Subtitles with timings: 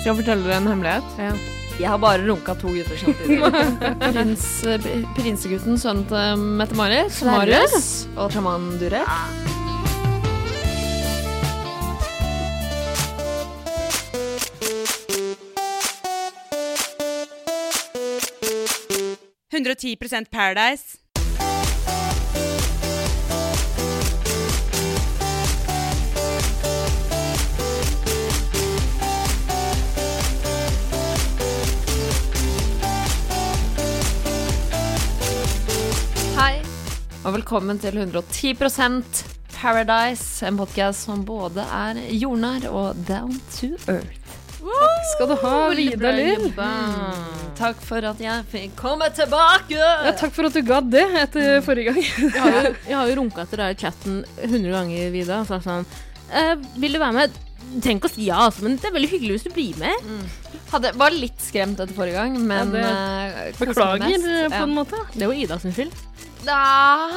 [0.00, 1.08] Skal jeg fortelle dere en hemmelighet?
[1.20, 1.32] Ja.
[1.80, 3.40] Jeg har bare runka to gutter samtidig.
[4.14, 4.46] Prins,
[5.16, 7.12] prinsegutten, sønnen til Mette-Marit.
[7.12, 7.44] Sverre.
[7.44, 8.08] Marius.
[8.16, 9.04] Og sjaman Durek.
[20.32, 20.99] Paradise.
[37.24, 40.40] Og velkommen til 110% Paradise.
[40.48, 44.36] En podkast som både er jordnær og down to earth.
[44.60, 46.46] Takk Skal du ha, Lida Lill?
[47.60, 49.76] Takk for at jeg fikk komme tilbake!
[49.76, 52.02] Ja, takk for at du gadd det etter forrige gang.
[52.04, 55.40] Jeg har jo, jeg har jo runka etter deg i chatten 100 ganger, Vida.
[55.42, 55.86] Og sagt sånn
[56.32, 57.40] eh, Vil du være med?
[57.84, 60.08] Tenk å si ja, altså, men det er veldig hyggelig hvis du blir med.
[60.72, 62.86] Hadde, var litt skremt etter forrige gang, men Ja,
[63.44, 64.62] det, Beklager eh, på Ja.
[64.64, 65.00] en måte.
[65.14, 65.94] Det var Ida sin skyld.
[66.44, 67.10] Da,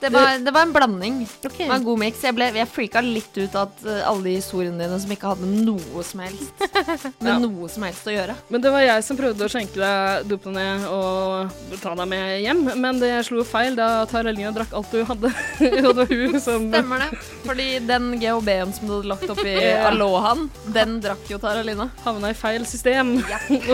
[0.00, 1.16] det, var, det var en blanding.
[1.44, 1.64] Okay.
[1.64, 2.22] Det var en god miks.
[2.24, 5.48] Jeg, ble- jeg freaka litt ut at eh, alle de historiene dine som ikke hadde
[5.66, 6.64] noe som helst
[7.20, 7.36] med Ja.
[7.42, 8.36] noe som helst å gjøre.
[8.48, 12.62] Men det var jeg som prøvde å skjenke deg Dopene og ta deg med hjem.
[12.80, 15.32] Men det slo feil da Taralina drakk alt du hadde.
[15.86, 17.20] og det var hun som Stemmer det.
[17.44, 19.88] Fordi den GHB-en som du hadde lagt oppi Ja.
[19.90, 21.90] Alohaen, den drakk jo Taralina.
[22.04, 23.16] havna i feil system.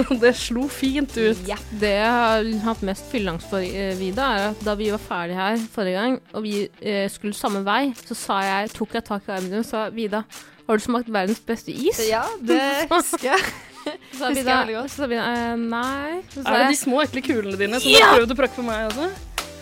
[0.03, 1.39] og det slo fint ut.
[1.49, 1.57] Ja.
[1.71, 5.39] Det jeg har hatt mest fylleangst for, eh, Vida, er at da vi var ferdige
[5.39, 9.29] her forrige gang, og vi eh, skulle samme vei, så sa jeg, tok jeg tak
[9.29, 10.25] i armen din og sa Vida,
[10.67, 12.01] har du smakt verdens beste is?
[12.09, 13.47] ja, det husker jeg.
[13.87, 14.31] Så sa
[14.67, 16.17] Vida, så sa Vida eh, nei.
[16.33, 18.59] Så sa Er det de små, ekle kulene dine som du har prøvd å prakke
[18.59, 19.07] på meg også?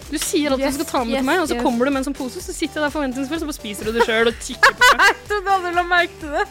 [0.08, 1.64] Du sier alltid Yes, du skal ta med yes, til meg, og så yes.
[1.66, 3.98] kommer du med en sånn pose, så sitter jeg der forventningsfull, så bare spiser du
[3.98, 5.04] det sjøl og tikker på meg.
[5.10, 6.44] jeg trodde aldri la merke til det.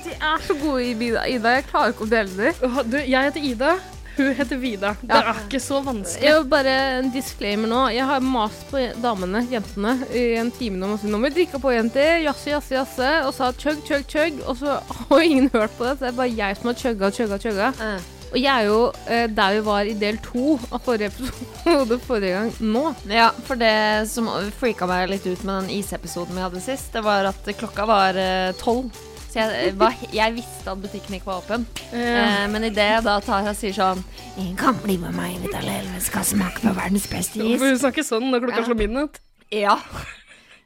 [0.00, 1.26] De er så gode i Vida.
[1.28, 2.76] Ida, jeg klarer ikke å dele dem.
[2.88, 3.74] Du, jeg heter Ida.
[4.16, 4.94] Hun heter Vida.
[5.00, 6.26] Det er ikke så vanskelig.
[6.26, 7.80] Jeg vil bare en disclaimer nå.
[7.94, 10.94] Jeg har mast på damene, jentene, i en time nå.
[11.02, 12.20] Nå må vi drikke på, jenter.
[12.26, 13.10] Jazze, jazze, jazze.
[13.26, 14.40] Og sa chug, chug, chug.
[14.46, 14.78] Og så
[15.10, 15.98] har ingen hørt på det.
[15.98, 17.74] Så det er bare jeg som har chugga, chugga, chugga.
[17.80, 18.16] Uh.
[18.30, 22.36] Og jeg er jo eh, der vi var i del to av forrige episode forrige
[22.36, 22.84] gang nå.
[23.10, 24.30] Ja, for det som
[24.60, 28.18] freaka meg litt ut med den isepisoden vi hadde sist, det var at klokka var
[28.20, 28.94] eh, tolv.
[29.30, 31.66] Så jeg, var, jeg visste at butikken ikke var åpen.
[31.94, 34.00] Eh, men idet da Tara sier sånn
[34.36, 37.60] Ingen Kan bli med meg, Vidar Lill, vi skal smake på verdens beste is.
[37.60, 38.66] Hvorfor snakker sånn når klokka Ja.
[38.66, 39.20] slår midnatt?
[39.54, 39.76] Ja.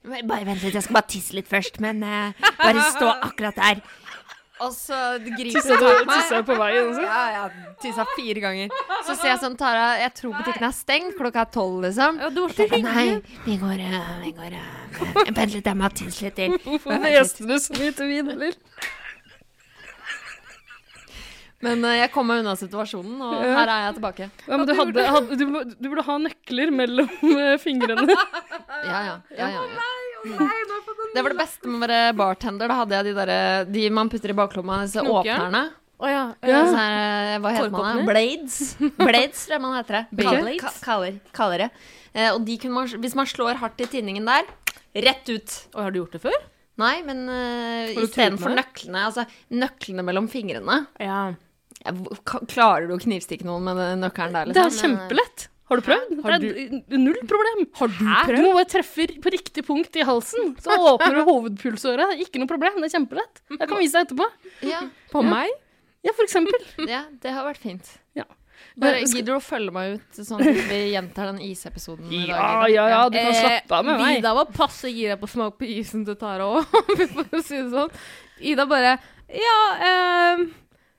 [0.05, 3.79] Bare vent litt, jeg skal bare tisse litt først, men eh, bare stå akkurat der.
[4.63, 6.11] Og så griper hun du meg.
[6.15, 7.03] tissa på veien også?
[7.03, 7.73] Ja, ja.
[7.83, 8.77] Tissa fire ganger.
[9.03, 11.17] Så sier jeg sånn, Tara, jeg tror butikken er stengt.
[11.19, 12.21] Klokka er tolv, liksom.
[12.23, 12.85] Ja, du var så hyggelig.
[12.87, 16.55] Nei, vi går, eh, vi går eh, Vent litt, jeg må tisse litt til.
[16.69, 18.55] Hvorfor hveste du så mye til vin, eller?
[21.65, 23.53] Men eh, jeg kom meg unna situasjonen, og Ja.
[23.59, 24.31] her er jeg tilbake.
[24.47, 25.45] Ja, men du, hadde, hadde, du,
[25.81, 27.09] du burde ha nøkler mellom
[27.65, 28.07] fingrene.
[28.87, 29.19] Ja, ja.
[29.35, 30.43] ja, ja, ja.
[31.15, 32.71] Det var det beste med å være bartender.
[32.71, 33.33] Da hadde jeg de, der,
[33.71, 35.45] de man putter i baklomma, disse Knokjern?
[35.47, 35.65] åpnerne.
[36.03, 36.25] Oh, ja.
[36.43, 36.63] Ja.
[36.67, 38.07] Sånn her, hva heter man det?
[38.09, 38.57] Blades.
[38.99, 40.05] Blades, tror jeg man heter det.
[40.27, 41.71] Kaller, ka- kaller, kaller det.
[42.13, 44.51] Eh, og de kunne man, hvis man slår hardt i tinningen der,
[45.07, 45.55] rett ut.
[45.75, 46.37] Og har du gjort det før?
[46.83, 49.23] Nei, men uh, du istedenfor nøklene, altså
[49.55, 51.19] nøklene mellom fingrene Ja.
[51.85, 51.93] ja,
[52.51, 54.51] Klarer du å knivstikke noen med nøkkelen der?
[54.51, 54.97] Det er liksom?
[54.99, 55.47] kjempelett.
[55.71, 56.11] Har du prøvd?
[56.25, 56.51] Har Det
[56.93, 57.63] er null problem.
[57.79, 62.19] Har du Du må bare treffe på riktig punkt i halsen, så åpner du hovedpulsåret.
[62.21, 63.41] Ikke noe problem, det er kjempelett.
[63.55, 64.27] Jeg kan vise deg etterpå.
[64.69, 64.83] Ja,
[65.13, 65.31] På Ja.
[65.33, 65.51] meg?
[66.05, 66.67] Ja, for eksempel.
[66.95, 67.95] ja, det har vært fint.
[68.15, 68.27] Ja.
[68.77, 72.11] Bare skal- Gidder du å følge meg ut, sånn at vi gjentar den isepisoden?
[72.29, 74.19] Ja, ja, ja, du kan slappe av med meg.
[74.21, 76.69] Ida var passe gira på å smake på isen til Tara òg,
[77.15, 77.91] for å si det sånn.
[78.53, 78.99] Ida bare
[79.33, 79.59] Ja,
[79.89, 80.45] ehm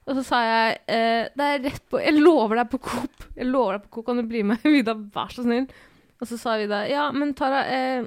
[0.06, 3.26] Og så sa jeg eh, Det er rett på Jeg lover deg på Coop.
[3.36, 4.62] Jeg lover deg på Coop, kan du bli med?
[4.76, 5.66] Vida, vær så snill.
[6.22, 8.06] Og så sa Vida ja, men Tara eh,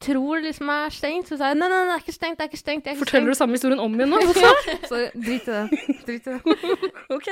[0.00, 1.28] tror det liksom er stengt.
[1.28, 2.38] Så sa jeg nei, nei, nei, det er ikke stengt.
[2.40, 4.20] det er ikke stengt, det er ikke Forteller du samme historien om igjen nå?
[4.38, 4.86] stengt.
[4.88, 5.96] Så drit i det.
[6.08, 6.60] Drit i det.
[7.16, 7.28] Ok,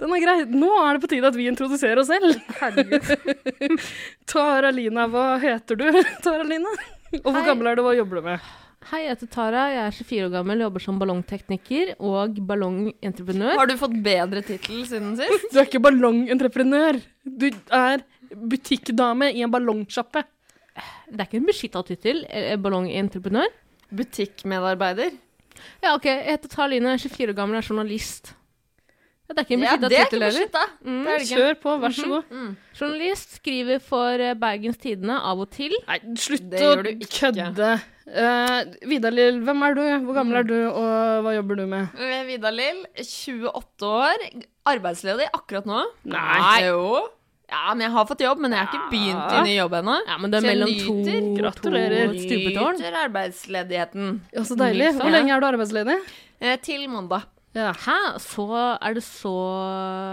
[0.00, 0.38] den er grei.
[0.50, 2.34] Nå er det på tide at vi introduserer oss selv.
[2.58, 3.84] Herregud.
[4.30, 5.86] Tara Lina, hva heter du?
[6.24, 6.72] Tara Lina?
[7.20, 7.46] Og hvor Hei.
[7.46, 8.50] gammel er du, hva jobber du med?
[8.88, 9.62] Hei, jeg heter Tara.
[9.74, 13.58] Jeg er 24 år gammel, jobber som ballongtekniker og ballongentreprenør.
[13.60, 15.50] Har du fått bedre tittel siden sist?
[15.52, 16.98] Du er ikke ballongentreprenør.
[17.28, 20.24] Du er butikkdame i en ballongsjappe.
[21.10, 22.24] Det er ikke en beskytta tittel.
[22.30, 23.52] eh, Ballongentreprenør.
[23.92, 25.12] Butikkmedarbeider?
[25.82, 26.06] Ja, OK.
[26.08, 28.32] Jeg heter Tara Line, jeg er 24 år gammel, er journalist.
[29.28, 30.68] Ja, det er ikke en Ja, beskytta ikke tittel heller.
[30.80, 31.04] Mm.
[31.04, 31.36] Det det ikke.
[31.36, 32.32] Kjør på, vær så god.
[32.32, 32.56] Mm.
[32.80, 35.74] Journalist skriver for eh, Bergens Tidende av og til.
[35.86, 36.74] Nei, slutt å
[37.20, 37.72] kødde.
[38.10, 39.82] Uh, Vidar-Lill, hvem er du?
[40.06, 41.92] Hvor gammel er du, og hva jobber du med?
[41.94, 44.24] Eh, Vidar Lill, 28 år.
[44.70, 45.84] Arbeidsledig akkurat nå.
[46.10, 46.60] Nei.
[46.66, 47.04] Jo.
[47.50, 49.96] Ja, men jeg har fått jobb, men jeg har ikke begynt i ny jobb ennå.
[50.06, 50.96] Ja, men det er mellom to,
[51.38, 52.12] Gratulerer.
[52.12, 52.78] to stupetårn.
[52.78, 54.10] Nyter arbeidsledigheten.
[54.34, 54.92] Ja, så deilig.
[54.98, 55.96] Hvor lenge er du arbeidsledig?
[56.40, 57.26] Eh, til mandag.
[57.58, 57.72] Ja.
[57.74, 57.96] Hæ?
[58.22, 59.34] Så er det så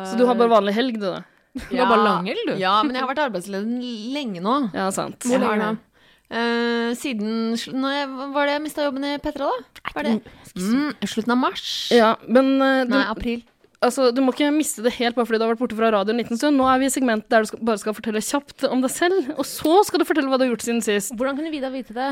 [0.10, 1.22] Så du har bare vanlig helg, du, da?
[1.58, 2.56] Du har bare langhelg, du?
[2.62, 4.58] Ja, men jeg har vært arbeidsledig lenge nå.
[4.74, 5.22] Ja, sant.
[5.26, 5.78] Jeg Hvor har lenge
[6.27, 9.91] Eh, siden når jeg, Var det jeg mista jobben i Petra, da?
[9.95, 10.15] Var det
[10.59, 11.68] mm, slutten av mars?
[11.95, 13.45] Ja, men uh, du, Nei, april.
[13.79, 16.12] altså, du må ikke miste det helt bare fordi du har vært borte fra radio
[16.12, 16.59] en liten stund.
[16.59, 19.31] Nå er vi i segment der du skal, bare skal fortelle kjapt om deg selv,
[19.38, 21.15] og så skal du fortelle hva du har gjort siden sist.
[21.15, 22.12] Hvordan kunne Vida vite det?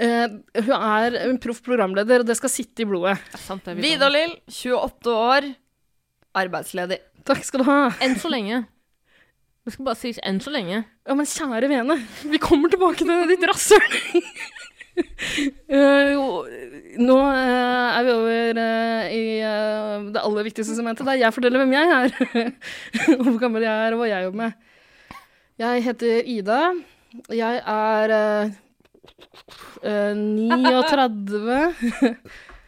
[0.00, 3.18] Uh, hun er en proff programleder, og det skal sitte i blodet.
[3.76, 5.52] Vida Lill, 28 år,
[6.40, 7.02] arbeidsledig.
[7.28, 7.80] Takk skal du ha.
[8.00, 8.64] Enn så lenge.
[9.70, 10.82] Det skal bare si enn så lenge.
[11.06, 11.96] Ja, men kjære vene,
[12.26, 13.84] vi kommer tilbake til ditt rasshøl.
[15.70, 16.48] uh,
[16.98, 19.22] nå uh, er vi over uh, i
[20.10, 22.18] det aller viktigste segmentet, der jeg forteller hvem jeg er.
[23.14, 24.58] og hvor gammel jeg er, og hva jeg jobber med.
[25.60, 26.60] Jeg heter Ida.
[27.30, 28.50] Jeg er eh,
[29.84, 31.60] eh, 39.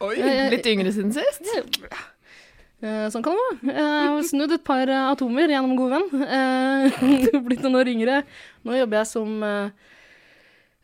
[0.03, 0.15] Oi,
[0.53, 1.47] Litt yngre siden sist?
[2.83, 3.83] Eh, sånn kan det være.
[4.11, 6.23] Har snudd et par eh, atomer gjennom god venn.
[6.27, 7.03] Eh,
[7.47, 8.17] blitt noen år yngre.
[8.67, 9.93] Nå jobber jeg som eh,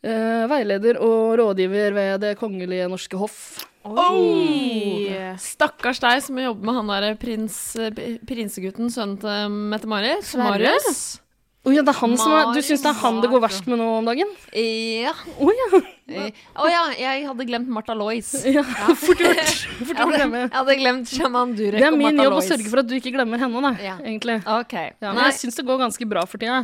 [0.07, 3.41] eh, veileder og rådgiver ved Det kongelige norske hoff.
[3.89, 5.11] Oi!
[5.39, 7.91] Stakkars deg som jobber med han der prins, eh,
[8.27, 10.31] prinsegutten, sønnen til Mette-Marit.
[10.39, 11.19] Marius.
[11.67, 13.67] Oh, ja, det er han som er, du syns det er han det går verst
[13.67, 14.29] med nå om dagen?
[14.55, 15.11] Ja.
[15.35, 15.81] Oh, ja.
[16.09, 18.31] Eh, oh, ja, jeg hadde glemt Martha Lois.
[18.57, 18.63] ja.
[18.63, 19.53] Fort gjort.
[19.79, 20.41] Fort Jeg gjort å hadde, glemme.
[20.45, 22.95] jeg hadde glemt Shaman Durek Det er min Martha jobb å sørge for at du
[22.99, 23.73] ikke glemmer henne, da.
[23.83, 23.95] Ja.
[24.03, 24.39] Egentlig.
[24.63, 24.93] Okay.
[24.97, 25.29] Ja, men Nei.
[25.31, 26.63] jeg syns det går ganske bra for tida.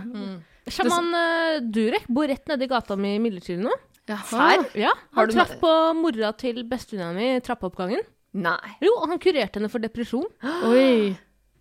[0.75, 3.73] Shaman uh, Durek bor rett nedi gata mi midlertidig nå.
[4.05, 4.65] Her?
[4.77, 8.03] Ja, Har Han du traff på mora til bestevenninna mi i trappeoppgangen.
[8.35, 8.75] Nei.
[8.83, 10.27] Jo, og han kurerte henne for depresjon.
[10.69, 11.15] Oi.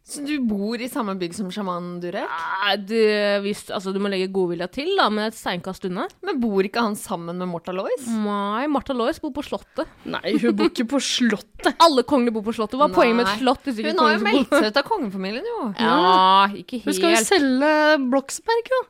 [0.05, 2.29] Så du bor i samme bygg som sjaman Durek?
[2.29, 2.99] Nei, du,
[3.47, 6.05] hvis, altså, du må legge godvilja til, da, med et steinkast unna.
[6.29, 8.05] Men bor ikke han sammen med Martha Lois?
[8.13, 9.89] Nei, Martha Lois bor på Slottet.
[10.05, 11.73] Nei, hun bor ikke på Slottet.
[11.87, 12.77] Alle kongene bor på Slottet.
[12.83, 13.65] Hva er poenget med et slott?
[13.65, 15.61] hvis ikke Hun har jo meldt seg ut av kongefamilien, jo.
[15.81, 15.97] Ja,
[16.53, 16.91] ikke helt.
[16.91, 17.73] Hun skal jo selge
[18.13, 18.83] Bloksberg, jo.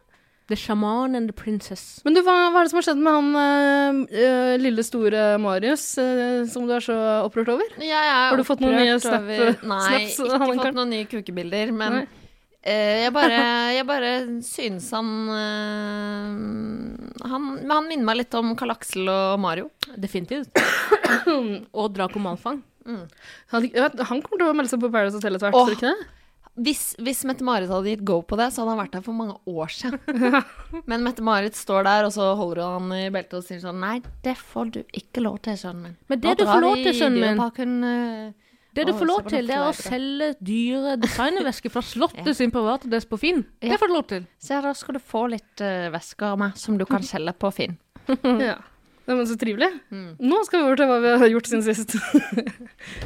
[0.47, 2.03] The shaman and the princess.
[2.05, 5.23] Men du, hva, hva er det som har skjedd med han eh, eh, lille, store
[5.41, 7.65] Marius, eh, som du er så opprørt over?
[7.81, 10.77] Ja, Jeg er Har du fått noen nye snap- over- Nei, snaps, ikke han fått
[10.77, 12.05] noen nye kukebilder, men Nei.
[12.61, 13.39] eh, jeg, bare,
[13.79, 14.13] jeg bare
[14.45, 15.09] synes han
[17.25, 19.71] han, han minner meg litt om Karl Aksel og Mario.
[19.97, 20.53] Definitivt.
[21.81, 22.61] og Draco Malfang.
[22.85, 25.95] Han, han kommer til å melde seg på Paradise Hotel etter hvert, tror du ikke
[25.95, 26.11] det?
[26.55, 29.35] Hvis, hvis Mette-Marit hadde gitt go på det, så hadde han vært der for mange
[29.51, 29.99] år siden.
[30.91, 33.97] Men Mette-Marit står der, og så holder hun han i beltet og sier sånn Nei,
[34.23, 35.97] det får du ikke lov til, sønnen min.
[36.13, 39.51] Men det du får lov til, sønnen min, Dyreparken, uh, det du får lov til,
[39.51, 42.37] det er å selge dyre designervesker fra Slottet Ja.
[42.39, 43.43] sin private desk på Finn.
[43.59, 43.73] Ja.
[43.75, 44.29] Det får du lov til.
[44.43, 47.51] Se, da skal du få litt uh, vesker av meg som du kan selge på
[47.55, 47.77] Finn.
[48.39, 48.61] Ja.
[49.05, 49.69] Nei, men så trivelig.
[49.93, 50.15] Mm.
[50.25, 51.93] Nå skal vi over til hva vi har gjort siden sist.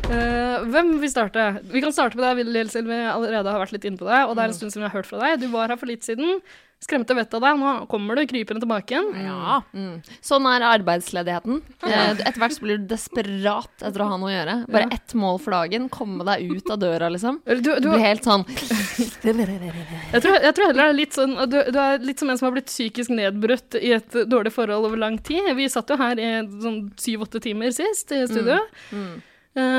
[0.07, 1.49] uh, hvem vil starte?
[1.73, 4.29] Vi kan starte med deg, Lill, siden vi allerede har vært litt inne på deg.
[4.29, 5.43] Og det er en stund siden vi har hørt fra deg.
[5.43, 6.39] Du var her for litt siden.
[6.79, 7.57] Skremte vettet av deg.
[7.59, 9.09] Nå kommer du krypende tilbake igjen.
[9.27, 9.57] Ja.
[9.75, 9.97] Mm.
[10.23, 11.59] Sånn er arbeidsledigheten.
[11.83, 14.55] Eh, Etter hvert så blir du desperat etter å ha noe å gjøre.
[14.71, 15.89] Bare ett mål for dagen.
[15.91, 17.41] Komme deg ut av døra, liksom.
[17.49, 18.45] Du, Du du, blir helt sånn
[19.27, 22.39] jeg, tror, jeg tror heller det er litt sånn du, du er litt som en
[22.39, 25.51] som har blitt psykisk nedbrutt i et dårlig forhold over lang tid.
[25.59, 26.31] Vi satt jo her i
[26.63, 28.61] sånn syv-åtte timer sist i studio.
[28.93, 29.11] mm.
[29.19, 29.35] Eh,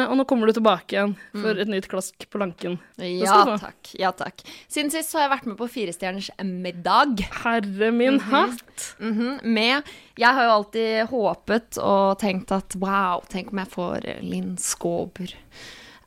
[0.09, 2.77] og nå kommer du tilbake igjen for et nytt klask på lanken.
[2.99, 3.91] Ja takk.
[3.99, 4.41] Ja takk.
[4.67, 7.21] Siden sist så har jeg vært med på Firestjerners middag.
[7.43, 8.89] Herre min hatt!
[8.99, 9.83] Mhm, Med
[10.19, 14.57] Jeg har jo alltid håpet og tenkt at wow, tenk om jeg får eh, Linn
[14.59, 15.31] Skåber,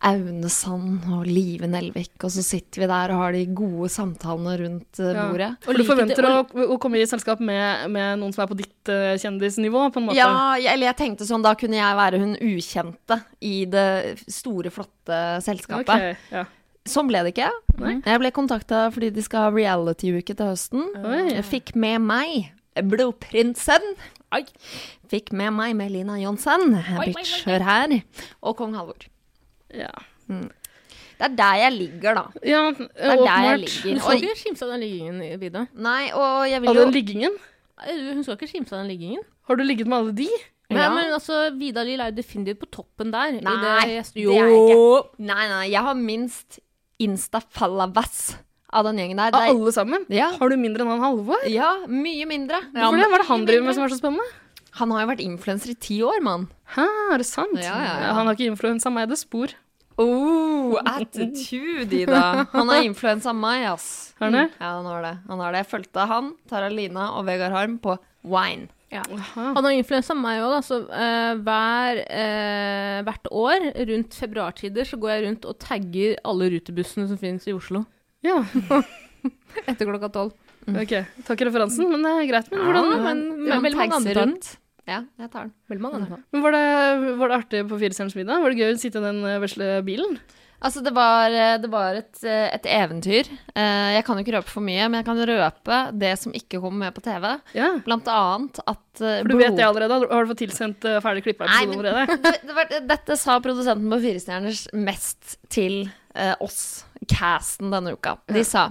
[0.03, 4.55] Aune Sand og Live Nelvik, og så sitter vi der og har de gode samtalene
[4.59, 5.27] rundt eh, Ja.
[5.31, 5.51] bordet.
[5.69, 6.33] Og du forventer å,
[6.75, 10.09] å komme i selskap med, med noen som er på ditt eh, kjendisnivå, på en
[10.09, 10.19] måte?
[10.19, 13.87] Ja, jeg- eller jeg tenkte sånn, da kunne jeg være hun ukjente i det
[14.27, 15.93] store, flotte selskapet.
[15.95, 16.45] Okay, ja.
[16.85, 17.53] Sånn ble det ikke.
[17.79, 18.01] Nei.
[18.03, 20.83] Jeg ble kontakta fordi de skal ha reality-uke til høsten.
[20.99, 21.21] Oi.
[21.37, 22.51] Jeg fikk med meg
[22.91, 23.85] Blodprinsen.
[25.13, 26.73] Fikk med meg Melina Johnsen,
[27.05, 27.93] bitcher her,
[28.43, 29.07] og kong Halvor.
[29.75, 29.91] Ja.
[30.29, 32.23] Det er der jeg ligger, da.
[32.43, 33.61] ja Det er der jeg åpenbart.
[33.83, 34.01] Du ligger.
[34.03, 35.67] skal ikke skimse av den liggingen, Vida.
[35.75, 37.37] Nei, og jeg vil jo den liggingen?
[37.83, 39.23] Hun skal ikke skimse av den liggingen.
[39.49, 40.29] Har du ligget med alle de?
[40.73, 40.89] Nei, Ja.
[40.95, 43.37] men altså, Vidar Lill er jo definitivt på toppen der.
[43.37, 44.05] i Nei, det, det er jeg
[44.57, 45.11] ikke.
[45.19, 46.61] Nei, nei, jeg har minst
[47.03, 48.37] insta-fallavas
[48.73, 49.35] av den gjengen der.
[49.37, 50.07] Av alle sammen?
[50.13, 50.31] Ja.
[50.39, 51.43] Har du mindre enn han Halvor?
[51.51, 52.63] ja, mye mindre.
[52.73, 53.09] Hvorfor det?
[53.11, 54.27] Hva er det han driver med som er så spennende?
[54.81, 56.47] Han har jo vært influenser i ti år, mann.
[56.77, 57.59] Hæ, er det sant?
[57.61, 58.13] Ja, ja, ja.
[58.17, 59.53] Han har ikke influensa meg, det spor.
[60.01, 62.47] Oh, attitude, Ida.
[62.55, 63.89] Han har influensa meg, ass.
[64.19, 64.47] Har han det?
[64.57, 65.17] Ja, han har det.
[65.29, 65.65] Han har det.
[65.65, 68.71] Jeg fulgte han, Tara Lina og Vegard Harm på Wine.
[68.93, 69.03] Ja.
[69.35, 70.61] Han har influensa meg òg, da.
[70.65, 76.51] Så uh, hver, uh, hvert år rundt februartider så går jeg rundt og tagger alle
[76.57, 77.85] rutebussene som finnes i Oslo.
[78.25, 78.41] Ja,
[79.69, 80.35] Etter klokka tolv.
[80.69, 80.93] ok.
[81.29, 82.53] Takk referansen, men det er greit.
[82.53, 84.35] Men, hvordan, men, men mange tagser andre tar den.
[84.35, 84.53] rundt.
[84.89, 85.53] Ja, jeg tar den.
[85.71, 88.41] Veldig mange andre men var, det, var det artig på Firestjerners middag?
[88.43, 90.17] Var det gøy å sitte i den eh, vesle bilen?
[90.63, 93.27] Altså, det var, det var et, et eventyr.
[93.51, 96.61] Eh, Jeg kan jo ikke røpe for mye, men jeg kan røpe det som ikke
[96.63, 97.27] kommer med på TV.
[97.59, 97.73] Ja.
[97.83, 99.99] Blant annet at eh, For du vet det allerede?
[100.07, 102.19] Har du fått tilsendt eh, ferdig klippa episode allerede?
[102.29, 105.81] det, det var, dette sa produsenten på Firestjerners mest til
[106.15, 108.21] eh, oss, casten, denne uka.
[108.31, 108.69] De sa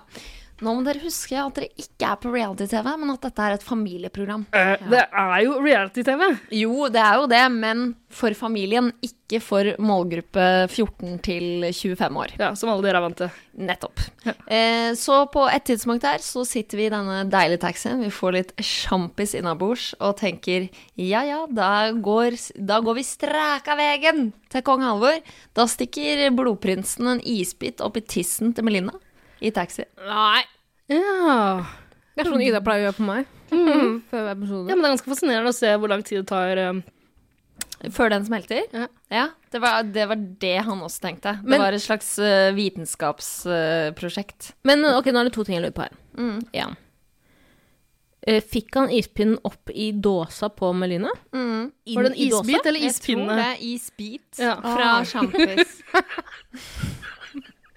[0.61, 3.65] nå må dere huske at dere ikke er på reality-TV, men at dette er et
[3.65, 4.45] familieprogram.
[4.53, 6.27] Eh, Det er jo reality-TV.
[6.61, 12.33] Jo, det er jo det, men for familien, ikke for målgruppe 14 til 25 år.
[12.39, 13.31] Ja, Som alle dere er vant til.
[13.57, 13.99] Nettopp.
[14.47, 18.33] Eh, så på et tidspunkt her så sitter vi i denne deilige taxien, vi får
[18.37, 24.61] litt sjampis innabords og tenker ja ja, da går, da går vi straka vegen til
[24.67, 25.19] kong Halvor.
[25.55, 28.93] Da stikker blodprinsen en isbit opp i tissen til Melinda
[29.41, 29.83] i taxi.
[30.05, 30.41] Nei.
[30.91, 31.65] Ja.
[32.15, 33.29] Det er sånn Ida pleier å gjøre på meg.
[34.11, 36.61] Før hver ja, men det er ganske fascinerende å se hvor lang tid det tar.
[36.69, 36.83] Um...
[37.91, 38.61] Før den smelter?
[39.09, 39.25] Ja.
[39.51, 41.31] det, var, det var det han også tenkte.
[41.41, 44.51] Men- det var et slags uh, vitenskapsprosjekt.
[44.69, 45.97] Men ok, nå er det to ting jeg lurer på her.
[46.19, 46.39] Mm.
[48.29, 51.09] Eh, Fikk han ispinnen opp i dåsa på Melina?
[51.33, 51.71] Mm.
[51.95, 54.53] Var det en isbit eller Jeg tror det er isbit Ja.
[54.61, 55.79] fra sjampis.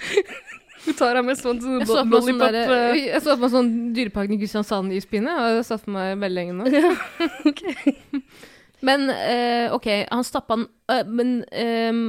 [0.89, 3.45] Du tar av meg sånn Jeg så på meg sånn, der, eh, jeg så på
[3.47, 6.65] meg sånn Dyreparken i Kristiansand ispinne, og det satt for meg veldig lenge nå.
[8.89, 12.05] Men uh, ok, han stappa den uh, Men um,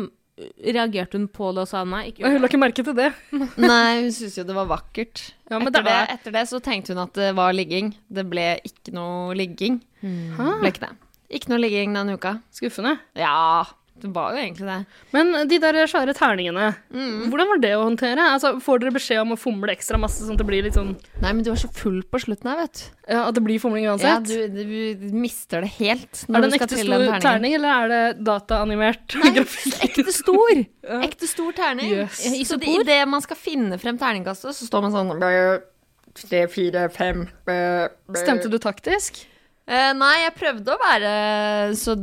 [0.59, 2.09] reagerte hun på det og sa nei?
[2.09, 3.07] Ikke Hun la ikke merke til det.
[3.31, 5.21] Nei, hun syntes jo det var vakkert.
[5.47, 7.93] Ja, men etter, det det, er- etter det så tenkte hun at det var ligging.
[8.11, 9.77] Det ble ikke noe ligging.
[10.03, 10.49] Hæ?
[10.59, 10.91] Ble ikke det.
[11.39, 12.33] Ikke noe ligging denne uka.
[12.51, 12.97] Skuffende.
[13.15, 13.63] Ja,
[14.01, 14.85] det var jo egentlig det.
[15.15, 17.29] Men de der svære terningene, Mm.
[17.31, 18.19] hvordan var det å håndtere?
[18.33, 20.95] Altså, får dere beskjed om å fomle ekstra masse, sånn at det blir litt sånn
[21.21, 23.13] Nei, men du var så full på slutten her, vet du.
[23.13, 24.27] Ja, at det blir fomling Ja, uansett?
[24.27, 27.87] du, du mister det helt er når det du en ekte stor terning, eller er
[27.93, 29.31] det dataanimert Nei,
[29.87, 30.65] ekte stor.
[31.07, 31.91] Ekte stor terning.
[32.03, 32.19] Yes.
[32.51, 35.61] Så det- i det man skal finne frem terningkastet, så står man sånn
[36.15, 37.25] Tre, fire, fem.
[38.15, 39.25] Stemte du taktisk?
[39.65, 41.11] Eh, nei, jeg prøvde å være
[41.79, 41.95] så,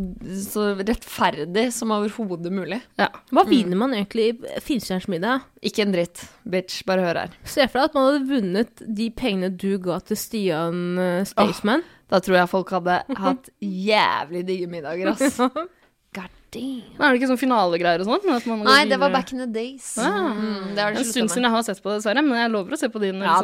[0.43, 2.81] så rettferdig som overhodet mulig.
[2.99, 3.07] Ja.
[3.31, 5.45] Hva vinner man egentlig i Firestjerners middag?
[5.63, 6.81] Ikke en dritt, bitch.
[6.89, 7.37] Bare hør her.
[7.47, 11.85] Se for deg at man hadde vunnet de pengene du ga til Stian uh, Staysman.
[12.11, 15.39] Da tror jeg folk hadde hatt jævlig digge middager, ass.
[16.19, 16.91] God damn.
[16.99, 18.27] Men Er det ikke sånn finalegreier og sånn?
[18.35, 19.87] at man går Nei, det var back in the days.
[20.03, 20.35] Ah.
[20.35, 22.75] Mm, det har En stund siden jeg har sett på det, dessverre, men jeg lover
[22.75, 23.39] å se på din Ja,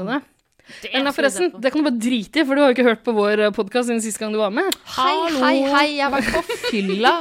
[0.69, 0.95] episode.
[1.01, 3.17] Eller forresten, det kan du bare drite i, for du har jo ikke hørt på
[3.17, 4.69] vår podkast siden sist gang du var med.
[4.99, 5.87] Hei, hei, hei.
[5.97, 7.17] Jeg har vært på fylla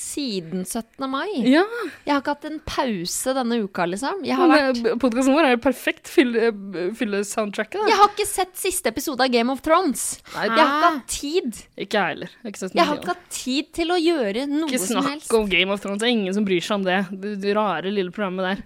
[0.00, 1.04] siden 17.
[1.12, 1.28] mai.
[1.44, 1.64] Ja,
[2.06, 4.22] Jeg har ikke hatt en pause denne uka, liksom.
[4.24, 6.52] Jeg vært, Podkasten vår er jo perfekt fylle-
[6.96, 7.82] fylle-soundtracket.
[7.90, 10.20] jeg har ikke sett siste episode av Game of Thrones.
[10.34, 11.60] Nei, Jeg har ikke hatt tid.
[11.76, 12.30] Ikke jeg heller.
[12.32, 15.26] Jeg har ikke Jeg har ikke hatt tid til å gjøre noe som helst.
[15.26, 16.00] Ikke snakk om Game of Thrones.
[16.00, 16.98] Det er ingen som bryr seg om det.
[17.12, 18.64] Det, det rare lille programmet der.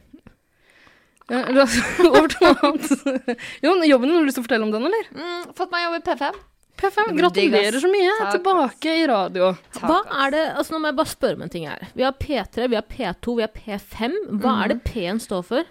[1.33, 3.45] Over til noe annet.
[3.65, 5.07] Jo, jobben din, har du lyst til å fortelle om den, eller?
[5.15, 6.43] Mm, fått meg jobb i P5.
[6.75, 8.15] P5, Det blir digg, gratulerer så mye.
[8.19, 9.53] Takk, Tilbake i radio.
[9.79, 11.87] Hva er det, altså Nå må jeg bare spørre om en ting her.
[11.95, 14.17] Vi har P3, vi har P2, vi har P5.
[14.43, 15.71] Hva er det P-en står for?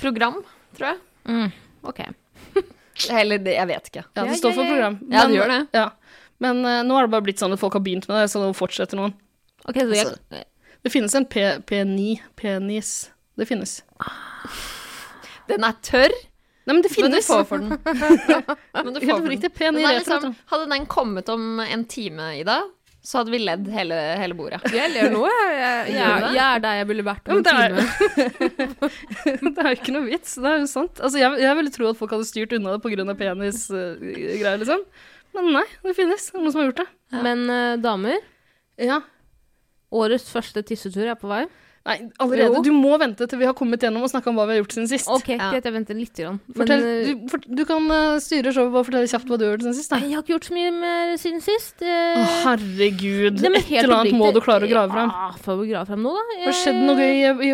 [0.00, 0.40] Program,
[0.78, 1.52] tror jeg.
[1.86, 2.00] Ok.
[3.20, 4.04] Eller det, jeg vet ikke.
[4.16, 4.98] Ja, det står for program.
[4.98, 5.14] program.
[5.14, 5.60] Ja, det gjør det.
[5.76, 5.86] Ja.
[6.40, 8.40] Men uh, nå har det bare blitt sånn at folk har begynt med det, så
[8.40, 9.14] nå fortsetter noen.
[9.68, 10.44] Ok, så jeg, Altså,
[10.80, 12.14] Det finnes en P, P9.
[12.40, 13.10] Penis.
[13.36, 13.82] Det finnes.
[15.54, 16.16] Den er tørr,
[16.68, 17.70] Nei, men det men du får for den.
[17.72, 19.40] men du får for den.
[19.40, 20.18] Pen P9 Den retro.
[20.18, 22.60] liksom, hadde den kommet om en time, Ida,
[23.02, 24.60] så hadde vi ledd hele, hele bordet.
[24.76, 25.22] jeg ler nå.
[25.24, 27.86] Jeg, jeg, jeg, jeg er der jeg ville vært om en det time.
[29.56, 30.34] det er jo ikke noe vits.
[30.36, 31.00] Det er jo sant.
[31.00, 33.16] Altså, jeg, jeg ville tro at folk hadde styrt unna det pga.
[33.22, 34.84] penisgreier, uh, liksom.
[35.36, 36.28] Men nei, det finnes.
[36.28, 36.88] Det er noen som har gjort det.
[37.24, 38.20] Men uh, damer,
[38.80, 39.00] Ja.
[39.90, 41.46] årets første tissetur er på vei.
[41.80, 42.58] Nei, allerede.
[42.58, 42.62] Jo.
[42.62, 44.74] Du må vente til vi har kommet gjennom og snakka om hva vi har gjort
[44.76, 45.08] siden sist.
[45.08, 45.46] OK, Ja.
[45.50, 46.12] greit, jeg venter litt.
[46.20, 46.36] Grann.
[46.52, 49.44] Men Fortell, eh, du, for, du kan eh, styre showet og fortelle kjapt hva du
[49.46, 49.90] har gjort siden sist.
[49.90, 49.96] Da.
[50.04, 51.80] jeg har ikke gjort så mye mer siden sist.
[51.80, 53.40] Å, Eh, herregud.
[53.40, 55.08] det Et eller annet må du klare å grave fram.
[55.08, 56.22] Ja, får vi grave fram nå, da?
[56.44, 57.52] Har det skjedd noe gøy i, i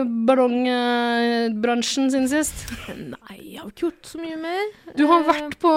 [1.07, 2.67] ballongbransjen siden sist?
[2.97, 4.67] Nei, jeg har ikke gjort så mye mer.
[4.97, 5.73] Du har Eh, vært på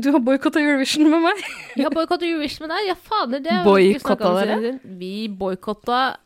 [0.00, 1.44] Du har boikotta Eurovision med meg.
[1.76, 2.88] Jeg har boikotta Eurovision med deg.
[2.88, 4.80] Ja, fader, det har vi ikke snakka om siden.
[4.98, 6.16] Vi boikotta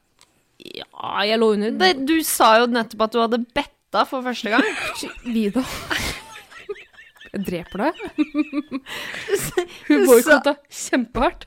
[0.59, 1.75] Ja, jeg lå under.
[1.79, 4.67] Det, du sa jo nettopp at du hadde betta for første gang.
[5.37, 5.63] Vida.
[7.29, 8.03] Jeg dreper deg.
[9.89, 11.47] Hun boikotta kjempehardt.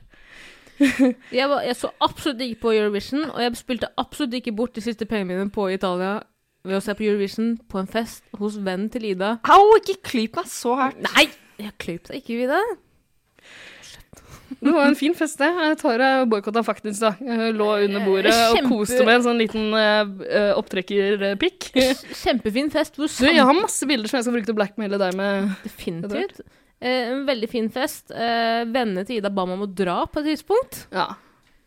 [0.82, 4.82] Jeg, var, jeg så absolutt ikke på Eurovision, og jeg spilte absolutt ikke bort de
[4.82, 6.16] siste pengene mine på Italia
[6.66, 9.36] ved å se på Eurovision på en fest hos vennen til Ida.
[9.50, 11.02] Au, ikke klyp meg så hardt.
[11.12, 11.28] Nei!
[11.62, 12.58] Jeg klyp deg ikke, Vida.
[14.62, 15.50] Det var en fin fest, det.
[15.80, 17.12] Tara boikotta faktisk, da.
[17.18, 21.72] Jeg lå under bordet og koste med en sånn liten uh, opptrekkerpikk.
[22.22, 25.00] Kjempefin fest hvor Du, jeg har masse bilder som jeg skal bruke til å blackmaile
[25.02, 25.50] deg med.
[25.66, 26.44] Definitivt.
[26.82, 28.10] Eh, en veldig fin fest.
[28.10, 30.86] Eh, vennene til Ida ba meg om å dra på et tidspunkt.
[30.94, 31.12] Ja.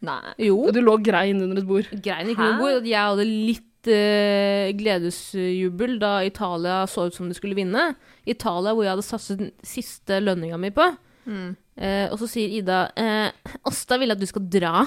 [0.06, 0.34] Nei.
[0.50, 0.58] Jo.
[0.76, 1.88] Du lå grein under et bord.
[2.04, 2.90] Grein ikke noe god.
[2.90, 7.94] Jeg hadde litt eh, gledesjubel da Italia så ut som de skulle vinne.
[8.28, 10.90] Italia hvor jeg hadde satset den siste lønninga mi på.
[11.26, 11.56] Mm.
[11.76, 14.86] Eh, og så sier Ida eh, Åsta vil at du skal dra.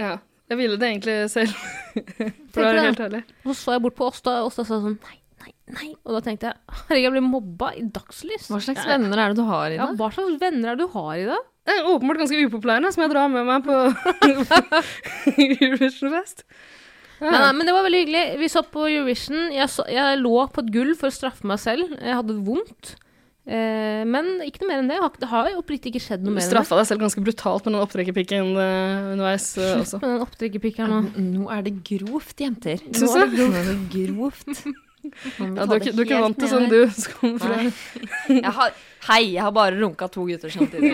[0.00, 0.14] Ja.
[0.52, 1.52] Jeg ville det egentlig selv,
[2.52, 2.86] for å være det.
[2.90, 3.20] helt ærlig.
[3.44, 5.88] Og så så jeg bort på Åsta, og Åsta sa sånn nei, nei, nei.
[6.04, 8.50] Og da tenkte jeg herregud, jeg blir mobba i dagslys.
[8.52, 10.92] Hva slags venner er det du har i Ja, hva slags venner er det du
[10.96, 11.40] har i det?
[11.62, 13.76] Det er åpenbart ganske upopulære, som jeg drar med meg på
[15.38, 16.42] Eurovision-fest.
[17.22, 17.30] Ja.
[17.30, 18.22] Nei, nei, men det var veldig hyggelig.
[18.40, 19.44] Vi så på Eurovision.
[19.54, 21.92] Jeg, så, jeg lå på et gulv for å straffe meg selv.
[22.02, 22.96] Jeg hadde vondt.
[23.42, 24.98] Eh, men ikke noe mer enn det.
[25.02, 26.52] Har, det har jo oppriktig ikke skjedd noe mer enn det.
[26.52, 29.98] straffa deg selv ganske brutalt med den opptrekkerpikken uh, underveis eh, også.
[30.02, 31.00] Med den opptrekkerpikken nå.
[31.40, 32.84] Nå er det grovt, jenter.
[32.86, 34.64] Nå er det, er grovt.
[35.02, 36.78] Ja, du er ikke, du er ikke vant til sånn, du.
[37.42, 37.56] fra
[38.30, 38.76] Jeg har,
[39.08, 40.92] hei, jeg har bare runka to gutter samtidig.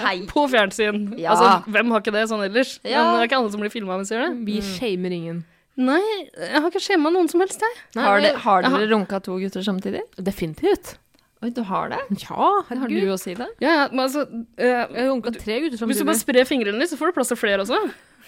[0.00, 0.14] Hei.
[0.30, 1.10] På fjernsyn.
[1.20, 1.34] Ja.
[1.34, 2.78] Altså, hvem har ikke det sånn ellers?
[2.80, 3.04] Ja.
[3.04, 4.38] Men det er ikke alle som blir filma mens de gjør det.
[4.48, 5.42] Vi shamer ingen.
[5.76, 7.76] Nei, jeg har ikke shama noen som helst, jeg.
[7.96, 10.02] Nei, Har, det- har dere runka to gutter samtidig?
[10.16, 10.96] Definitivt.
[11.42, 11.98] Oi, du har det?
[12.22, 13.08] Ja, Har herregud.
[13.08, 13.48] du også, det?
[13.64, 16.98] Ja, ja, men altså uh, har tre gutter Hvis du bare sprer fingrene litt, så
[17.00, 17.80] får du plass til flere også.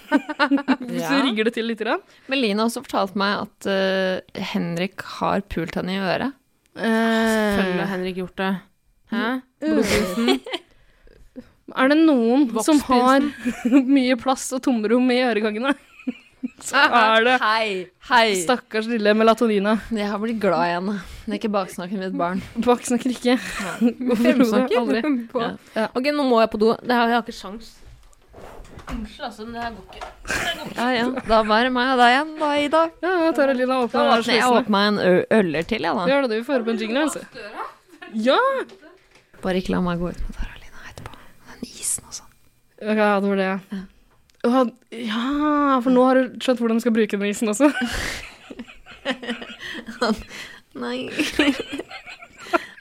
[0.90, 1.78] Hvis du rigger det til litt.
[1.78, 2.02] Grann.
[2.26, 6.34] Men Lina har også fortalt meg at uh, Henrik har pult henne i øret.
[6.75, 8.52] Selvfølgelig har Henrik gjort det.
[9.15, 9.25] Hæ?
[9.62, 10.41] Blodprinsen.
[11.75, 13.25] Er det noen som har
[13.97, 15.73] mye plass og tomrom i øregangene,
[16.70, 17.68] så er det Hei,
[18.08, 18.26] hei.
[18.42, 19.76] stakkars lille melatonina.
[19.92, 20.94] Jeg har blitt glad i henne.
[21.26, 22.40] Det er ikke baksnakken mitt barn.
[22.66, 23.38] Baksnakker ikke.
[24.22, 24.78] Fremsnakker.
[24.80, 25.02] Aldri.
[25.32, 25.50] På- Ja.
[25.76, 25.88] Ja.
[25.94, 26.74] Ok, nå må jeg på do.
[26.80, 27.72] Det her, jeg har ikke sjans.
[28.84, 30.08] Unnskyld, altså, men det her går ikke.
[30.76, 31.04] Ja, ja.
[31.28, 32.82] Da var det meg og deg igjen, da, Ida.
[33.04, 34.98] Ja, jeg tar en liten Da åpne åpner jeg åpner meg en
[35.38, 36.04] øler til, jeg, da.
[36.10, 36.36] Gjør det, du.
[36.36, 37.06] Vi får opp på en jingle.
[37.08, 37.22] Altså.
[38.26, 38.38] Ja!
[39.44, 41.16] Bare ikke la meg gå ut med Taralina etterpå.
[41.48, 42.30] Den isen og sånn.
[42.84, 43.48] Okay, ja, det var det.
[43.48, 43.80] Ja.
[44.45, 47.71] Ja, for nå har du skjønt hvordan du skal bruke den isen også.
[50.85, 50.99] Nei.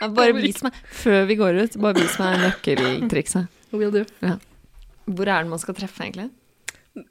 [0.03, 3.45] Ja, Bare vis meg, før vi går ut, bare vis meg nøkkeltrikset.
[3.71, 4.01] Will do.
[5.07, 6.25] Hvor er det man skal treffe, egentlig?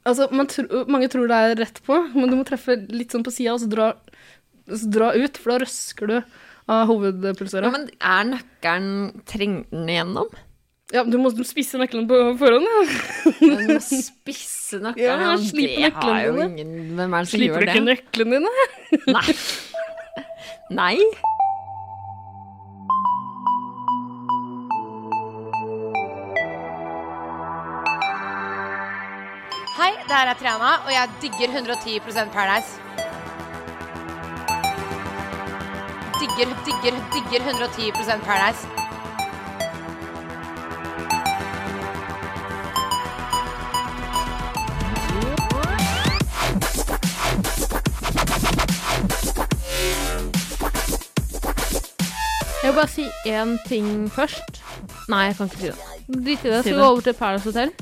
[0.05, 3.25] Altså, man tro, mange tror det er rett på, men du må treffe litt sånn
[3.25, 3.87] på sida, og så dra,
[4.69, 6.15] så dra ut, for da røsker du
[6.69, 6.85] av
[7.65, 10.29] Ja, men er nøkkelen Trenger den igjennom?
[10.93, 12.81] Ja, du må spisse nøklene på forhånd, ja.
[13.39, 15.15] Du må spisse Ja.
[15.25, 16.49] Ja, slipe det nøklene har jo dine.
[16.53, 17.85] ingen Hvem er det som Slipper du ikke det?
[17.89, 18.51] nøklene dine?
[19.17, 19.37] Nei.
[20.73, 20.97] Nei.
[29.77, 31.99] Hei, det her er Triana, og jeg digger 110
[32.35, 32.79] Paradise.
[36.21, 37.91] Digger, digger, digger 110
[38.25, 38.82] Paradise.
[52.73, 54.55] Jeg vil bare si én ting først.
[55.11, 55.89] Nei, jeg kan ikke si det.
[56.09, 56.61] Drit i det.
[56.63, 57.73] Skal vi gå over til Paradise Hotel?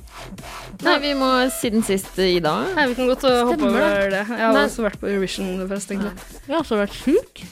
[0.83, 2.51] Nei, vi må siden sist, Ida.
[2.75, 4.19] Nei, vi kan godt uh, hoppe Stemmer over det.
[4.27, 4.65] Jeg har Nei.
[4.67, 6.11] også vært på Eurovision-fest, egentlig.
[6.43, 7.43] Jeg har også vært sjuk.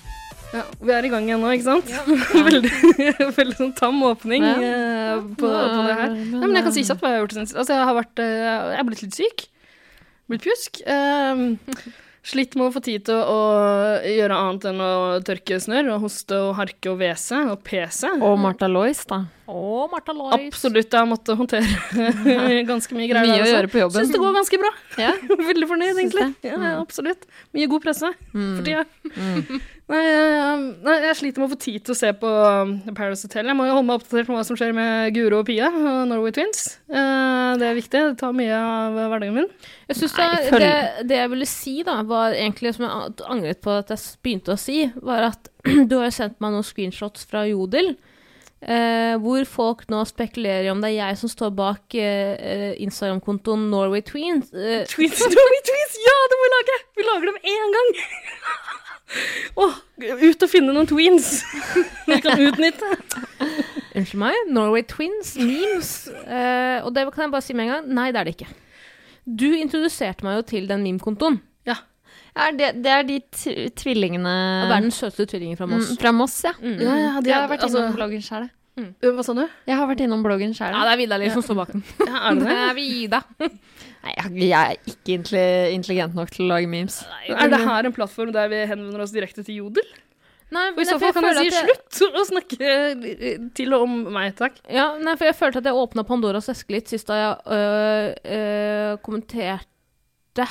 [0.51, 1.95] Ja, vi er i gang igjen nå, ikke sant?
[2.49, 2.73] veldig,
[3.39, 4.53] veldig sånn tam åpning Ja.
[4.59, 6.13] eh, på, på det her.
[6.19, 7.61] Nei, men jeg kan si kjapt hva jeg har gjort siden sist.
[7.63, 8.35] Altså, jeg har vært eh,
[8.73, 9.47] Jeg er blitt litt syk.
[10.27, 10.83] Blitt pjusk.
[10.91, 11.45] Um,
[12.29, 13.39] slitt med å få tid til å
[14.05, 14.93] gjøre annet enn å
[15.25, 18.13] tørke snørr og hoste og harke og hvese og pese.
[18.21, 19.23] Og Martha Lois, da.
[19.49, 20.35] Å, Martha Lois.
[20.49, 20.87] Absolutt.
[20.93, 23.27] Jeg har måttet håndtere ganske mye greier.
[23.33, 24.03] Mye å gjøre på jobben.
[24.03, 24.71] Syns det går ganske bra.
[25.01, 25.11] Ja.
[25.49, 26.27] Veldig fornøyd, egentlig.
[26.45, 27.27] Ja, ja, absolutt.
[27.57, 28.55] Mye god presse Mm.
[28.59, 28.83] for tida.
[29.89, 33.25] Nei, jeg, nei, jeg sliter med å få tid til å se på Paris Paradise
[33.25, 33.47] Hotel.
[33.49, 36.03] Jeg må jo holde meg oppdatert på hva som skjer med Guro og Pia og
[36.11, 36.75] Norway Twins.
[36.85, 38.01] Eh, det er viktig.
[38.11, 39.47] Det tar mye av hverdagen min.
[39.89, 43.63] Jeg synes Nei, det, det, det jeg ville si, da, var egentlig som jeg angret
[43.65, 45.49] på at jeg begynte å si, var at
[45.89, 47.95] du har sendt meg noen screenshots fra Jodel.
[48.59, 53.69] Eh, hvor folk nå spekulerer om det er jeg som står bak eh, eh, Instagram-kontoen
[53.71, 54.49] Norway Tweens.
[54.51, 55.95] Eh, Tweens, Norway Tweens!
[56.03, 56.75] Ja, det må vi lage!
[56.99, 57.93] Vi lager dem én gang!
[59.63, 59.77] Åh,
[60.21, 61.39] ut og finne noen tweens
[62.05, 62.89] vi kan utnytte.
[63.97, 64.35] Unnskyld meg.
[64.53, 65.93] Norway Twins, memes.
[66.27, 67.87] Eh, og det kan jeg bare si med en gang.
[67.97, 68.51] Nei, det er det ikke.
[69.25, 71.39] Du introduserte meg jo til den meme-kontoen.
[71.67, 71.79] Ja,
[72.57, 73.17] det, det er de
[73.79, 75.91] tvillingene Og verdens søteste tvillinger fra Moss.
[75.91, 76.53] Mm, fra Moss, ja.
[76.61, 76.79] Mm.
[76.79, 78.49] Ja, ja, de Jeg har vært altså, innom bloggen sjæl.
[78.79, 78.91] Mm.
[79.03, 79.45] Hva sa du?
[79.67, 80.75] Jeg har vært innom bloggen sjæl.
[80.75, 81.83] Ja, det er Vida Liv som står bak den.
[82.05, 82.59] Ja, er det det?
[82.65, 83.21] er Vida.
[83.99, 85.17] Nei, jeg, jeg er ikke
[85.75, 87.01] intelligent nok til å lage memes.
[87.27, 89.89] Er det her en plattform der vi henvender oss direkte til Jodel?
[90.49, 91.65] Nei, Og I så fall kan jeg føler si jeg...
[91.67, 92.69] slutt å snakke
[93.59, 94.55] til og om meg, takk.
[94.71, 98.07] Ja, nei, for jeg følte at jeg åpna Pandoras eske litt sist da jeg øh,
[98.37, 100.47] øh, kommenterte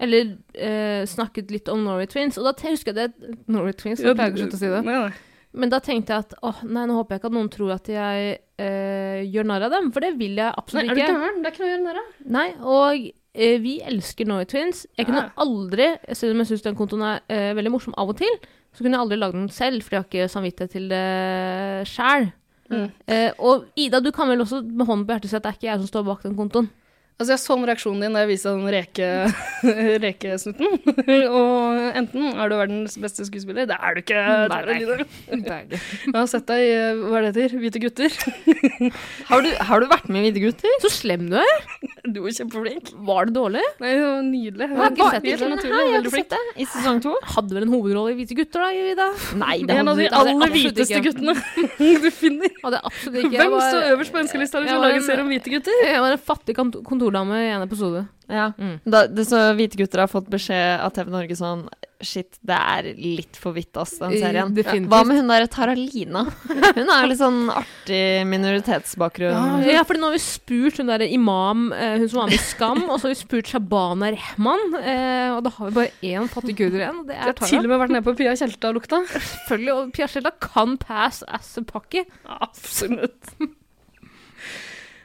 [0.00, 2.38] Eller eh, snakket litt om Norway Twins.
[2.40, 4.80] Og da husker jeg det Norway Twins, jeg pleier ikke å slutte å si det.
[4.86, 5.12] Nei, nei.
[5.52, 7.88] Men da tenkte jeg at åh, nei, nå håper jeg ikke at noen tror at
[7.92, 9.90] jeg eh, gjør narr av dem.
[9.92, 11.18] For det vil jeg Nei, absolutt er du ikke.
[11.18, 11.42] gæren?
[11.42, 12.14] Det er ikke noe å gjøre narr av.
[12.38, 14.86] Nei, og eh, vi elsker Norway Twins.
[14.96, 18.20] Jeg kunne aldri, selv om jeg syns den kontoen er øh, veldig morsom av og
[18.22, 18.38] til,
[18.72, 21.04] så kunne jeg aldri lagd den selv, for jeg har ikke samvittighet til det
[21.92, 22.30] sjæl.
[22.72, 22.86] Mm.
[23.12, 25.58] Eh, og Ida, du kan vel også med hånden på hjertet si at det er
[25.58, 26.70] ikke jeg som står bak den kontoen?
[27.22, 29.08] Altså, jeg så den reaksjonen din da jeg viste den reke,
[30.02, 30.74] rekesnutten.
[31.38, 34.22] og enten er du verdens beste skuespiller, det er du ikke.
[34.52, 34.98] Tara Lina.
[36.12, 38.14] Jeg har sett deg i hva er det heter, Hvite gutter.
[39.28, 40.74] Har du, har du vært med i Hvite gutter?
[40.82, 41.62] Så slem du er!
[42.12, 42.90] Du var kjempeflink.
[43.06, 43.62] Var det dårlig?
[43.82, 44.66] Nei, det var nydelig.
[44.72, 45.50] Jeg har ikke sett Helt det.
[45.52, 46.32] naturlig, jeg har veldig ikke flink.
[46.32, 46.62] sett det.
[46.62, 47.12] I sesong to?
[47.36, 49.06] Hadde vel en hovedrolle i Hvite gutter, da, Ida?
[49.38, 51.12] Nei, det En av de hadde hadde aller hviteste ikke.
[51.12, 51.34] guttene
[52.02, 52.52] du finner.
[52.64, 53.38] Hadde absolutt ikke.
[53.38, 55.78] Hvem står øverst på ønskelista hvis du lager en- serie om hvite gutter?
[55.86, 56.80] Jeg var en fattig kont-
[57.12, 58.06] kontordame i en episode.
[58.28, 58.52] Ja.
[58.58, 58.80] Mm.
[58.84, 61.66] Da, det, så Hvite gutter har fått beskjed av TV Norge sånn
[62.02, 64.48] Shit, det er litt for hvitt, ass, den serien.
[64.56, 64.88] Definitivt.
[64.90, 66.24] Hva med hun der Taralina?
[66.48, 69.62] Hun er jo litt sånn artig minoritetsbakgrunn.
[69.68, 72.42] Ja, fordi nå har vi spurt hun der imam, eh, hun som var med i
[72.42, 76.26] Skam, og så har vi spurt Shabana Rehman, eh, og da har vi bare én
[76.34, 77.38] fattig kurder igjen, og det er Tara.
[77.38, 79.04] Du har til og med vært nede på Pia Tjelta-lukta.
[79.14, 82.08] Selvfølgelig, og Pia Tjelta kan pass as a pakke.
[82.42, 83.36] Absolutt.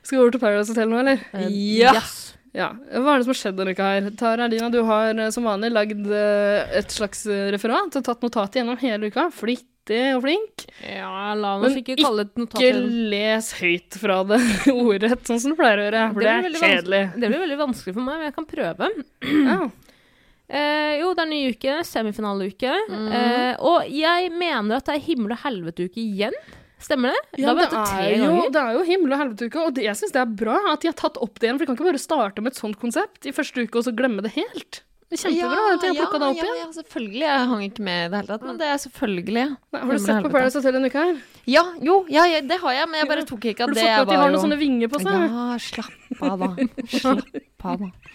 [0.07, 1.23] Skal vi over til Paradise Hotel nå, eller?
[1.35, 1.91] Uh, Ja.
[1.99, 2.13] yes.
[2.55, 2.69] Ja.
[2.73, 4.05] Hva er det som har skjedd denne uka her?
[4.17, 8.61] Tara Erdina, du har eh, som vanlig lagd eh, et slags referat og tatt notatet
[8.61, 9.27] gjennom hele uka.
[9.35, 10.63] Flittig og flink.
[10.81, 12.63] Ja, la oss ikke kalle det et notat.
[12.63, 14.39] Ikke les høyt fra det
[14.73, 17.03] ordrett, sånn som du pleier å gjøre, for det er kjedelig.
[17.13, 18.89] Det blir veldig vanskelig for meg, men jeg kan prøve.
[19.27, 19.59] Ja.
[20.47, 22.71] Eh, jo, det er ny uke, semifinaleuke.
[22.87, 23.07] Mhm.
[23.19, 26.37] Eh, og jeg mener at det er himmel og helvete-uke igjen.
[26.87, 27.43] Stemmer det?
[27.43, 30.13] Ja, da det er, jo, det er jo himmel og helvete-uke, og det, jeg syns
[30.15, 31.59] det er bra at de har tatt opp det igjen.
[31.59, 33.91] For de kan ikke bare starte med et sånt konsept i første uke og så
[33.97, 34.83] glemme det helt.
[35.07, 36.57] Det er kjempebra at jeg plukka det opp igjen.
[36.59, 37.21] ja, selvfølgelig.
[37.23, 39.43] Jeg hang ikke med i det hele tatt, men det er selvfølgelig.
[39.55, 40.31] Nei, Har du sett på.
[40.33, 41.21] Paradise Hotel en uke her?
[41.47, 43.87] Ja, jo, ja, ja, det har jeg, men jeg bare tok ikke at det var
[43.87, 45.15] Har du fått med at de har noen sånne vinger på seg?
[45.31, 46.49] Ja, slapp av, da.
[46.97, 48.06] Slapp av, da.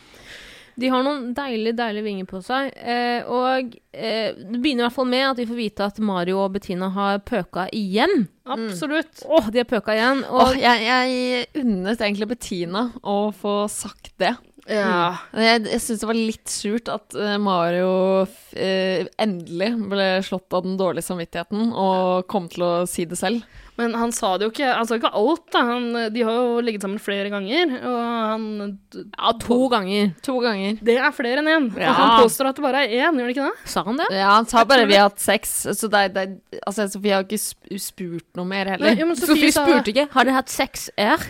[0.80, 2.70] De har noen deilige, deilige vinger på seg.
[2.78, 6.38] Eh, og eh, det begynner i hvert fall med at vi får vite at Mario
[6.44, 8.26] og Bettina har pøka igjen.
[8.48, 9.24] Absolutt.
[9.28, 10.24] Åh, de har pøka igjen.
[10.30, 14.32] Og Åh, jeg, jeg unnet egentlig Bettina å få sagt det.
[14.70, 15.16] Ja.
[15.34, 17.90] Jeg, jeg syns det var litt surt at eh, Mario
[18.28, 23.18] f- eh, endelig ble slått av den dårlige samvittigheten og kom til å si det
[23.18, 23.42] selv.
[23.80, 25.62] Men han sa det jo ikke Han sa ikke alt, da.
[25.64, 28.44] Han, de har jo ligget sammen flere ganger, og han
[28.92, 30.10] ja, to ganger.
[30.26, 30.76] To ganger.
[30.84, 31.68] Det er flere enn én.
[31.80, 31.88] Ja.
[31.88, 33.70] Og han påstår at det bare er én, gjør han ikke det?
[33.72, 34.08] Sa han det?
[34.12, 36.26] Ja, han sa bare vi har hatt sex, så det det
[36.66, 37.40] Altså, Sofie har ikke
[37.80, 38.92] spurt noe mer heller.
[38.92, 40.08] Nei, men Sofie sa- spurte ikke.
[40.12, 41.24] Har dere hatt sex er?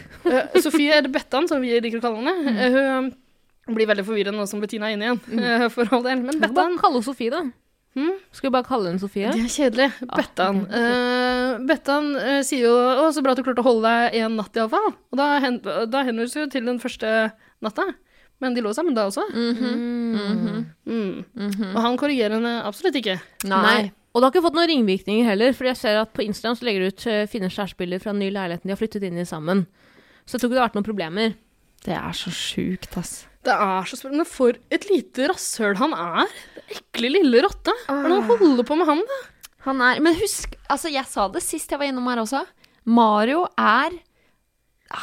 [0.61, 3.13] Sofie er det Bettan, som vi liker å kalle henne, Mm.
[3.69, 5.71] hun blir veldig forvirret nå som Bettina er inne igjen, mm.
[5.71, 6.19] for all del.
[6.27, 7.45] Men Bettan Hva kaller Sofie, da?
[7.93, 8.13] Hm?
[8.33, 9.33] Skal vi bare kalle henne Sofie?
[9.35, 9.89] Det er kjedelig.
[10.09, 10.63] Bettan.
[10.71, 14.37] Uh, Bettan uh, sier jo 'Å, så bra at du klarte å holde deg én
[14.39, 14.95] natt, iallfall'.
[15.13, 15.61] Og da, hen,
[15.93, 17.33] da henvises jo til den første
[17.65, 17.91] natta.
[18.43, 19.23] Men de lå sammen da også.
[19.31, 20.65] Mm.
[21.69, 23.21] Og han korrigerer henne absolutt ikke.
[23.47, 23.93] Nei.
[24.13, 26.67] Og det har ikke fått noen ringvirkninger heller, for jeg ser at på Instagram så
[26.69, 29.29] legger du ut uh, finnes skjærspiller fra den nye leiligheten de har flyttet inn i
[29.29, 29.65] sammen.
[30.27, 31.37] Så jeg tror ikke det har vært noen problemer.
[31.87, 33.23] Det er så sjukt, ass.
[33.43, 34.27] Det er så spennende.
[34.29, 36.31] For et lite rasshøl han er.
[36.57, 37.75] Det ekle lille rotte.
[37.89, 39.21] Hva er det han holder på med han, da?
[39.67, 42.45] Han er Men husk, altså, jeg sa det sist jeg var innom her også.
[42.85, 43.95] Mario er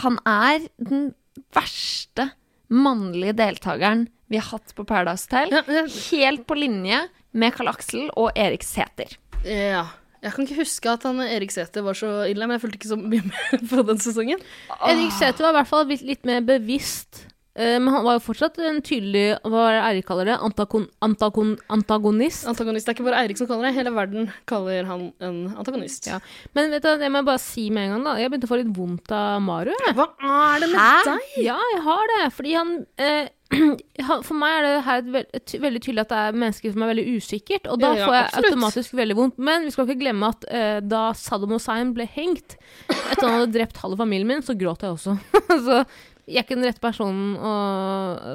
[0.03, 1.13] Han er den
[1.55, 2.29] verste
[2.69, 5.49] mannlige deltakeren vi har hatt på Paradise Hotel.
[5.55, 6.99] Ja, ja, Helt på linje
[7.33, 9.15] med Karl Aksel og Erik Sæther.
[9.45, 9.87] ja.
[10.19, 12.89] Jeg kan ikke huske at han Erik Sæther var så ille, men jeg fulgte ikke
[12.91, 14.41] så mye med på den sesongen.
[14.83, 17.21] Erik Sæther var i hvert fall litt mer bevisst.
[17.59, 20.37] Eh, men han var jo fortsatt en tydelig Hva er det Eirik kaller det?
[20.47, 22.47] Antakon, antakon, antagonist?
[22.49, 22.87] Antagonist.
[22.87, 26.07] Det er ikke bare Eirik som kaller det, hele verden kaller han en antagonist.
[26.09, 26.21] Ja.
[26.57, 28.19] Men vet du, det må jeg bare si med en gang, da.
[28.21, 29.73] Jeg begynte å få litt vondt av Maru.
[29.75, 29.97] Jeg.
[29.99, 30.07] Hva
[30.53, 30.95] er det med Hæ?
[31.11, 31.35] deg?
[31.49, 32.23] Ja, jeg har det.
[32.37, 33.27] Fordi han eh,
[34.27, 36.83] For meg er det her et veld, et, veldig tydelig at det er mennesker som
[36.85, 38.49] er veldig usikkert, og da Ja, ja, får jeg absolutt.
[38.53, 39.39] automatisk veldig vondt.
[39.49, 43.35] Men vi skal ikke glemme at eh, da Saddam Hussein ble hengt, etter at han
[43.39, 45.17] hadde drept halve familien min, så gråt jeg også.
[45.67, 45.81] så
[46.29, 47.53] jeg er ikke den rette personen å,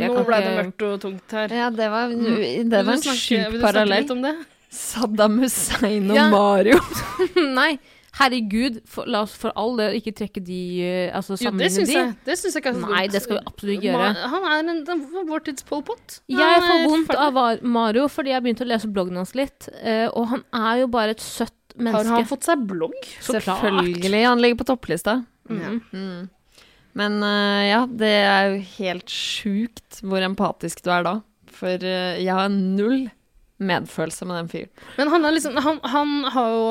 [0.00, 1.52] jeg Nå ble det mørkt og tungt her.
[1.52, 3.50] Ja, det var, det var en sjuk parallell.
[3.52, 4.34] vil du snakke litt om det?
[4.76, 6.24] Saddam Hussein og Ja.
[6.32, 6.78] Mario.
[7.58, 7.76] Nei,
[8.18, 11.88] herregud, for, la oss for all del ikke trekke de eh, Altså Jo, det syns
[11.92, 11.96] de.
[11.98, 12.14] jeg.
[12.26, 14.08] Det syns jeg ikke er så Nei, det skal vi absolutt ikke gjøre.
[14.16, 16.18] Ma- Han er en, den, vår tids Pol Pot.
[16.32, 17.26] Jeg får vondt ferdig.
[17.28, 20.88] av Mario fordi jeg begynte å lese bloggen hans litt, eh, og han er jo
[20.96, 22.00] bare et søtt menneske.
[22.08, 22.96] Har han fått seg blogg?
[23.20, 23.60] Så klart.
[23.60, 24.24] Selvfølgelig.
[24.24, 25.18] Han ligger på topplista.
[25.52, 26.26] Ja, Mm.
[26.96, 31.14] Men eh, ja, det er jo helt sjukt hvor empatisk du er da.
[31.56, 33.06] For eh, jeg har null
[33.60, 34.70] medfølelse med den fyren.
[34.98, 36.64] Men han, er liksom, han, han har jo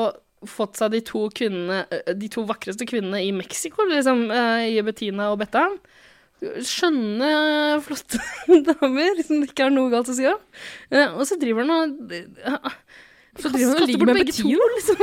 [0.46, 5.30] fått seg de to kvinnene eh, De to vakreste kvinnene i Mexico, liksom, i Bettina
[5.32, 5.64] og Betta.
[6.42, 7.30] Skjønne,
[7.86, 8.20] flotte
[8.68, 10.42] damer liksom det ikke er noe galt å si om.
[11.16, 12.12] Og så driver han og
[13.40, 15.00] Så driver han og ligger med to, liksom.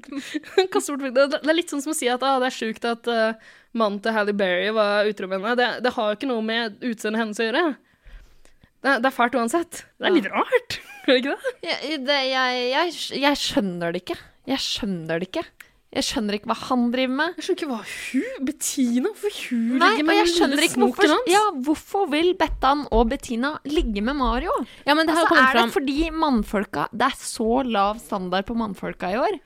[0.72, 2.86] Kaster bort begge- det er litt sånn som å si at ah, det er sjukt
[2.88, 5.54] at eh, mannen til Halle Berry var utro med henne.
[5.58, 7.64] Det, det har jo ikke noe med utseendet hennes å gjøre.
[8.80, 9.82] Det, det er fælt uansett.
[10.00, 11.54] Det er litt rart, er det ikke det?
[11.68, 12.94] Jeg, det, jeg, jeg,
[13.26, 14.20] jeg skjønner det ikke.
[14.50, 15.44] Jeg skjønner det ikke.
[15.90, 17.32] Jeg skjønner ikke hva han driver med.
[17.34, 21.10] Jeg skjønner ikke hva hun Bettina, hvorfor hun Nei, ligger med den lille ikke hvorfor,
[21.10, 21.30] hans.
[21.32, 24.54] ja, hvorfor vil Bettan og Bettina ligge med Mario?
[24.86, 29.10] Ja, men det Altså, er det fordi mannfolka Det er så lav standard på mannfolka
[29.10, 29.40] i år?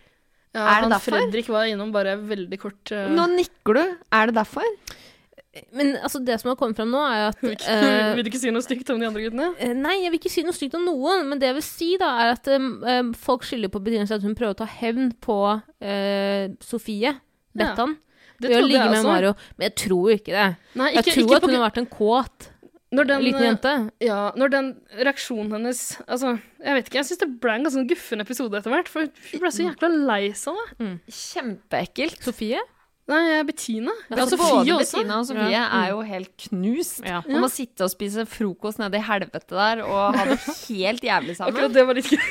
[0.55, 1.17] Ja, Er det han derfor?
[1.19, 2.83] Fredrik var innom bare veldig kort.
[2.93, 3.09] Uh...
[3.11, 3.83] Nå nikker du.
[4.15, 4.69] Er det derfor?
[5.75, 8.43] Men altså, det som har kommet fram nå, er at vil, eh, vil du ikke
[8.43, 9.51] si noe stygt om de andre guttene?
[9.61, 11.91] Uh, Nei, jeg vil ikke si noe stygt om noen, men det jeg vil si,
[12.01, 15.39] da, er at eh, folk skylder på Bettina at hun prøver å ta hevn på
[15.83, 17.15] eh, Sofie
[17.55, 17.95] Bettan
[18.43, 19.11] Det ved å ligge med også.
[19.11, 19.35] Mario.
[19.55, 20.49] Men jeg tror jo ikke det.
[20.81, 22.49] Nei, Jeg tror ikke at på, hun har vært en kåt
[22.95, 23.73] når den, liten eh, jente.
[24.05, 27.79] Ja, når den reaksjonen hennes Altså, jeg vet ikke, jeg syns det ble en ganske
[27.81, 28.89] sånn guffen episode etter hvert.
[28.93, 30.93] For hun ble så jækla lei seg av det.
[31.19, 32.23] Kjempeekkelt.
[32.25, 32.63] Sofie?
[33.07, 33.93] Nei, eh, Bettina.
[34.09, 34.97] Ja, altså, Sofie Sofie også.
[35.03, 35.65] Bettina og Sofie Ja.
[35.83, 37.03] er jo helt knust.
[37.05, 37.19] Ja.
[37.27, 41.37] Hun må sitte og spise frokost nede i helvete der og ha det helt jævlig
[41.39, 41.53] sammen.
[41.53, 42.25] Akkurat det var litt gøy.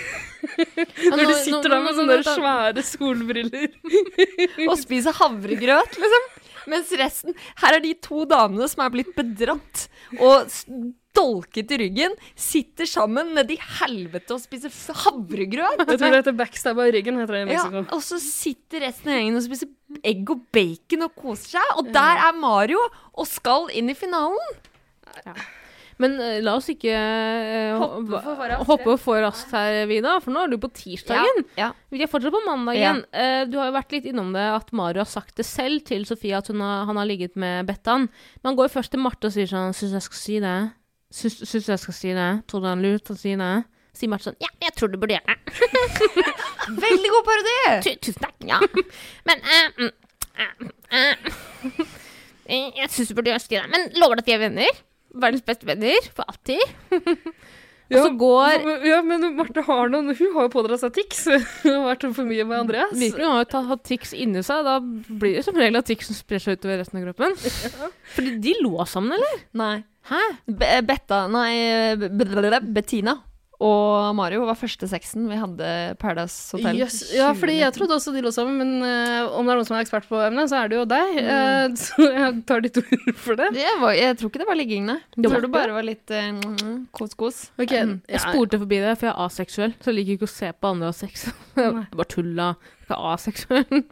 [1.13, 3.69] Når nå- de nå- sitter der med sånne nå- svære solbriller.
[4.71, 6.25] Og spise havregrøt, liksom.
[6.71, 9.87] Mens resten Her er de to damene som er blitt bedratt
[10.19, 10.51] og
[11.13, 14.73] dolket i ryggen, sitter sammen nedi i helvete og spiser
[15.03, 15.83] havregrøt.
[15.83, 19.11] Jeg tror det heter backstab av ryggen, heter det i Ja, og så sitter resten
[19.13, 19.69] av gjengen og spiser
[20.09, 21.75] egg og bacon og koser seg.
[21.77, 22.81] Og der er Mario
[23.13, 24.57] og skal inn i finalen.
[26.01, 30.33] Men uh, la oss ikke uh, Hoppe for raskt, hoppe for raskt her, Vida, for
[30.35, 31.43] nå er du på tirsdagen.
[31.59, 31.71] Ja.
[31.93, 33.03] Vi er fortsatt på mandagen.
[33.13, 36.07] Uh, du har jo vært litt innom det at Mario har sagt det selv til
[36.09, 38.07] Sofie at hun har, han har ligget med Bettan.
[38.41, 40.57] Men han går først til Marte og sier sånn Syns jeg skal si det?
[41.13, 42.29] Syns, syns jeg skal si det?
[42.49, 43.53] Tror du det er lurt å si det?
[43.93, 45.43] Sier Marte sånn Ja, jeg tror du burde gjøre det.
[46.87, 47.57] Veldig god parodi!
[48.01, 48.39] Tusen takk.
[48.49, 48.57] Ja.
[49.29, 50.63] Men uh, uh,
[50.97, 51.93] uh,
[52.49, 53.61] Jeg syns du burde gjøre det.
[53.69, 54.81] Men lover du at vi er venner?
[55.13, 56.61] Verdens beste venner for alltid?
[57.93, 61.25] Og så går Ja, men Marte har noen Hun har jo pådratt seg tics.
[61.65, 62.93] Hun har vært for mye med Andreas.
[62.97, 64.63] Virkelig, hun har jo tatt- hatt tics inni seg.
[64.65, 67.35] Da blir det som regel at ticsen sprer seg utover resten av kroppen.
[68.15, 69.43] Fordi de lå sammen, eller?
[69.61, 69.75] Nei.
[70.09, 70.21] Hæ?
[70.49, 71.95] Be Betta Nei,
[72.75, 73.19] Bettina
[73.63, 75.67] og Mario var første sexen vi hadde
[76.01, 76.81] Paradise Hotel.
[76.81, 79.69] Yes, Ja, fordi jeg trodde også de lå sammen, men uh, om det er noen
[79.69, 81.19] som er ekspert på emnet, så er det jo deg.
[81.21, 83.49] Eh, så jeg tar ditt ord for det.
[83.55, 84.99] Det var, jeg tror ikke det var ligging, nei.
[85.15, 86.15] Jeg tror det bare var litt
[86.95, 87.43] kos-kos.
[87.53, 87.83] Uh, okay.
[87.87, 89.77] um, Jeg ja, spurte forbi det, for jeg er aseksuell.
[89.79, 91.27] Så jeg liker ikke å se på andre ha sex.
[91.59, 92.49] Det bare tulla.
[92.87, 93.83] Jeg er aseksuell.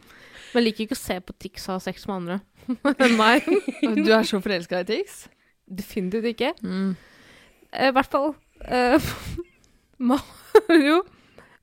[0.52, 2.42] Men jeg liker ikke å se på Tix ha sex med andre.
[3.06, 3.48] Enn meg.
[3.80, 5.24] Du er så forelska i Tix?
[5.72, 6.52] Definitivt ikke.
[6.60, 6.92] Mm.
[7.72, 8.34] Eh, I hvert fall
[8.68, 9.12] eh,
[10.02, 11.02] Mario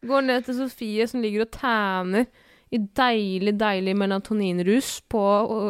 [0.08, 2.26] går ned til Sofie, som ligger og tæner
[2.72, 5.24] i deilig, deilig melatoninrus på,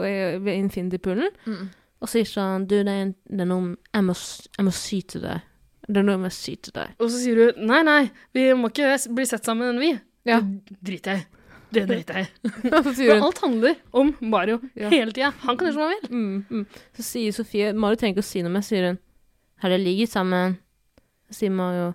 [0.05, 1.69] eh, ved Infinity-poolen, Mm.
[2.01, 4.13] og sier sånn Du, det er, det er noe jeg må,
[4.58, 5.41] jeg må si til deg.
[5.89, 6.91] Det er noe jeg må si til deg.
[6.99, 9.93] Og så sier du nei, nei, vi må ikke bli sett sammen, vi.
[10.27, 10.41] Ja.
[10.41, 11.27] Det driter jeg i.
[11.71, 12.51] Det driter jeg i.
[12.69, 14.89] For alt handler om Mario Ja.
[14.89, 15.32] hele tida.
[15.45, 16.10] Han kan gjøre som han vil.
[16.12, 16.65] mm, mm.
[16.97, 18.99] Så sier Sofie Mario trenger ikke å si noe mer, sier hun.
[19.63, 20.58] Har dere ligget sammen?
[21.32, 21.93] Så sier Mario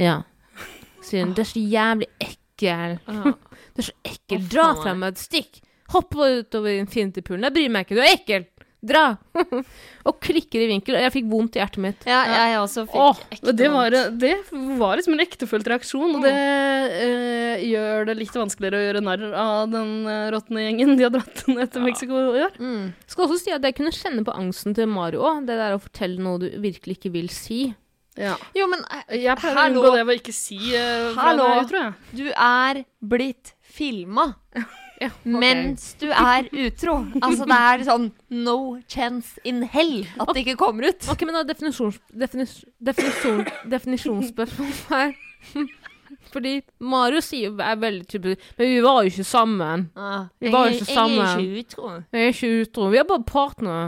[0.00, 0.22] ja.
[1.04, 1.34] Sier hun.
[1.36, 2.98] Det er så jævlig ekkel.
[3.74, 4.48] Det er så ekkel.
[4.50, 5.62] Dra fra meg et stikk.
[5.92, 7.44] Hopp utover infinitypoolen.
[7.48, 7.96] Jeg bryr meg ikke.
[7.98, 8.46] Du er ekkel.
[8.84, 9.02] Dra.
[10.08, 10.96] og klikker i vinkel.
[10.98, 12.06] Og jeg fikk vondt i hjertet mitt.
[12.08, 14.32] Ja, jeg også fikk Åh, ekte det, var, det
[14.80, 19.24] var liksom en ektefølt reaksjon, og det eh, gjør det litt vanskeligere å gjøre narr
[19.40, 22.58] av den uh, råtne gjengen de har dratt ned til Mexico i år.
[22.60, 22.90] Mm.
[23.08, 25.48] Skal også si at jeg kunne kjenne på angsten til Mario òg.
[25.48, 27.64] Det der å fortelle noe du virkelig ikke vil si.
[28.16, 28.36] Ja.
[28.54, 31.48] Jo, men eh, Jeg pleier å unngå det ved å ikke si uh, Hallo.
[31.58, 31.94] det, tror jeg.
[32.14, 34.34] du er blitt filma.
[35.24, 36.94] Mens du er utro.
[37.20, 38.04] Altså, det er sånn
[38.44, 38.56] no
[38.88, 41.08] chance in hell at det ikke kommer ut.
[41.10, 41.98] Ok, men da definisjons...
[42.14, 45.16] Definis, definisjon, definisjonsspørsmål her.
[46.34, 49.88] Fordi Marius sier er veldig typisk Men vi var jo ikke sammen.
[49.98, 51.18] Ah, Vi var jo jeg- ikke sammen.
[51.18, 51.90] Jeg er ikke utro.
[52.14, 52.88] Vi er ikke utro.
[52.94, 53.84] Vi er bare partnere.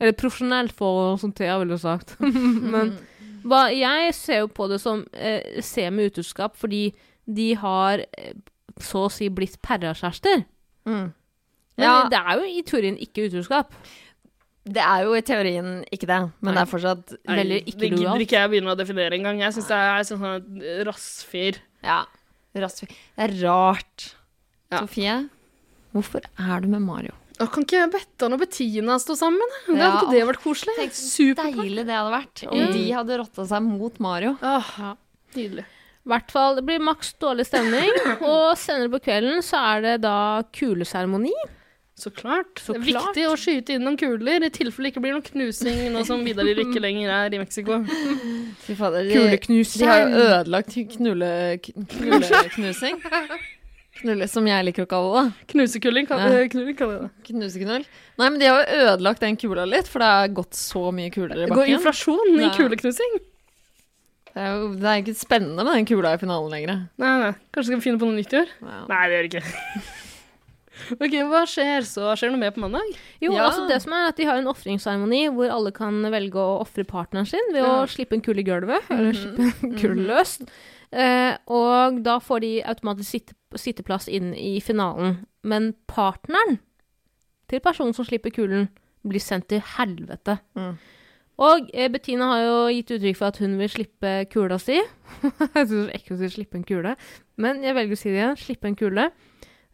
[0.00, 2.16] Eller profesjonelt forhold, som Thea ville sagt.
[2.74, 2.98] Men
[3.44, 6.92] hva, jeg ser jo på det som eh, semi-utroskap, fordi
[7.30, 8.32] de har eh,
[8.80, 10.44] så å si blitt perrakjærester.
[10.88, 11.12] Mm.
[11.80, 12.08] Men Ja.
[12.12, 13.72] det er jo i teorien ikke utroskap.
[14.70, 17.80] Det er jo i teorien ikke det, men det er fortsatt Nei, Veldig det ikke
[17.88, 18.20] gidder lojalt.
[18.26, 19.40] ikke jeg begynne å definere engang.
[19.40, 21.60] Jeg syns det er sånn sånn rassfyr.
[21.82, 22.02] Ja.
[22.54, 22.88] Rassfyr.
[23.16, 24.10] Det er rart.
[24.70, 24.82] Ja.
[24.84, 25.14] Sofie,
[25.94, 27.16] hvorfor er du med Mario?
[27.40, 29.40] Å, Kan ikke Bettan og Bettina stå sammen?
[29.40, 29.60] da?
[29.72, 29.90] Det Ja.
[29.90, 30.74] hadde ikke det vært koselig?
[30.76, 32.72] Tenk så deilig det hadde vært om mm.
[32.76, 34.36] de hadde rotta seg mot Mario.
[34.42, 34.96] Åh,
[35.34, 35.64] Nydelig.
[36.00, 37.90] I hvert fall, det blir maks dårlig stemning,
[38.32, 41.32] og senere på kvelden så er det da kuleseremoni.
[42.00, 42.56] Så klart.
[42.56, 43.10] Så det er klart.
[43.12, 46.22] viktig å skyte inn noen kuler, i tilfelle det ikke blir noen knusing nå som
[46.24, 47.82] Vidar ikke lenger er i Mexico.
[48.64, 49.82] Kuleknusing.
[49.82, 51.88] de har jo ødelagt knuleknusing.
[51.92, 53.02] knulleknusing.
[54.00, 55.46] Knulle, som jeg liker å kalle det.
[55.52, 56.28] Knusekulling, kan, Ja.
[56.28, 57.10] knulling knull, kaller jeg det.
[57.34, 57.84] Knuseknull.
[58.18, 61.10] Nei, men de har jo ødelagt den kula litt, for det har gått så mye
[61.12, 62.50] kuler i Det går inflasjon i Ja.
[62.56, 63.18] kuleknusing.
[64.32, 66.88] Det er jo det er ikke spennende med den kula i finalen lenger.
[66.98, 67.32] Nei, nei.
[67.52, 68.48] Kanskje skal vi finne på noe nytt i år?
[68.62, 68.86] Ja.
[68.88, 69.82] Nei, det gjør vi ikke.
[71.04, 72.06] ok, hva skjer så?
[72.16, 72.94] Skjer det noe mer på mandag?
[73.20, 73.48] Jo, Ja.
[73.50, 76.84] altså det som er at De har en ofringsseremoni hvor alle kan velge å ofre
[76.86, 78.80] partneren sin ved å slippe en kule i gulvet.
[78.88, 79.36] Eller Mhm.
[79.36, 80.48] slippe en kule løst.
[80.92, 85.24] Eh, og da får de automatisk sitte, sitteplass inn i finalen.
[85.42, 86.60] Men partneren
[87.50, 88.68] til personen som slipper kulen,
[89.02, 90.36] blir sendt til helvete.
[90.54, 90.74] Mm.
[91.40, 94.76] Og eh, Bettina har jo gitt uttrykk for at hun vil slippe kula si.
[95.56, 96.96] jeg synes ikke hun sier 'slippe en kule',
[97.40, 98.36] men jeg velger å si det igjen.
[98.36, 99.10] Slippe en kule.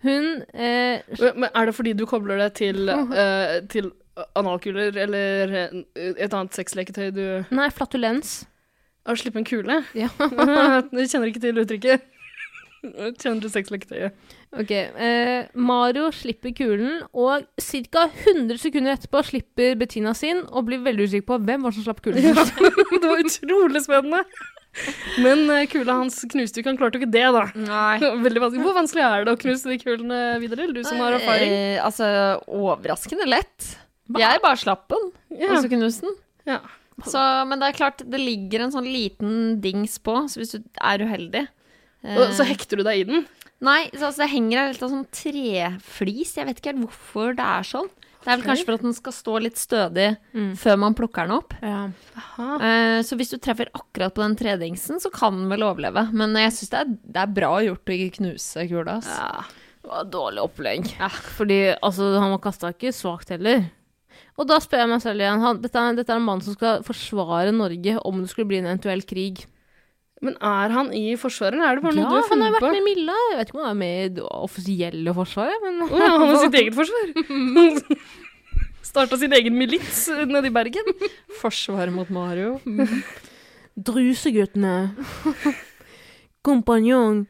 [0.06, 1.00] Hun eh,
[1.34, 2.88] Men Er det fordi du kobler det til,
[3.20, 3.90] eh, til
[4.36, 8.44] analkuler eller eh, et annet sexleketøy du Nei, flatulens.
[9.06, 9.82] Å slippe en kule?
[9.94, 10.08] Ja.
[10.92, 12.06] du kjenner ikke til uttrykket.
[12.82, 14.10] Kjenner du?
[14.56, 18.04] Ok, eh, Mario slipper kulen, og ca.
[18.26, 22.02] 100 sekunder etterpå slipper Bettina sin, og blir veldig usikker på hvem var som slapp
[22.04, 22.22] kulen.
[22.22, 22.34] Ja,
[23.02, 24.22] det var utrolig spennende.
[25.24, 27.44] Men eh, kula hans knuste ikke, han klarte jo ikke det, da.
[27.56, 27.96] Nei.
[28.26, 28.64] Veldig vanskelig.
[28.66, 30.68] Hvor vanskelig er det å knuse de kulene videre?
[30.76, 31.52] Du som har erfaring.
[31.56, 32.08] Eh, altså,
[32.46, 33.72] overraskende lett.
[34.16, 35.08] Jeg bare slapp den,
[35.40, 35.56] Ja.
[35.56, 36.18] og så knuste den.
[36.46, 36.60] Ja.
[37.04, 40.62] Så, men det er klart, det ligger en sånn liten dings på, så hvis du
[40.80, 41.50] er uheldig eh,
[42.14, 43.26] Og så hekter du deg i den.
[43.64, 46.34] Nei, så, altså, det henger her litt av sånn treflis.
[46.36, 47.88] Jeg vet ikke helt hvorfor det er sånn.
[48.26, 50.48] Det er vel kanskje for at den skal stå litt stødig Mm.
[50.58, 51.54] før man plukker den opp.
[51.62, 51.90] Ja.
[52.18, 52.48] Aha.
[52.58, 56.08] Eh, så hvis du treffer akkurat på den tredingsen, så kan den vel overleve.
[56.12, 56.82] Men jeg syns det,
[57.14, 58.98] det er bra gjort å ikke knuse kula.
[59.06, 59.44] Ja.
[59.80, 60.88] Det var dårlig opplegg.
[61.38, 63.70] Fordi altså, han var kasta ikke svakt heller.
[64.36, 66.56] Og da spør jeg meg selv igjen han, dette, er, dette er en mann som
[66.58, 69.46] skal forsvare Norge om det skulle bli en eventuell krig.
[70.26, 72.36] Men er han i Forsvaret, eller er det bare Ja, noe du har funnet på?
[72.36, 73.16] Ja, han har vært med Milla.
[73.30, 76.32] Jeg vet ikke om han er med i det offisielle forsvaret, men Å ja, han
[76.32, 78.00] har sitt eget forsvar.
[78.90, 80.92] Starta sin egen milits nede i Bergen.
[81.40, 82.56] Forsvaret mot Mario.
[83.76, 84.76] Druseguttene.
[86.46, 87.24] Kompanjong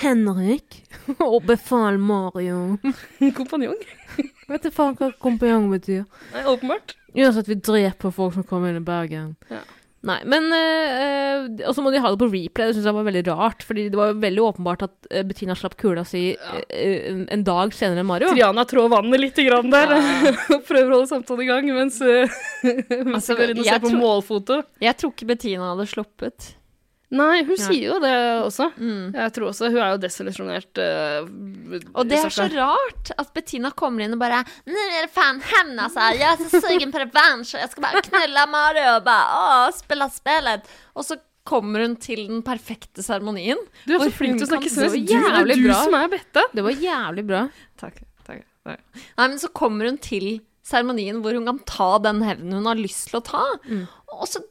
[0.00, 0.80] Henrik
[1.22, 2.76] og befal Mario.
[3.38, 3.78] Kompanjong.
[4.50, 6.04] Vet du faen hva kompanjong betyr?
[6.34, 6.96] Nei, åpenbart.
[7.16, 9.32] Gjør at vi dreper folk som kommer inn i Bergen.
[9.50, 9.62] Ja.
[10.06, 12.70] Nei, men eh, Og så må de ha det på replay.
[12.70, 13.64] Det syns jeg var veldig rart.
[13.66, 16.60] Fordi det var veldig åpenbart at eh, Bettina slapp kula si Ja.
[16.70, 18.30] en, dag senere enn Mario.
[18.34, 19.96] Triana trår vannet litt grann der.
[20.54, 23.68] og prøver å holde samtalen i gang mens, uh, mens Altså, vi går inn og
[23.70, 24.60] ser på målfoto.
[24.82, 26.52] Jeg tror ikke Bettina hadde sluppet.
[27.14, 28.64] Nei, hun sier jo det også.
[28.82, 29.12] Mm.
[29.14, 30.80] Jeg tror også Hun er jo desillusjonert.
[30.82, 35.12] uh, Og det er så rart at Bettina kommer inn og bare 'Nå er det
[35.14, 36.08] fan hem altså.
[36.18, 37.54] Jeg er så sugen på revansj!
[37.54, 41.94] och jag ska bara knulla Mario og bare å, spille spillet!' Og så kommer hun
[42.02, 43.58] til den perfekte seremonien.
[43.86, 45.06] Du er så flink til å snakke svensk.
[45.06, 45.78] Du, det er du bra.
[45.84, 46.42] som er Bette.
[46.52, 47.44] Det var jævlig bra.
[47.78, 48.82] Takk, takk, takk.
[49.14, 52.74] Nei, men så kommer hun til seremonien hvor hun kan ta den hevnen hun har
[52.74, 53.44] lyst til å ta,
[54.10, 54.42] og, så,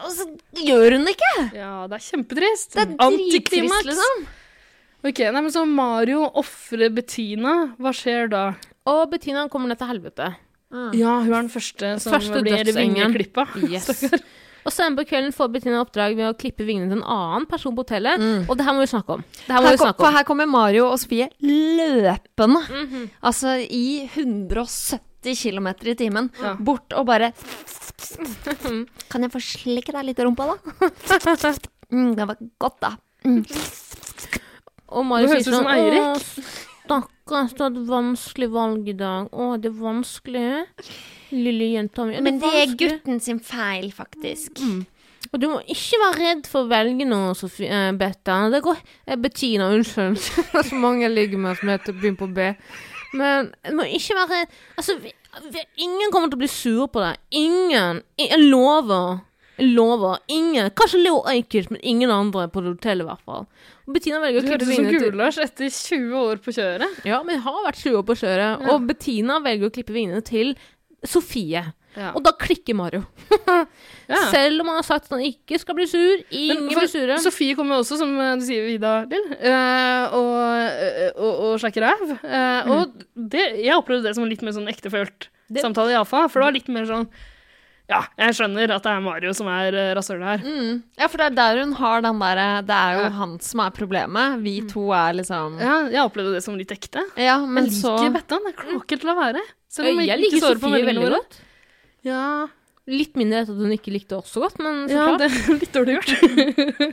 [0.00, 0.24] og så
[0.64, 1.32] gjør hun det ikke!
[1.58, 2.76] Ja, det er kjempetrist.
[2.78, 3.84] Det er Antiklimaks.
[3.90, 4.22] liksom.
[5.02, 7.74] Ok, nei, men Så Mario ofrer Bettina.
[7.82, 8.44] Hva skjer da?
[8.88, 10.30] Og Bettina kommer ned til helvete.
[10.96, 13.44] Ja, hun er den første som Første blir vingeklippa.
[13.68, 13.90] Yes.
[14.62, 17.74] Og senere på kvelden får Bettina oppdrag ved å klippe vingene til en annen person
[17.74, 18.22] på hotellet.
[18.46, 19.24] Og det her må vi snakke om.
[19.42, 20.14] Det her må Her, vi kom, snakke for om.
[20.20, 22.62] her kommer Mario og Sofie løpende.
[23.26, 26.30] Altså i 170 km i timen.
[26.42, 26.54] Ja.
[26.58, 27.32] Bort og bare
[29.12, 30.56] Kan jeg få slikke deg litt i rumpa, da?
[31.92, 32.90] Mm, det var godt, da.
[34.88, 36.00] Og Marius sier sånn Eirik.
[36.00, 36.62] «Å,
[36.92, 39.28] Stakkars, du hadde vanskelig valg i dag.
[39.32, 40.46] Å, det er vanskelig.
[41.32, 42.18] Lille jenta mi.
[42.24, 44.60] Men det er gutten sin feil, faktisk.
[45.32, 48.40] Og du må ikke være redd for å velge noe, Sofie, eh, Betta.
[48.52, 50.18] Det går eh, Bettina, unnskyld.
[50.68, 52.50] Så mange ligger med som heter begynner på B.
[53.18, 54.46] Men det må ikke være.
[54.76, 55.12] Altså, vi,
[55.52, 57.20] vi, ingen kommer til å bli sur på deg.
[57.42, 58.00] Ingen.
[58.20, 59.20] Jeg lover.
[59.58, 60.22] Jeg lover.
[60.32, 60.70] Ingen.
[60.78, 63.46] Kanskje Leo Ajkic, men ingen andre på hotellet, i hvert fall.
[63.92, 67.02] Bettina velger å klippe hørtes ut som til Gulasj etter 20 år på kjøret.
[67.08, 68.66] Ja, men jeg har vært 20 år på kjøret.
[68.72, 70.54] Og Bettina velger å klippe vingene til
[71.02, 71.64] Sofie.
[71.96, 72.12] Ja.
[72.16, 73.02] Og da klikker Mario.
[74.12, 74.18] Ja.
[74.28, 76.20] Selv om han har sagt at han ikke skal bli sur.
[76.36, 77.16] Ingen blir sure.
[77.22, 80.32] Sofie kommer også, som eh, du sier, Vida Lill, eh, og,
[80.74, 82.10] eh, og, og slakker ræv.
[82.20, 85.28] Eh, Og det, jeg opplevde det som en litt mer sånn ektefølt
[85.62, 86.26] samtale, iallfall.
[86.28, 87.06] For det var litt mer sånn
[87.92, 90.44] Ja, jeg skjønner at det er Mario som er rasshølet her.
[90.44, 90.82] Mm.
[91.00, 93.12] Ja, for det er der hun har den derre Det er jo Ja.
[93.20, 94.42] han som er problemet.
[94.44, 97.06] Vi to er liksom Ja, jeg opplevde det som litt ekte.
[97.16, 98.44] Ja, men jeg så liker Bettan.
[98.50, 99.42] Jeg klarer ikke til å være.
[99.72, 101.40] Selv om jeg jeg liker Sofie veldig godt.
[102.06, 102.48] Ja,
[102.90, 105.20] Litt mindre etter at hun ikke likte oss så godt, men så ja, klart.
[105.22, 106.08] det er litt dårlig gjort.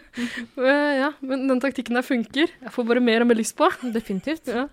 [0.60, 2.51] Eh, ja, men den taktikken der funker.
[2.62, 3.66] Jeg får bare mer og mer lyst på.
[3.95, 4.51] Definitivt.
[4.53, 4.68] Ja.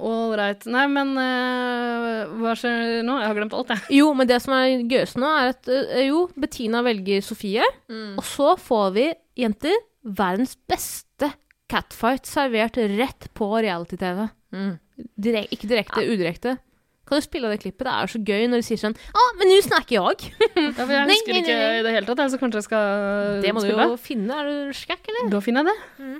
[0.00, 0.64] Ålreit.
[0.70, 3.16] Nei, men uh, hva skjer nå?
[3.20, 3.84] Jeg har glemt alt, jeg.
[3.98, 8.14] Jo, men det som er gøyest nå, er at uh, jo, Bettina velger Sofie, Mm.
[8.20, 9.06] og så får vi,
[9.44, 9.74] jenter,
[10.04, 11.28] verdens beste
[11.70, 14.28] catfight servert rett på reality-TV.
[14.54, 14.72] Mm.
[15.18, 16.56] Direk ikke direkte, udirekte.
[17.04, 17.84] Kan du spille av det klippet?
[17.84, 20.30] Det er så gøy når du sier sånn Å, men nå snakker jeg!
[20.54, 21.80] Ja, for jeg husker nei, ikke nei, nei.
[21.80, 24.38] i det hele tatt, så kanskje jeg skal Det må du jo finne.
[24.40, 25.28] Er du skækk, eller?
[25.34, 26.14] Da finner jeg det.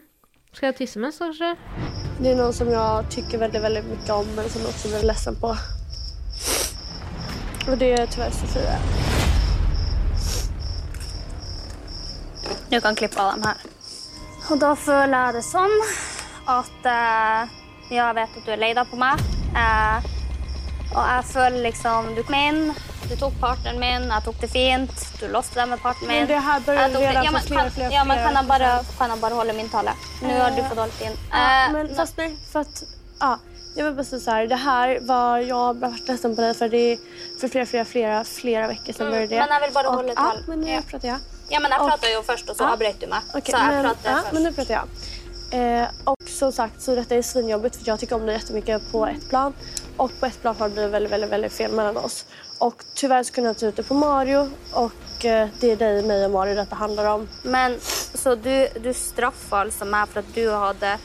[0.55, 1.55] Skal jeg tisse mens, kanskje?
[2.20, 5.09] Det er noe som jeg tykker veldig, veldig mye om men som jeg också blir
[5.09, 5.55] lei på.
[7.64, 8.76] Og det er dessverre Sofie.
[12.70, 13.64] Du kan klippe av dem her.
[14.51, 15.74] Og da føler jeg det sånn
[16.53, 17.55] at eh,
[17.95, 19.22] jeg vet at du er lei deg på meg.
[19.57, 20.09] Eh,
[20.95, 22.61] og jeg føler liksom Du kom inn,
[23.09, 24.92] du tok partneren min, jeg tok det fint.
[25.20, 26.20] Du låste deg med partneren min.
[26.24, 28.70] Men det her bør jo redan ja, men kan, flere, ja, men kan jeg bare,
[28.99, 29.92] kan jeg bare holde min tale?
[30.22, 31.18] Nå har du fått holdt din.
[31.32, 32.84] Ja, Eh, men fast nej, at.
[33.20, 33.38] Ja,
[33.76, 35.38] jag vill bara säga så här, det här var...
[35.38, 36.99] Jag har varit ledsen på dig för det
[37.40, 39.40] för flera, flera, flera, flera veckor sedan började det.
[39.40, 41.18] men jag vill bara holde et Ja, men nu pratar jag.
[41.49, 42.72] ja, men jeg prater pratet jo først, og så Ja.
[42.72, 43.22] avbrøt du meg.
[43.34, 44.88] Okej, så jeg men, ja, men nu pratar jag.
[45.55, 49.07] Eh, och som sagt så detta är svinjobbigt för jag tycker om det jättemycket på
[49.07, 49.52] ett plan.
[49.96, 52.24] Och på ett plan har det blivit väldigt, väldigt, väldigt fel mellan oss.
[52.59, 54.50] Och tyvärr så kunde jag ta ut det på Mario.
[54.72, 57.28] Och eh, det är dig, mig och Mario detta handlar om.
[57.42, 57.78] Men
[58.14, 60.96] så du, du straffer altså meg for at du hadde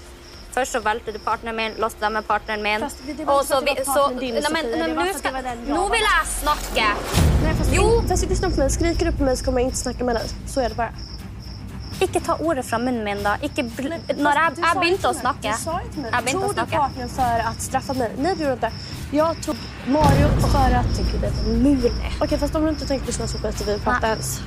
[0.50, 2.82] Først så valgte du partneren min, låste deg med partneren min.
[2.82, 6.02] Fast det- var og så vi- så- din, Nei, men, men at skal- Nå vil
[6.02, 6.86] jeg snakke!
[7.44, 8.02] Nej, fast, Jo.
[8.10, 8.72] fast lyssna på mig.
[8.72, 10.28] Skriker du på mig så kommer jag inte snacka med dig.
[10.48, 10.90] Så är det bara.
[12.02, 13.36] Ikke ta ordet fra munnen min, da.
[13.44, 15.52] Ikke bl men, når jeg, jeg begynte å snakke.
[15.52, 16.12] Du sa ju till mig.
[16.14, 16.78] Jag begynte Tog att du snacka.
[16.78, 18.12] partnern för att straffa mig?
[18.18, 18.72] Nej, det gjorde du inte.
[19.12, 19.56] Jag tog
[19.88, 20.96] Mario for att...
[20.98, 21.94] Tycker det var mulig.
[22.22, 24.12] Okej, fast om du ikke tenker lyssna så skiter vi Nej.
[24.12, 24.42] ens.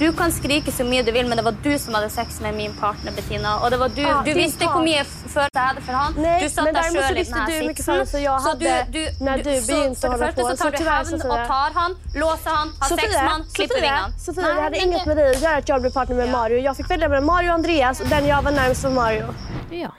[0.00, 2.54] Du kan skrike så mye du vil, men det var du som hadde sex med
[2.56, 3.58] min partner, Bettina.
[3.60, 6.14] Og det var du, ah, du visste hvor mye følelse jeg hadde for han.
[6.16, 7.84] Nei, du satt deg sjøl i denne så sitsen.
[7.84, 8.72] følelser jag hade
[9.20, 12.50] när du så for det første så Så tar du hevn og tar han, låser
[12.50, 14.08] han, har sex med han, klipper vingene.
[14.26, 16.62] Nei, det hade men inget med det å gjøre at jeg ble partner med Mario.
[16.64, 19.34] Jeg fikk velge mellom Mario og Andreas og den jeg var nærmest, var Mario.
[19.70, 19.92] Ja.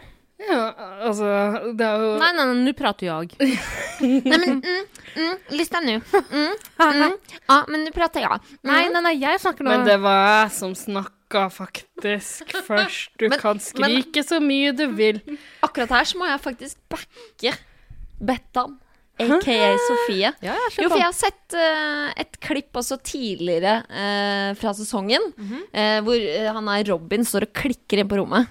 [0.49, 0.73] Ja,
[1.05, 1.25] altså,
[1.77, 3.35] det er jo nei, nei, nå prater jeg.
[4.01, 5.95] Nei, men mm, mm, Lyst deg nå.
[6.31, 7.15] Mm, mm.
[7.49, 9.73] Ja, men du prater ja Nei, nei, nei, jeg snakker nå.
[9.73, 13.11] Men det var jeg som snakka faktisk først.
[13.19, 15.21] Du Men- kan skrike så mye du vil.
[15.63, 17.55] Akkurat her så må jeg faktisk backe
[18.21, 18.75] Bettan,
[19.21, 19.55] aka
[19.87, 20.29] Sofie.
[20.45, 25.31] Ja, ja, Jo, for jeg har sett eh, et klipp også tidligere eh, fra sesongen,
[25.37, 25.63] Mhm.
[25.73, 28.49] eh, hvor eh, han er Robin står og klikker inn på rommet.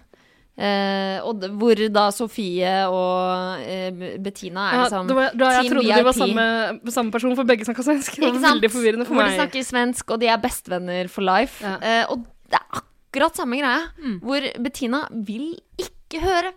[0.60, 5.70] Eh, og hvor da Sofie og eh, Bettina er Ja, liksom det var, da jeg
[5.72, 6.44] trodde de var samme,
[6.92, 8.18] samme person, for begge snakka svensk.
[8.20, 11.64] Det var veldig forvirrende for Hvor de snakker svensk, og de er bestevenner for life.
[11.64, 11.78] Ja.
[11.80, 16.52] Eh, og det er akkurat samme greia, hvor Bettina vil ikke høre.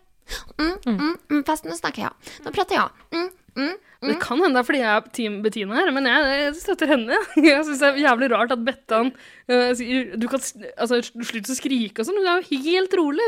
[0.59, 2.35] Mm, mm, mm, fast nå snakker jeg.
[2.43, 3.07] Nå prater jeg.
[3.15, 3.29] Mm,
[3.59, 3.73] mm,
[4.09, 6.91] Det kan hende det er fordi jeg er Team Bettina her, men jeg, jeg støtter
[6.93, 7.19] henne.
[7.43, 9.11] Jeg syns det er jævlig rart at Bettan
[9.75, 10.39] sier du kan
[10.79, 12.19] altså, slutte å skrike og sånn.
[12.21, 13.25] Hun er jo helt rolig.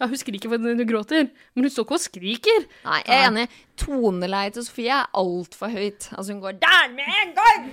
[0.00, 2.64] Ja, hun skriker fordi hun gråter, men hun står ikke og skriker.
[2.86, 3.46] Nei, jeg er enig.
[3.80, 6.10] Toneleiet til Sofie er altfor høyt.
[6.16, 7.68] Altså, hun går der med en gang!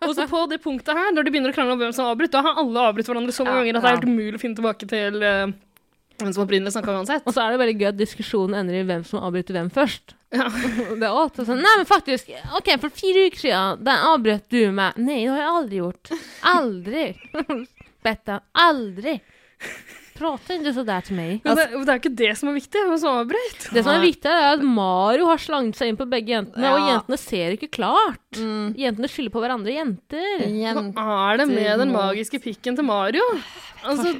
[0.06, 2.14] Og så på det punktet her, når de begynner å krangle om hvem som har
[2.16, 4.38] avbrutt, da har alle avbrutt hverandre så mange Ja, ganger at det er helt umulig
[4.38, 5.52] å finne tilbake til eh,
[6.26, 7.26] hvem som opprinnelig snakka uansett.
[7.26, 10.16] Og så er det veldig gøy at diskusjonen ender i hvem som avbryter hvem først.
[10.30, 10.46] Ja.
[11.00, 14.60] Det er også sånn Nei, men faktisk, ok, for fire uker siden, den avbrøt du
[14.74, 14.98] meg.
[15.00, 16.12] Nei, det har jeg aldri gjort.
[16.52, 17.06] Aldri.
[18.06, 19.18] Betta, aldri.
[20.20, 21.32] Prate ikke så der til meg.
[21.44, 23.66] Men det, det er ikke det som er viktig, hvem som avbrøt.
[23.72, 26.88] Det som er viktig, er at Mario har slanget seg inn på begge jentene, og
[26.90, 28.20] jentene ser ikke klart.
[28.36, 28.74] Mm.
[28.80, 30.44] Jentene skylder på hverandre jenter.
[30.44, 30.90] Jenter.
[30.98, 33.24] Hva er det med den magiske pikken til Mario?
[33.80, 34.18] Altså,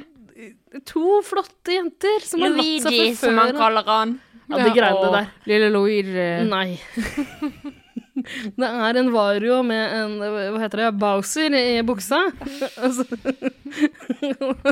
[0.87, 4.17] to flotte jenter som har latt seg Luigi, som han kaller han.
[4.51, 5.29] Ja, de greiene og der.
[5.47, 6.25] Lille Luigi.
[6.49, 6.67] Nei.
[8.21, 12.19] Det er en Vario med en hva heter det, Bowser i buksa.
[12.83, 13.05] Altså,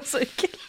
[0.04, 0.60] så ekkelt.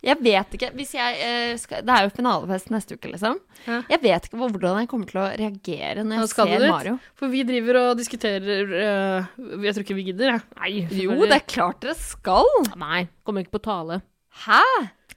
[0.00, 3.36] Jeg vet ikke jeg eh, skal, Det er jo finalefest neste uke, liksom.
[3.66, 3.80] Ja.
[3.92, 6.64] Jeg vet ikke hvordan jeg kommer til å reagere når jeg ser?
[6.70, 6.94] Mario.
[7.20, 9.28] For vi driver og diskuterer uh,
[9.60, 10.46] Jeg tror ikke vi gidder, jeg.
[10.60, 10.72] Nei,
[11.02, 12.48] Jo, det er klart dere skal.
[12.80, 14.00] Nei, kommer ikke på tale.
[14.46, 14.62] Hæ?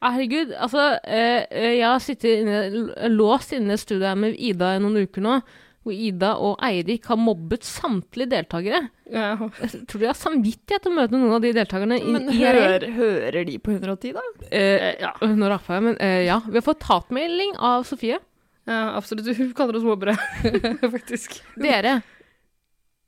[0.03, 1.45] Ah, Herregud, altså eh,
[1.77, 5.38] Jeg har sittet inne, låst inne i studioet med Ida i noen uker nå,
[5.84, 8.86] hvor Ida og Eirik har mobbet samtlige deltakere.
[9.11, 9.34] Ja.
[9.59, 12.88] Jeg tror de har samvittighet til å møte noen av de deltakerne i Men hører,
[12.95, 14.23] hører de på 110, da?
[14.47, 15.11] Eh, ja.
[15.27, 16.39] nå rappa jeg, men eh, ja.
[16.47, 18.21] Vi har fått hatmelding av Sofie.
[18.69, 19.27] ja, absolutt.
[19.38, 20.15] Hun kaller oss mobbere,
[20.95, 21.41] faktisk.
[21.59, 21.99] Dere.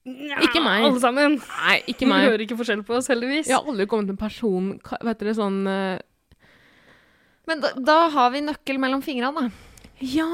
[0.06, 0.84] Ja, Ikke meg.
[0.86, 1.40] Alle sammen.
[1.42, 3.48] Nei, ikke Hun Vi hører ikke forskjell på oss, heldigvis.
[3.50, 5.96] Jeg har aldri kommet til en person Vet dere sånn uh...
[7.50, 9.65] Men da, da har vi nøkkel mellom fingrene, da.
[10.04, 10.28] Ja!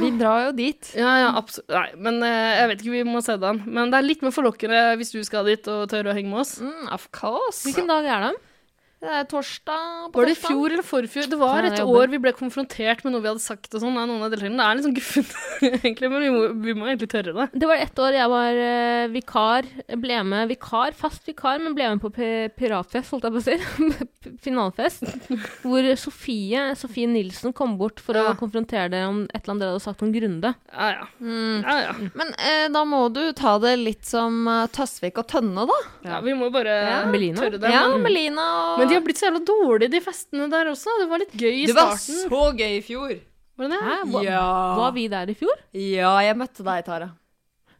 [0.00, 0.90] Vi drar jo dit.
[0.96, 1.68] Ja, ja, absolutt.
[1.74, 3.60] Nei, men eh, jeg vet ikke, vi må se den.
[3.66, 6.42] Men det er litt mer forlokkende hvis du skal dit og tør å henge med
[6.42, 6.56] oss.
[6.64, 7.62] Mm, of course.
[7.66, 8.34] Hvilken dag er det?
[9.04, 11.26] Det er torsdag på Var det i fjor eller forfjor?
[11.28, 14.06] Det var et år vi ble konfrontert med noe vi hadde sagt og sånn av
[14.08, 14.56] noen av deltakerne.
[14.56, 15.34] Det er litt sånn guffent,
[15.84, 17.46] egentlig, men vi må, vi må egentlig tørre det.
[17.52, 19.68] Det var ett år jeg var uh, vikar.
[20.04, 23.98] Ble med vikar, fast vikar, men ble med på piratfest, holdt jeg på å si.
[24.46, 25.04] Finalefest.
[25.66, 28.30] Hvor Sofie, Sofie Nilsen kom bort for Ja.
[28.30, 30.54] å konfrontere dere om et eller annet dere hadde sagt om Grunde.
[30.72, 31.06] Ja, ja.
[31.20, 31.60] Mm.
[31.60, 31.94] ja, ja.
[32.16, 35.78] Men uh, da må du ta det litt som uh, Tøsvik og Tønne, da.
[36.08, 36.80] ja vi må bare
[37.36, 37.74] tørre det.
[37.74, 40.94] Ja, Melina og men de har blitt så jævla dårlige, de festene der også.
[41.02, 43.14] Det var litt gøy i Det var så gøy i fjor.
[43.58, 43.98] Var det det?
[44.10, 44.46] Hva, Ja.
[44.78, 45.58] var vi der i fjor?
[45.74, 47.10] Ja, jeg møtte deg, Tara.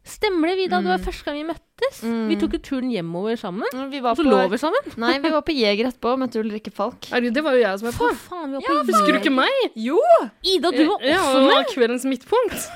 [0.04, 0.82] Stemmer det, Vida?
[0.84, 2.02] Det var første gang vi møttes.
[2.04, 2.26] Mm.
[2.28, 3.64] Vi tok jo turen hjemover sammen.
[3.72, 4.90] Mm, Vi var Og så på lå vi sammen.
[5.00, 7.08] Nei, vi var på Jeger etterpå og møtte Ulrikke Falk.
[7.08, 8.10] Herregud, det var jo jeg som var på.
[8.12, 9.72] For faen, vi var på Husker du ikke meg?
[9.80, 9.96] Jo!
[10.44, 12.68] Ida, du var Ja, det var kveldens midtpunkt.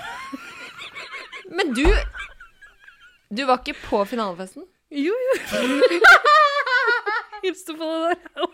[1.57, 1.84] Men du
[3.30, 4.64] Du var ikke på finalefesten?
[4.91, 5.34] Jo, jo.
[7.45, 8.49] Hilste på deg der.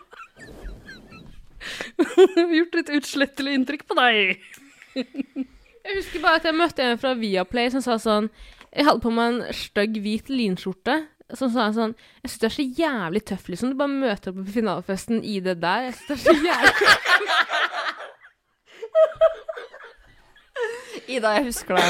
[2.58, 4.16] Gjort et utslettelig inntrykk på deg.
[4.94, 8.28] Jeg husker bare at jeg møtte en fra Viaplay som sa sånn
[8.74, 10.94] Jeg hadde på meg en stygg hvit linskjorte.
[11.34, 13.72] Som sa sånn Jeg syns du er så jævlig tøff, liksom.
[13.72, 15.88] Du bare møter opp på finalefesten i det der.
[15.88, 16.74] Jeg synes det er så jævlig
[21.04, 21.84] Ida, jeg husker deg.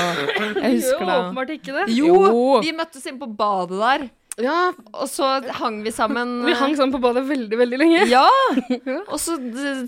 [0.59, 1.15] Jeg husker deg.
[1.21, 1.85] åpenbart ikke det.
[1.95, 2.61] Jo, Jo.
[2.65, 4.07] vi møttes inn på badet der,
[4.43, 5.29] Ja, og så
[5.61, 6.41] hang vi sammen.
[6.43, 8.01] vi hang sammen på badet veldig, veldig lenge.
[8.11, 8.25] Ja!
[9.13, 9.37] Og så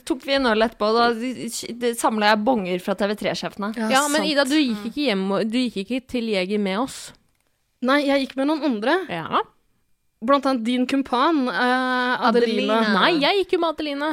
[0.06, 1.18] tok vi en øl etterpå, og
[1.82, 3.72] da samla jeg bonger fra TV3-sjefene.
[3.90, 7.00] Ja, men Ida, du gikk ikke hjem Du gikk ikke til Jeger med oss.
[7.86, 9.00] Nei, jeg gikk med noen andre.
[9.10, 9.42] Ja.
[10.26, 12.30] Blant annet din kumpan, eh, Adelina.
[12.30, 12.78] Adelina.
[13.00, 14.12] Nei, jeg gikk jo med Adeline.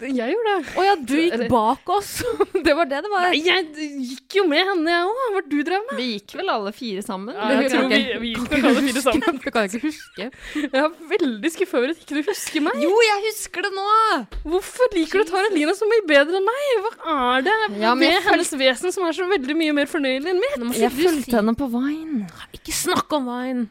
[0.00, 0.72] Jeg gjorde det.
[0.80, 2.10] Å ja, du gikk bak oss.
[2.66, 3.26] det var det det var.
[3.28, 5.18] Nei, jeg gikk jo med henne, jeg òg.
[5.20, 5.98] Hva var det du drev med?
[6.00, 7.36] Vi gikk vel alle fire sammen?
[7.36, 9.40] Ja, jeg tror vi, vi gikk nok alle fire sammen.
[9.44, 10.28] Det kan jeg ikke huske.
[10.64, 12.80] Jeg er veldig skuffa over at ikke du husker meg.
[12.84, 13.86] Jo, jeg husker det nå!
[14.54, 16.64] Hvorfor liker du Taralina så mye bedre enn meg?
[17.00, 18.30] Hva er det Ja, med følte...
[18.30, 20.80] hennes vesen som er så veldig mye mer fornøyelig enn mitt?
[20.80, 22.26] Jeg fulgte henne på Vine.
[22.56, 23.66] Ikke snakk om veien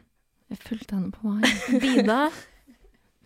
[0.53, 1.81] Jeg fulgte henne på Vine.
[1.83, 2.19] Vida,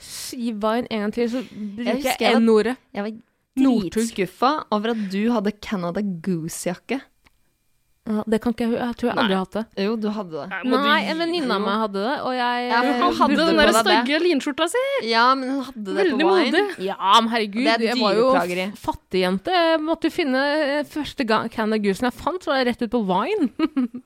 [0.04, 2.76] si Vine en gang til, så bruker jeg jeg var- N-ordet.
[2.94, 3.16] Jeg var
[3.56, 7.02] dritskuffa over at du hadde Canada Goose-jakke.
[8.04, 9.84] Ja, det kan ikke jeg Jeg tror jeg aldri har hatt det.
[9.86, 10.48] Jo, du hadde det.
[10.68, 13.72] Nei, Nei, en venninne av meg hadde det, og jeg Ja, han hadde den der
[13.78, 14.82] stygge linskjorta si!
[15.08, 16.52] Ja, men hun hadde det Veldig på Vine.
[16.52, 16.84] modig.
[16.84, 18.28] Ja, men herregud, Det er jeg var jo
[18.76, 19.56] fattigjente.
[19.56, 22.82] Jeg måtte jo finne eh, første gang Canada Goosen jeg fant, så var jeg rett
[22.84, 23.50] ut på Vine.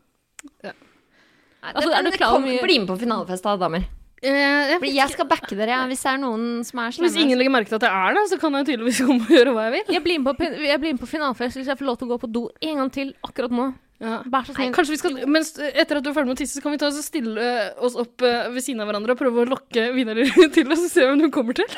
[0.62, 3.88] Nei, Altså, det, er du klar over Bli med på finalefest da, damer.
[4.18, 7.10] Eh, jeg, Fordi jeg skal backe dere ja, hvis det er noen som er slemme.
[7.12, 9.36] hvis ingen legger merke til at jeg er der, så kan jeg tydeligvis komme og
[9.36, 9.92] gjøre hva jeg vil.
[9.94, 12.16] Jeg blir med på, jeg blir med på finalefest hvis jeg får lov til å
[12.16, 13.68] gå på do en gang til akkurat nå.
[14.02, 14.20] Ja.
[14.30, 14.74] Vær så snill.
[14.74, 16.82] Kanskje vi skal, mens, Etter at du er ferdig med å tisse, så kan vi
[16.82, 19.50] ta oss og stille eh, oss opp eh, ved siden av hverandre og prøve å
[19.54, 21.78] lokke vinnere til oss og se hvem du kommer til.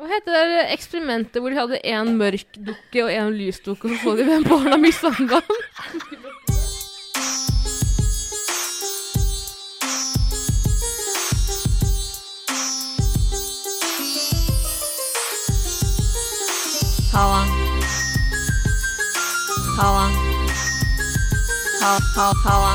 [0.00, 3.98] Hva heter det eksperimentet hvor de hadde en mørk dukke og en lys dukke, og
[3.98, 5.42] så så de hvem barna mishandla?
[17.12, 17.44] Halla.
[19.78, 20.10] Halla.
[21.80, 22.72] Ha, ha, halla.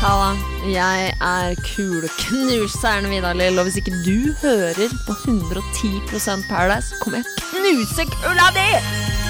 [0.00, 0.30] Halla.
[0.66, 6.00] Jeg er kuleknuseren Vidar-Lill, og hvis ikke du hører på 110
[6.48, 9.25] Paradise, kommer jeg knuse kula di!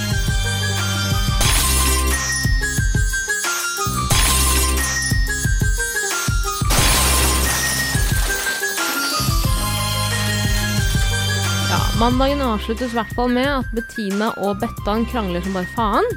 [11.96, 16.08] Mandagen avsluttes i hvert fall med at Bettina og Bettan krangler som bare faen.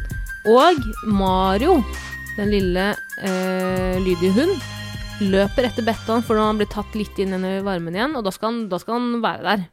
[0.49, 1.77] Og Mario,
[2.35, 2.89] den lille
[3.23, 4.51] eh, lydige hund,
[5.23, 8.33] løper etter Bettan for når han blir tatt litt inn i varmen igjen, og da
[8.35, 9.63] skal han, da skal han være der.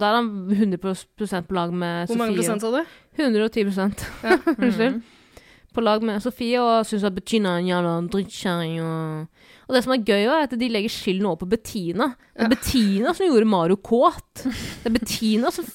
[0.00, 2.80] Da er han 100 på lag med Hvor mange prosent sa du?
[3.20, 5.02] 110% -hmm.
[5.74, 8.82] På lag med Sofie og syns at Bettina er en jævla drittkjerring.
[8.82, 9.26] Og...
[9.64, 12.10] og det som er gøy, er at de legger skylden over på Bettina.
[12.34, 14.44] Det er Bettina som gjorde Mario kåt.
[14.44, 15.68] Det er Bettina som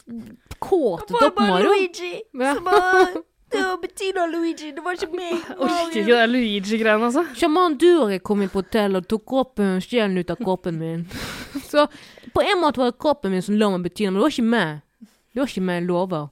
[0.62, 1.72] kåtet opp Mario.
[1.72, 2.14] Luigi!
[2.38, 2.54] Ja.
[2.56, 3.16] Som var
[3.50, 5.40] Det var Bettina og Luigi, det var ikke meg.
[5.66, 7.24] Orker ikke det Luigi-greiene, altså.
[7.34, 11.08] Sjaman Dure kom inn på hotellet og tok kroppen, sjelen ut av kroppen min.
[11.72, 11.88] Så
[12.36, 14.52] på en måte var det kroppen min som lå med Bettina, men det var ikke
[14.52, 14.84] meg.
[15.34, 16.30] Det var ikke meg, jeg lover.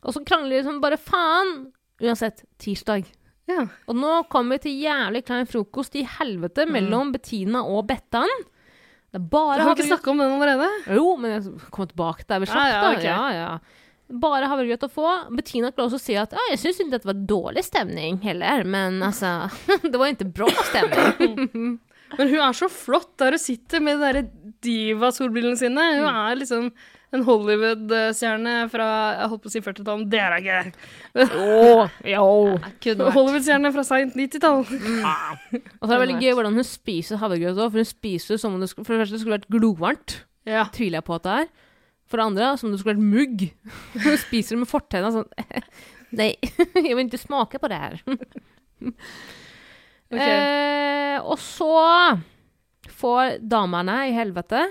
[0.00, 1.54] Og så krangler de som bare faen.
[2.00, 3.08] Uansett, tirsdag.
[3.50, 3.66] Ja.
[3.90, 8.30] Og nå kommer vi til jævlig klein frokost i helvete mellom Bettina og Bettan.
[9.10, 10.68] Det er bare Har vi ikke snakka om den allerede?
[10.94, 12.90] Jo, men jeg kommer tilbake der Ja, slakt, ja, da.
[12.94, 13.04] ok.
[13.08, 13.52] Ja, ja.
[14.22, 15.06] Bare havregrøt å få.
[15.38, 18.64] Bettina klarer også å si at ja, jeg syns ikke dette var dårlig stemning heller,
[18.66, 19.32] men altså
[19.90, 21.78] Det var ikke bra stemning.
[22.18, 24.22] Men hun er så flott der hun sitter med de derre
[24.66, 25.84] diva-solbrillene sine.
[25.94, 26.16] Hun Mm.
[26.30, 26.64] er liksom
[27.10, 28.86] en Hollywood-stjerne fra
[29.16, 30.44] jeg holdt på å si 40-tallet, men det er hun
[32.70, 32.92] ikke.
[33.16, 34.60] Hollywood-stjerne fra seint 90-tall.
[35.80, 38.50] Og så er det veldig gøy hvordan hun spiser havregrøt òg, for hun spiser som
[38.54, 40.10] om det skulle, for det første skulle vært glovarmt.
[40.48, 40.64] Ja.
[40.74, 41.46] Tviler jeg på at det er.
[42.10, 43.38] For det andre som om det skulle vært mugg.
[44.06, 45.28] Hun spiser det med fortenna sånn
[46.18, 48.00] Nei, jeg vil ikke smake på det her.
[50.10, 50.18] Ok.
[50.18, 51.70] Eh, og så
[52.98, 54.64] får damene i helvete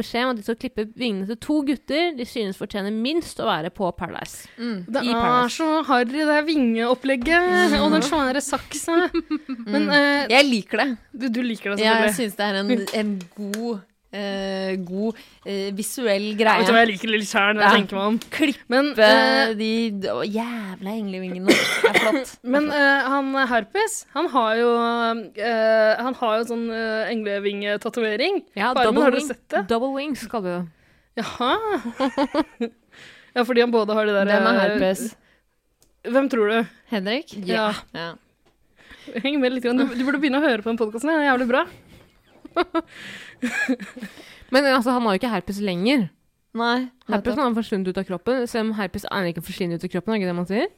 [0.00, 3.46] beskjed om at de skal klippe vingene til to gutter de synes fortjener minst å
[3.48, 4.48] være på Paradise.
[4.58, 5.56] Det er Paradise.
[5.60, 7.76] så harry, det vingeopplegget.
[7.80, 8.96] Og den svære saksa.
[9.72, 10.88] Men eh, Jeg liker det.
[11.12, 12.10] du, du liker det selvfølgelig.
[12.10, 12.70] Jeg synes syns det er en,
[13.02, 13.80] en god,
[14.12, 16.60] eh, god eh, visuell greie.
[16.62, 17.76] vet du hva, jeg liker litt sjæl når jeg Ja.
[17.76, 18.18] tenker meg om.
[18.34, 19.70] Klippe Men, eh, de
[20.10, 21.46] å, jævla englevingene.
[21.46, 22.34] Det er flott.
[22.54, 24.70] men eh, han Herpes, han har jo
[25.36, 28.42] eh, Han har jo sånn uh, englevingetatovering.
[28.54, 29.64] Ja, Farmen, double, har du wing, sett det?
[29.70, 30.68] double wings kaller vi det.
[31.20, 31.52] Jaha.
[33.36, 35.04] ja, fordi han både har det der Hvem er eh, herpes?
[36.06, 36.74] Hvem tror du?
[36.92, 37.34] Henrik?
[37.46, 37.72] Ja.
[37.92, 38.14] ja.
[39.20, 39.64] Heng med litt.
[39.64, 39.80] grann.
[39.80, 41.10] Du, du burde begynne å høre på den podkasten.
[41.10, 41.64] Det er jævlig bra.
[44.54, 46.08] Men altså, han har jo ikke herpes lenger.
[46.58, 46.90] Nei.
[47.10, 50.14] Herpesen har forsvunnet ut av kroppen, selv om herpes er ikke forsvinner ut av kroppen,
[50.14, 50.70] er ikke det man sier?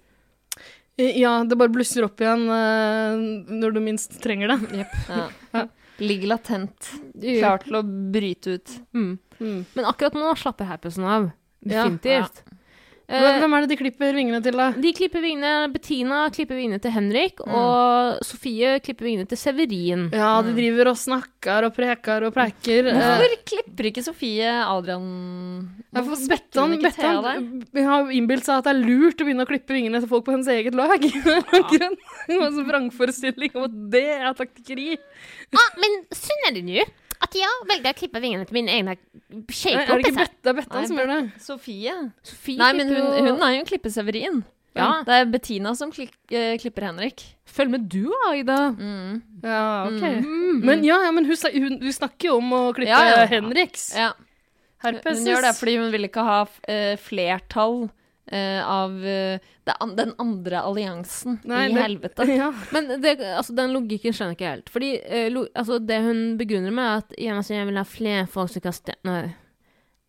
[1.00, 3.22] Ja, det bare blusser opp igjen eh,
[3.62, 4.86] når du minst trenger det.
[5.52, 5.68] Ja.
[6.02, 6.88] Ligger latent.
[7.20, 8.70] Klar til å bryte ut.
[8.96, 9.10] Mm.
[9.38, 9.58] Mm.
[9.76, 11.28] Men akkurat nå slapper herpesen av.
[11.62, 11.84] Ja.
[11.84, 12.40] Definitivt.
[12.42, 12.51] Eh,
[13.12, 14.70] Hvem hvem er det de klipper vingene til, da?
[14.72, 17.52] de klipper vingene, Bettina klipper vingene til Henrik, Mm.
[17.54, 20.06] og Sofie klipper vingene til Severin.
[20.12, 22.88] Ja, de driver og snakker og preker og preiker.
[22.88, 26.78] Eh, Hvorfor klipper ikke Sofie Adrian Ja, for Bettan?
[26.80, 30.08] Bettan vi har innbilt seg at det er lurt å begynne å klippe vingene til
[30.08, 30.98] folk på hennes eget lag.
[31.72, 31.88] Ja.
[32.28, 34.96] En sånn vrangforestilling om at det er taktikkeri.
[35.52, 36.84] Ah, men sånn er det nå.
[37.33, 38.97] At jeg velger å klippe vingene til mine egne
[39.33, 41.20] Nei, er det ikke Bøtta, Nei, som gjør det?
[41.41, 41.95] Sofie?
[42.26, 44.43] Sofie Nei, men hun, hun er jo en klippeseverin.
[44.76, 44.89] Ja.
[45.05, 47.24] Det er Bettina som klik, eh, klipper Henrik.
[47.49, 48.59] Følg med du, Aida.
[48.76, 49.22] Mm.
[49.45, 50.05] Ja, ok.
[50.24, 50.61] Mm.
[50.64, 53.24] Men ja, ja, men hun, hun, hun snakker jo om å klippe Ja, ja.
[53.28, 53.91] Henriks.
[53.97, 54.12] Ja.
[54.83, 55.20] Herpes.
[55.20, 57.85] Hun gjør det fordi hun vil ikke ha eh, flertall
[58.30, 59.38] eh, av uh,
[59.96, 62.26] den andre alliansen Nei, i det- helvete.
[62.38, 62.52] Ja.
[62.72, 64.72] Men det, altså, den logikken skjønner jeg ikke helt.
[64.74, 67.86] Fordi uh, lo, altså, det hun begrunner med, er at ja, altså, jeg vil ha
[67.88, 69.34] flere folk som kan stemme Nei.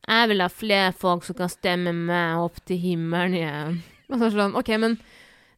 [0.04, 3.82] Jeg vil ha flere folk som kan stemme meg opp til himmelen igjen.
[4.14, 4.98] Altså, sånn, ok, men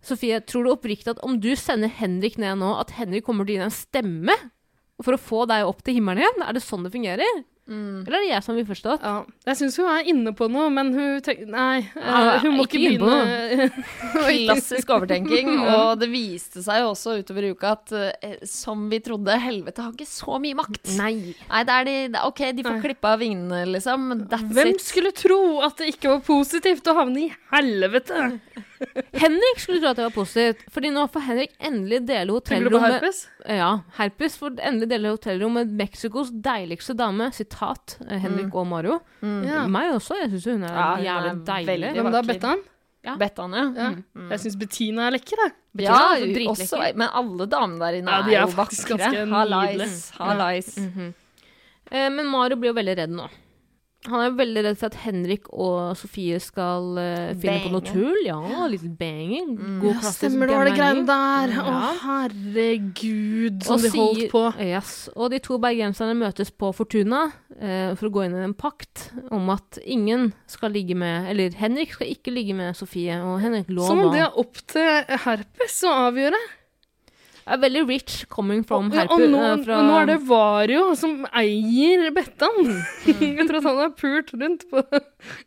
[0.06, 3.56] Sofie, tror du oppriktig at om du sender Henrik ned nå, at Henrik kommer til
[3.56, 4.36] å gi deg en stemme
[5.02, 6.44] for å få deg opp til himmelen igjen?
[6.46, 7.42] Er det sånn det fungerer?
[7.66, 8.04] Mm.
[8.06, 9.06] Eller er det jeg som har misforstått?
[9.06, 9.14] Ja.
[9.50, 12.66] Jeg syns hun er inne på noe, men hun tenker Nei, eh, Ja, hun må
[12.68, 13.70] ikke ikke på begynne
[14.50, 15.54] Klassisk overtenking.
[15.64, 19.94] Og det viste seg jo også utover uka at eh, som vi trodde, helvete har
[19.96, 20.84] ikke så mye makt.
[21.00, 21.34] Nei.
[21.50, 24.28] Nei, det er de, OK, de får klippa klippe av vingene, liksom.
[24.30, 24.82] That's Hvem it.
[24.82, 28.40] skulle tro at det ikke var positivt å havne i helvete?
[29.16, 32.74] Henrik skulle tro at det var positivt, fordi nå får Henrik endelig dele Tenker
[33.48, 37.28] Ja, Herpes får endelig dele hotellrom med Mexicos deiligste dame.
[37.36, 39.00] Sitat Henrik Henrik og Mario.
[39.22, 39.68] Ja.
[39.70, 40.18] Meg også.
[40.24, 41.92] Jeg syns hun er Ja, hun jævlig er deilig.
[42.00, 42.22] Hvem da?
[42.26, 42.64] Bettan?
[43.06, 43.14] Ja.
[43.22, 43.66] Bettan, ja.
[43.78, 43.90] Ja.
[44.18, 44.32] Mm.
[44.34, 45.54] Jeg syns Bettina er lekker, jeg.
[45.86, 46.56] Ja, er dritlekker.
[46.56, 49.12] også, men alle damene der inne Ja, de er, er jo faktisk vakre.
[49.12, 49.76] ganske Hallais.
[49.76, 50.18] nydelige.
[50.18, 50.78] Hallais.
[50.82, 51.14] Mhm.
[51.92, 53.28] eh, men Mario blir jo veldig redd nå.
[54.12, 58.20] Han er veldig redd for at Henrik og Sofie skal uh, finne på noe tull.
[58.26, 59.56] Ja, litt banging.
[59.58, 59.80] Mm.
[59.82, 61.56] God Ja, klassisk stemmer det var det greiene der.
[61.62, 61.92] Å, Ja.
[62.04, 64.44] herregud, som Og de holdt sier- på.
[64.66, 65.10] Yes.
[65.16, 69.10] Og de to bergenserne møtes på Fortuna uh, for å gå inn i en pakt
[69.32, 73.70] om at ingen skal ligge med Eller Henrik skal ikke ligge med Sofie, og Henrik
[73.70, 73.88] lover.
[73.88, 76.40] Som om det er opp til herpes å avgjøre.
[77.54, 79.14] Er veldig rich coming from herpe...
[79.14, 82.72] og, nå, eh, fra, nå er det Vario som eier Bettan.
[83.14, 84.82] Etter at han har pult rundt på,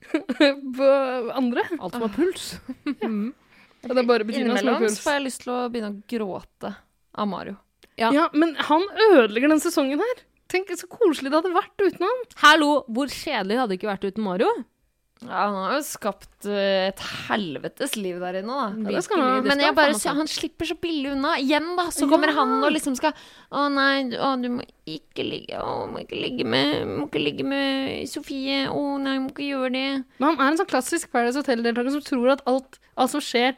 [0.78, 0.90] på
[1.34, 1.66] andre.
[1.78, 2.48] alt som har puls.
[3.78, 4.96] Ja, det er bare Bettina som har puls.
[5.04, 6.72] får jeg lyst til å begynne å gråte
[7.14, 7.54] av Mario.
[7.94, 8.08] Ja.
[8.10, 8.82] Ja, men han
[9.12, 10.24] ødelegger den sesongen her.
[10.50, 12.24] Tenk så koselig det hadde vært uten han.
[12.42, 14.50] Hallo, hvor kjedelig hadde det ikke vært uten Mario?
[15.18, 18.92] Ja, han har jo skapt eh, et helvetes liv der inne, da.
[18.94, 21.32] Ja, skal han Men jeg bare, han slipper så billig unna.
[21.42, 21.88] Igjen, da.
[21.90, 22.36] Så kommer Ja.
[22.38, 23.16] han og liksom skal
[23.50, 27.44] Å nei, å, du må ikke ligge Å, må ikke ligge med Må ikke ligge
[27.44, 28.68] med Sofie.
[28.70, 29.88] Å nei, må ikke gjøre det.
[30.20, 33.56] Men han er en sånn klassisk Paradise Hotel-deltaker som tror at alt, alt som skjer,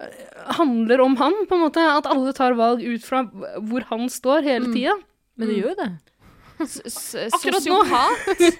[0.00, 0.26] eh,
[0.56, 1.84] handler om han, på en måte.
[1.84, 4.96] At alle tar valg ut fra hvor han står hele tida.
[5.36, 5.90] Men det gjør jo det.
[6.58, 7.78] Akkurat nå.
[8.38, 8.50] Det.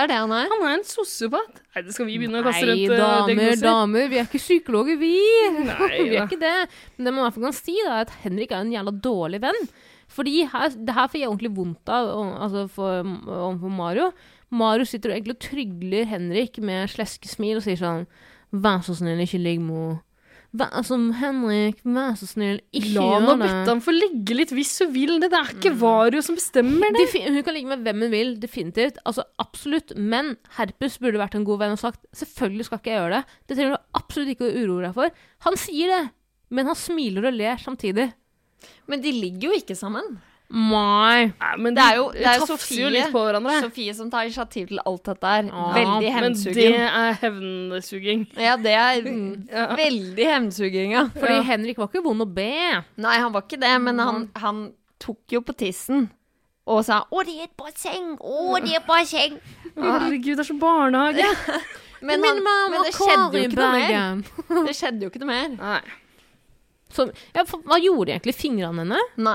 [0.00, 0.48] Er det han er.
[0.50, 1.60] Han er en sosiopat.
[1.74, 3.62] Nei, det skal vi begynne å kaste rundt Nei, damer, diagnoser.
[3.66, 5.12] damer, vi er ikke psykologer, vi.
[5.68, 6.56] Nei, vi er ikke det.
[6.96, 8.94] Men det man i hvert fall kan si, da, er at Henrik er en jævla
[9.06, 9.62] dårlig venn.
[10.10, 12.10] Fordi her, det her får jeg ordentlig vondt av
[12.42, 14.10] altså for, overfor Mario.
[14.50, 18.08] Mario sitter egentlig og trygler Henrik med sleskesmil og sier sånn
[18.50, 19.98] Vær så snill, ikke ligg med henne.
[20.50, 24.50] Vær altså, Henrik, vær så snill, ikke La gjør nå ham Bettan få ligge litt
[24.56, 25.28] hvis hun vil det.
[25.30, 27.04] Det er ikke Vario som bestemmer det.
[27.04, 28.98] Defi hun kan ligge med hvem hun vil, definitivt.
[29.06, 29.94] Altså, absolutt.
[29.94, 33.38] Men Herpes burde vært en god venn og sagt selvfølgelig skal ikke jeg gjøre det.
[33.46, 35.22] Det trenger du absolutt ikke å uroe deg for.
[35.46, 36.02] Han sier det,
[36.50, 38.08] men han smiler og ler samtidig.
[38.90, 40.18] Men de ligger jo ikke sammen.
[40.50, 41.30] Nei.
[41.62, 43.60] Men Det er jo, det er Sofie, jo litt på hverandre.
[43.62, 45.44] Sofie som tar initiativ til alt dette her.
[45.46, 46.08] Ja, Veldig Men det
[46.90, 48.24] er hevnsuging.
[48.36, 49.02] Ja, det er
[49.60, 49.66] Ja.
[49.78, 51.04] veldig hevnsuging, ja.
[51.14, 51.42] Fordi Ja.
[51.52, 52.50] Henrik var ikke vond å be.
[52.96, 54.64] Nei, han var ikke det, men han, han
[54.98, 56.10] tok jo på tissen
[56.70, 58.16] og sa 'Å, det er et basseng!
[58.20, 59.38] Å, det er et basseng!'
[59.74, 61.24] Herregud, det er så barnehage.
[62.02, 64.22] Men, han, men det skjedde jo ikke noe mer.
[64.48, 64.66] mer.
[64.66, 65.48] Det skjedde jo ikke noe mer.
[65.60, 65.80] Nei.
[66.88, 67.04] Så,
[67.36, 69.00] ja, for, hva gjorde egentlig fingrene henne?
[69.20, 69.34] Nei.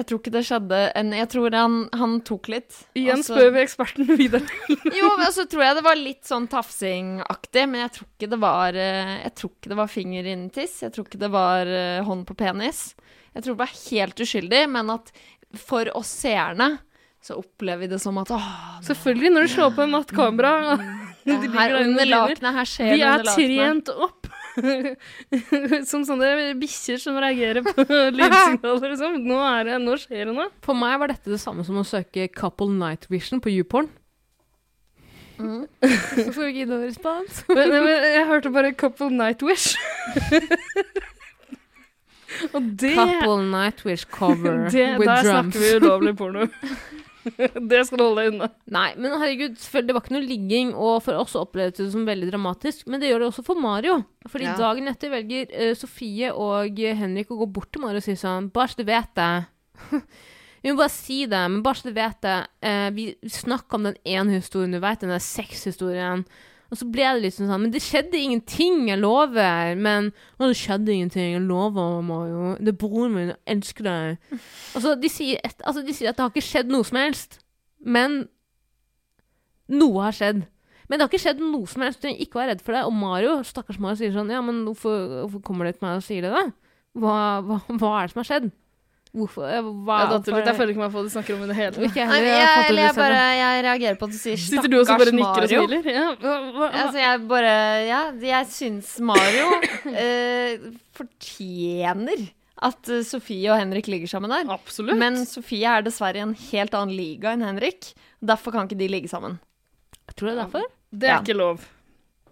[0.00, 2.76] Jeg tror ikke det skjedde en Jeg tror han, han tok litt.
[2.96, 4.76] Igjen altså, spør vi eksperten videre.
[4.96, 8.40] Jo, men så tror jeg det var litt sånn tafsingaktig, men jeg tror ikke det
[8.40, 10.78] var eh, Jeg tror ikke det var finger innen tiss.
[10.86, 12.84] Jeg tror ikke det var eh, hånd på penis.
[13.34, 15.12] Jeg tror det var helt uskyldig, men at
[15.60, 16.72] for oss seerne
[17.20, 18.50] så opplever vi det som at åh,
[18.86, 20.52] Selvfølgelig, når du slår på en nattkamera
[21.28, 23.58] ja, her der under lakenet, her skjer det er under lakenet.
[23.60, 24.30] trent opp.
[25.90, 26.30] som sånne
[26.60, 27.84] bikkjer som reagerer på
[28.18, 28.92] lydsignaler.
[28.94, 29.16] Liksom.
[29.26, 30.48] Nå, er det, nå skjer det noe.
[30.66, 33.88] For meg var dette det samme som å søke couple night vision på YouPorn.
[35.40, 35.64] Mm.
[36.20, 37.42] Så får vi ikke noe respons.
[37.48, 39.72] Men, men jeg hørte bare 'Couple Night Wish'.
[42.54, 45.54] og det, Couple night wish cover det with Der drums.
[45.54, 46.44] snakker vi ulovlig porno.
[47.70, 48.48] det skal du holde deg unna.
[48.72, 52.30] Nei, men herregud, det var ikke noe ligging, og for oss opplevdes det som veldig
[52.32, 52.86] dramatisk.
[52.90, 54.00] Men det gjør det også for Mario.
[54.30, 54.56] Fordi Ja.
[54.58, 58.50] dagen etter velger uh, Sofie og Henrik å gå bort til Mario og si sånn
[58.52, 59.30] Bare så du vet det.
[60.60, 62.36] Vi må bare si det, men bare så du vet det.
[62.60, 66.26] Eh, vi snakker om den ene historien, du vet, den der sexhistorien.
[66.70, 69.74] Og så ble det liksom sånn Men det skjedde ingenting, jeg lover.
[69.74, 72.52] Men det skjedde ingenting, jeg lover, Mario.
[72.60, 74.36] Det er broren min, jeg elsker deg.
[74.78, 77.40] Altså de, et, altså, de sier at det har ikke skjedd noe som helst.
[77.80, 78.22] Men
[79.70, 80.40] Noe har skjedd.
[80.90, 82.06] Men det har ikke skjedd noe som helst.
[82.10, 82.82] Ikke vær redd for det.
[82.88, 86.06] Og Mario, stakkars Mario, sier sånn Ja, men hvorfor, hvorfor kommer dere til meg og
[86.06, 86.42] sier det, da?
[86.98, 87.14] Hva,
[87.46, 88.48] hva, hva er det som har skjedd?
[89.10, 90.28] Hvorfor eh, hva, litt.
[90.28, 91.82] hvorfor- Jeg føler ikke meg på at du snakker om i det hele tatt.
[91.82, 94.94] Nei, Jeg jeg, eller jeg, bare, jeg reagerer på at du sier Sitter du også
[94.94, 95.64] og bare stakkars nikker og Mario.
[95.66, 95.88] smiler?
[95.90, 96.68] Ja, hva, hva, hva?
[96.84, 97.54] Altså, jeg bare
[97.88, 99.48] Ja, jeg syns Mario
[100.04, 102.22] eh, fortjener
[102.70, 104.46] at eh, Sofie og Henrik ligger sammen der.
[104.52, 104.98] Absolutt.
[105.00, 107.92] Men Sofie er dessverre i en helt annen liga enn Henrik.
[108.22, 109.38] Derfor kan ikke de ligge sammen.
[110.06, 110.66] Jeg tror det er derfor.
[110.92, 111.20] det er ja.
[111.22, 111.66] ikke lov.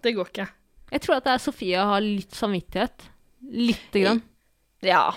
[0.03, 0.47] Det går ikke.
[0.93, 3.09] Jeg tror at det er Sofie har litt samvittighet.
[3.51, 4.21] Lite grann.
[4.85, 5.09] Ja.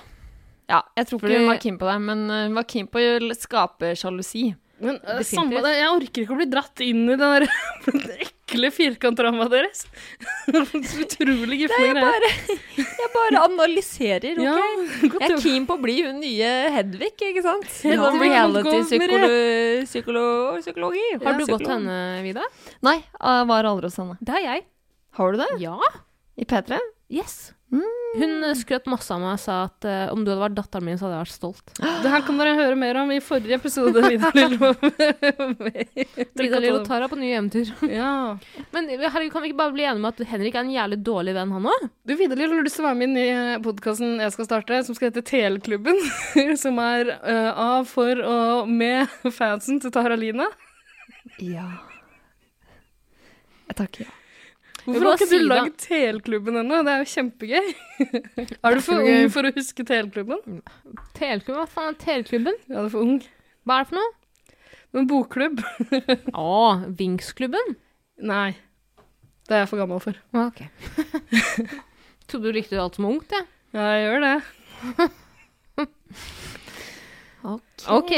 [0.71, 2.99] Ja jeg tror ikke hun var keen på det, men eh, hun var keen på
[3.03, 3.05] å
[3.39, 4.45] skape sjalusi.
[4.83, 7.47] Men uh, samme det, jeg orker ikke å bli dratt inn i den der
[8.25, 9.85] ekle firkantramma deres.
[10.49, 10.59] Så
[11.05, 12.23] utrolig gifne greier.
[12.75, 14.43] Jeg bare analyserer, OK?
[14.43, 14.59] Ja,
[15.21, 17.71] Jeg er keen på å bli hun nye Hedvig, ikke sant?
[17.87, 21.07] Ja, reality-psykologi.
[21.23, 22.43] Har du gått til henne, Vida?
[22.83, 24.19] Nei, jeg var aldri hos henne.
[24.19, 24.67] Det har jeg.
[25.21, 25.51] Har du det?
[25.63, 25.79] Ja.
[26.41, 26.79] I P3?
[27.13, 27.53] Yes.
[27.73, 30.85] Hun eh, skrøt masse av meg og sa at eh, om du hadde vært datteren
[30.85, 31.73] min, så hadde jeg vært stolt.
[31.81, 34.03] Det her kan dere høre mer om i forrige episode.
[34.05, 34.73] Vidar Lillo.
[36.43, 37.73] Vidar Lill og Tara på nye hjemtur.
[37.89, 38.13] Ja.
[38.77, 41.01] Men eh, herregud, kan vi ikke bare bli enige om at Henrik er en jævlig
[41.09, 41.89] dårlig venn, han òg?
[42.05, 44.51] Du, Vidar Lillo, har du lyst til å være med inn i podkasten jeg skal
[44.51, 46.01] starte, som skal hete Teleklubben?
[46.63, 49.09] som er eh, av, for og med
[49.41, 50.53] fansen til Tara Lina.
[51.41, 51.71] Ja.
[53.71, 54.17] Jeg takker ja.
[54.83, 56.81] Hvorfor har ikke si du lagd TL-klubben ennå?
[56.87, 57.69] Det er jo kjempegøy.
[58.67, 60.59] er du for ung for å huske TL-klubben?
[61.19, 61.61] TL-klubben?
[61.61, 62.59] Hva faen er Teleklubben?
[62.67, 63.21] Ja, du er for ung.
[63.63, 64.11] Hva er det for noe?
[64.93, 65.63] En bokklubb?
[66.37, 66.57] Å,
[66.99, 67.77] Vinksklubben?
[68.29, 68.51] Nei.
[69.49, 70.19] Det er jeg for gammel for.
[70.37, 70.65] Ok.
[72.29, 73.49] Trodde du likte alt som ungt, jeg.
[73.73, 74.37] Ja, jeg gjør det.
[77.89, 78.13] Ok.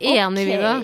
[0.00, 0.74] Enig, Vida.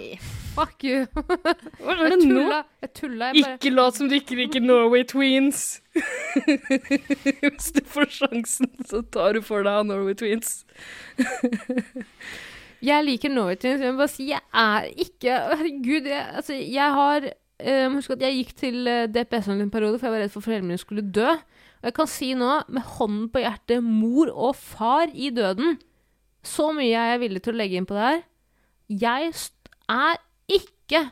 [0.53, 1.07] Fuck you.
[1.81, 2.57] Hva er Jeg tulla, nå?
[2.85, 3.29] Jeg tulla.
[3.33, 5.81] Jeg bare Ikke lat som du ikke liker Norway Tweens.
[7.41, 10.63] Hvis du får sjansen, så tar du for deg av Norway Tweens.
[12.83, 16.97] Jeg liker Norway Tweens, men jeg bare si jeg er ikke Herregud, jeg, altså, jeg
[16.97, 20.33] har um, Husk at jeg gikk til uh, DPS en periode, for jeg var redd
[20.35, 21.29] for foreldrene mine skulle dø.
[21.31, 25.79] Og jeg kan si nå, med hånden på hjertet, mor og far i døden
[26.43, 28.21] Så mye er jeg villig til å legge inn på det her.
[29.07, 29.31] Jeg
[29.95, 30.19] er
[30.49, 31.11] ikke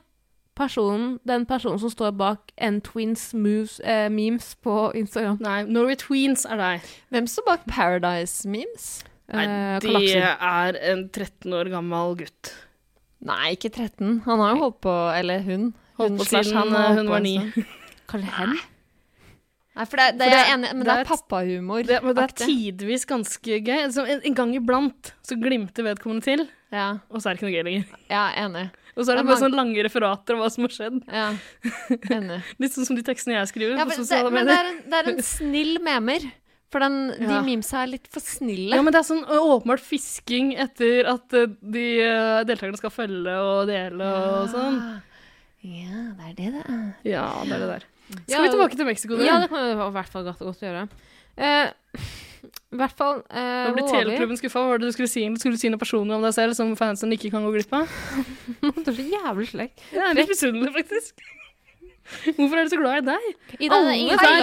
[0.57, 5.39] personen, den personen som står bak N-Twins moves, eh, memes på Instagram.
[5.41, 6.81] Nei, Norway Tweens er deg.
[7.11, 9.05] Hvem står bak Paradise Memes?
[9.33, 10.37] Nei, Eh, det Kalakser.
[10.41, 12.53] er en 13 år gammel gutt.
[13.23, 14.23] Nei, ikke 13.
[14.25, 15.75] Han har jo holdt på Eller hun.
[15.99, 17.39] Holdt Hun på siden han eh, hun var en ni.
[17.39, 17.67] stund.
[18.09, 18.59] Kaller hen?
[19.77, 21.83] Nei, for det, det, For er det- jeg enig, men det er er pappahumor.
[21.87, 23.85] Det, men det er tidvis ganske gøy.
[24.09, 27.57] En, en gang iblant så glimter vedkommende til, Ja, og så er det ikke noe
[27.57, 27.85] gøy lenger.
[28.11, 28.71] ja, enig.
[28.97, 30.75] Og så er det Det er bare mange- sånne lange referater av hva som har
[30.75, 31.01] skjedd.
[31.07, 31.29] Ja,
[32.17, 32.41] enig.
[32.61, 35.01] Litt sånn som de tekstene jeg skriver Ja, men det, men det, er en, det
[35.01, 36.31] er en snill memer.
[36.71, 37.41] For den, de Ja.
[37.43, 38.77] memesa er litt for snille.
[38.77, 41.87] Ja, men det er sånn åpenbart fisking etter at de
[42.47, 44.77] deltakerne skal følge og dele og sånn.
[45.67, 46.85] Ja, det er det det er.
[47.11, 47.89] Ja, det er det der.
[48.11, 49.19] Skal Ja, vi tilbake til Mexico?
[49.19, 50.87] Ja, det kan vi i hvert fall godt, godt gjøre.
[51.39, 51.73] Eh,
[52.41, 53.85] I hvert fall eh, Nå vi?
[53.91, 54.63] Teleklubben skuffa.
[54.63, 55.25] Hva var det du skulle si?
[55.41, 57.91] Skulle du si noe personlig om deg selv som fansen ikke kan gå glipp av?
[58.61, 59.85] Du er så jævlig slekk.
[59.93, 61.21] Jeg er litt misunnelig, faktisk.
[62.37, 63.27] Hvorfor er du så glad i deg?
[63.59, 64.17] Ida, Alle ingen.
[64.19, 64.41] Det er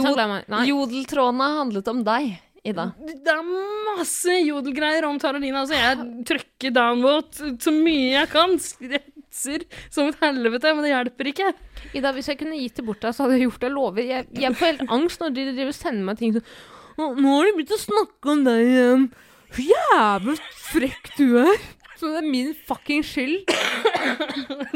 [0.00, 0.62] som er meg.
[0.70, 2.30] Jodeltrådene handlet om deg,
[2.70, 2.86] Ida.
[3.00, 5.64] Det er masse jodelgreier om Taralina.
[5.64, 8.56] Altså, jeg trykker downvote så mye jeg kan.
[8.60, 11.52] Skretser som et helvete, men det hjelper ikke.
[11.96, 13.70] Ida, hvis jeg kunne gitt det bort deg, så hadde jeg gjort det.
[13.70, 14.10] Jeg lover.
[14.14, 17.48] Jeg, jeg får helt angst når de driver sender meg ting sånn «Å, Nå har
[17.48, 19.04] de begynt å snakke om deg igjen.
[19.50, 20.36] Så jævlig
[20.70, 21.62] frekk du er.
[22.00, 23.50] Så det er min fucking skyld.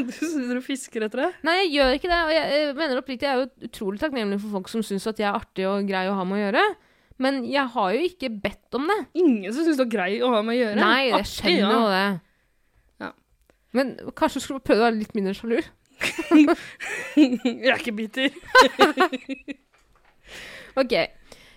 [0.05, 1.29] Du sitter og fisker etter det.
[1.47, 2.17] Nei, jeg gjør ikke det.
[2.27, 5.21] Og jeg, jeg mener oppriktig, jeg er jo utrolig takknemlig for folk som syns at
[5.21, 6.65] jeg er artig og grei å ha med å gjøre.
[7.25, 8.99] Men jeg har jo ikke bedt om det.
[9.23, 10.77] Ingen som syns du er grei å ha med å gjøre.
[10.83, 12.05] Nei, jeg skjønner jo det.
[13.05, 13.09] Ja.
[13.79, 15.57] Men kanskje du skulle prøve å være litt mindre sjalu?
[17.15, 18.29] Jeg er ikke bitter.
[20.75, 20.91] Ok.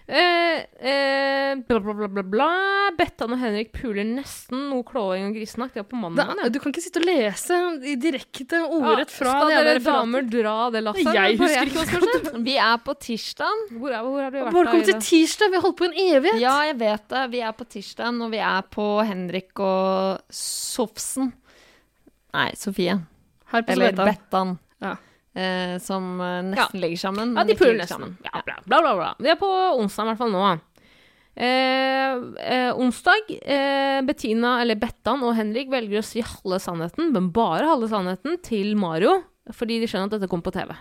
[0.08, 2.48] Eh, eh, bla, bla, bla, bla, bla.
[2.96, 5.74] Bettan og Henrik puler nesten noe klåing og grisenakt.
[5.76, 6.30] Det er på mandag.
[6.32, 10.54] er, du kan ikke sitte og lese i direkte ordrett fra Skal dere damer dra
[10.72, 11.10] det lasset?
[11.12, 12.44] Jeg husker ikke hva som skjedde.
[12.46, 13.66] Vi er på tirsdag.
[13.74, 15.52] Hvor, er, hvor har du vært Bare kom til tirsdag.
[15.52, 16.40] Vi har holdt på en evighet.
[16.40, 17.26] Ja, jeg vet det.
[17.34, 21.34] Vi er på tirsdag, og vi er på Henrik og Sofsen.
[22.32, 22.96] Nei, Sofie.
[23.60, 24.56] Eller Bettan.
[24.80, 24.96] Ja.
[25.38, 27.36] Eh, som nesten nesten ligger sammen.
[27.38, 27.94] Ja, de puler nesten.
[27.94, 28.16] sammen.
[28.26, 29.10] Ja, bla, bla, bla, bla.
[29.22, 30.48] Det er på onsdag i hvert fall nå.
[31.38, 32.12] Eh,
[32.54, 37.68] eh, onsdag, eh, Bettina, eller Bettan og Henrik velger å si halve sannheten, men bare
[37.68, 39.20] halve sannheten, til Mario,
[39.54, 40.72] fordi de skjønner at dette kommer på TV.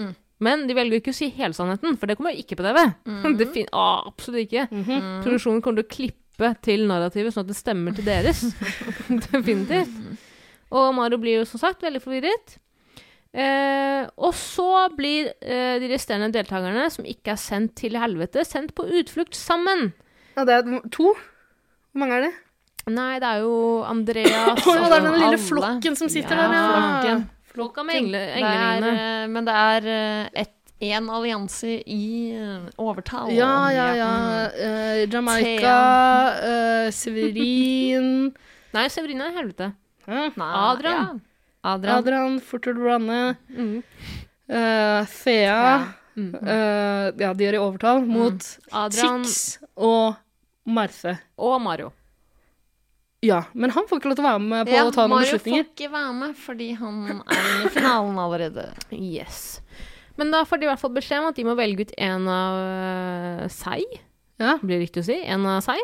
[0.00, 0.14] Mm.
[0.40, 2.80] Men de velger ikke å si hele sannheten, for det kommer ikke på TV.
[3.42, 4.64] Det fin ah, absolutt ikke.
[5.26, 8.46] Produksjonen kommer til å klippe til narrativet, sånn at det stemmer til deres.
[9.28, 9.92] Definitivt.
[10.72, 12.56] Og Mario blir jo som sagt veldig forvirret.
[13.36, 18.72] Eh, og så blir eh, de resterende deltakerne, som ikke er sendt til helvete, sendt
[18.78, 19.90] på utflukt sammen.
[20.38, 21.12] Ja, det er to.
[21.92, 22.34] Hvor mange er det?
[22.88, 25.40] Nei, det er jo Andreas og ja, det er den lille alle.
[25.44, 26.68] flokken som sitter Ja, der, ja.
[26.70, 27.26] flokken.
[27.58, 30.54] Folka med engle, Det er, eh, men det er eh, et,
[30.88, 32.08] en allianse i
[32.38, 33.32] eh, overtall.
[33.34, 34.10] Ja, ja, ja.
[34.54, 35.76] Eh, Jamaica,
[36.38, 38.30] uh, Severin
[38.76, 39.72] Nei, Severin er i helvete.
[40.08, 41.18] Nei, Adrian.
[41.68, 41.74] Ja.
[41.76, 41.98] Adrian.
[42.02, 43.82] Adrian, Fortord Branne, Mm.
[44.48, 46.32] Uh, Thea Mm.
[46.34, 48.42] Uh, Ja, de er i overtall mot
[48.72, 50.16] Adrian Tix og
[50.66, 51.18] Marthe.
[51.38, 51.92] og Mario.
[53.22, 55.16] Ja, men han får ikke lov til å være med på Ja, å ta noen
[55.16, 58.66] Mario får ikke være med fordi han er i finalen allerede.
[58.94, 59.60] Yes.
[60.18, 62.28] Men da får de i hvert fall beskjed om at de må velge ut en
[62.30, 63.84] av øh, seg,
[64.38, 64.56] Ja.
[64.58, 65.78] blir det riktig å si, en av seg,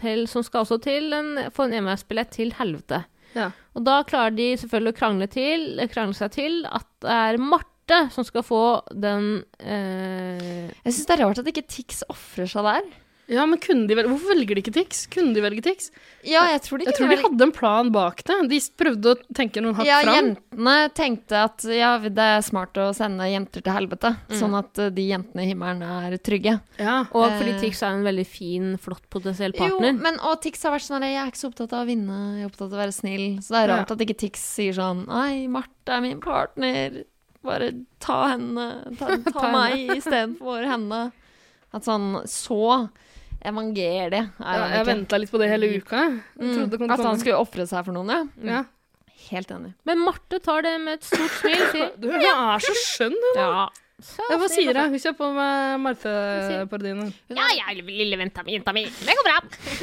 [0.00, 3.04] til, som skal også til en, få en enveisbillett til helvete.
[3.36, 3.50] Ja.
[3.76, 8.02] Og da klarer de selvfølgelig å krangle, til, krangle seg til at det er Marte
[8.14, 8.64] som skal få
[8.94, 12.90] den eh, Jeg syns det er rart at ikke Tix ofrer seg der.
[13.32, 15.06] Ja, men kunne de velge Hvorfor velger de ikke Tix?
[15.12, 15.88] Kunne de velge Tix?
[16.28, 18.36] Ja, jeg tror de Jeg tror de velge- hadde en plan bak det.
[18.50, 20.14] De prøvde å tenke noen hakk Ja, fram.
[20.18, 24.90] jentene tenkte at ja, det er smart å sende jenter til helvete, sånn at eh,
[24.94, 26.58] de jentene i himmelen er trygge.
[26.78, 27.00] Ja.
[27.10, 27.60] Og fordi Eh.
[27.64, 29.92] Tix er en veldig fin, flott potensiell partner.
[29.92, 31.88] Jo, men og Tix har vært sånn at jeg er ikke så opptatt av å
[31.88, 33.26] vinne, jeg er opptatt av å være snill.
[33.42, 37.02] Så det er rart at ikke Tix sier sånn Nei, Marte er min partner,
[37.42, 38.66] bare ta henne,
[39.00, 41.00] ta, ta, Ta meg istedenfor henne.
[41.74, 42.90] At sånn så
[43.44, 45.96] evangeliet er Ja, jeg venta litt på det hele uka.
[46.08, 46.22] jeg.
[46.40, 48.22] Jeg Mm, det at han skulle ofre seg for noen, ja.
[48.52, 48.64] Ja.
[49.30, 49.74] Helt enig.
[49.86, 53.38] Men Marte tar det med et stort smil sier Du, hun er så skjønn, hun.
[53.38, 53.68] ja.
[54.02, 54.82] Så hva sier jeg?
[54.82, 54.90] hun?
[54.96, 57.12] Hun ser på med Marte-parodien.
[57.30, 58.82] Ja, ja, lille venta mi, jenta mi.
[58.82, 59.36] Det går bra.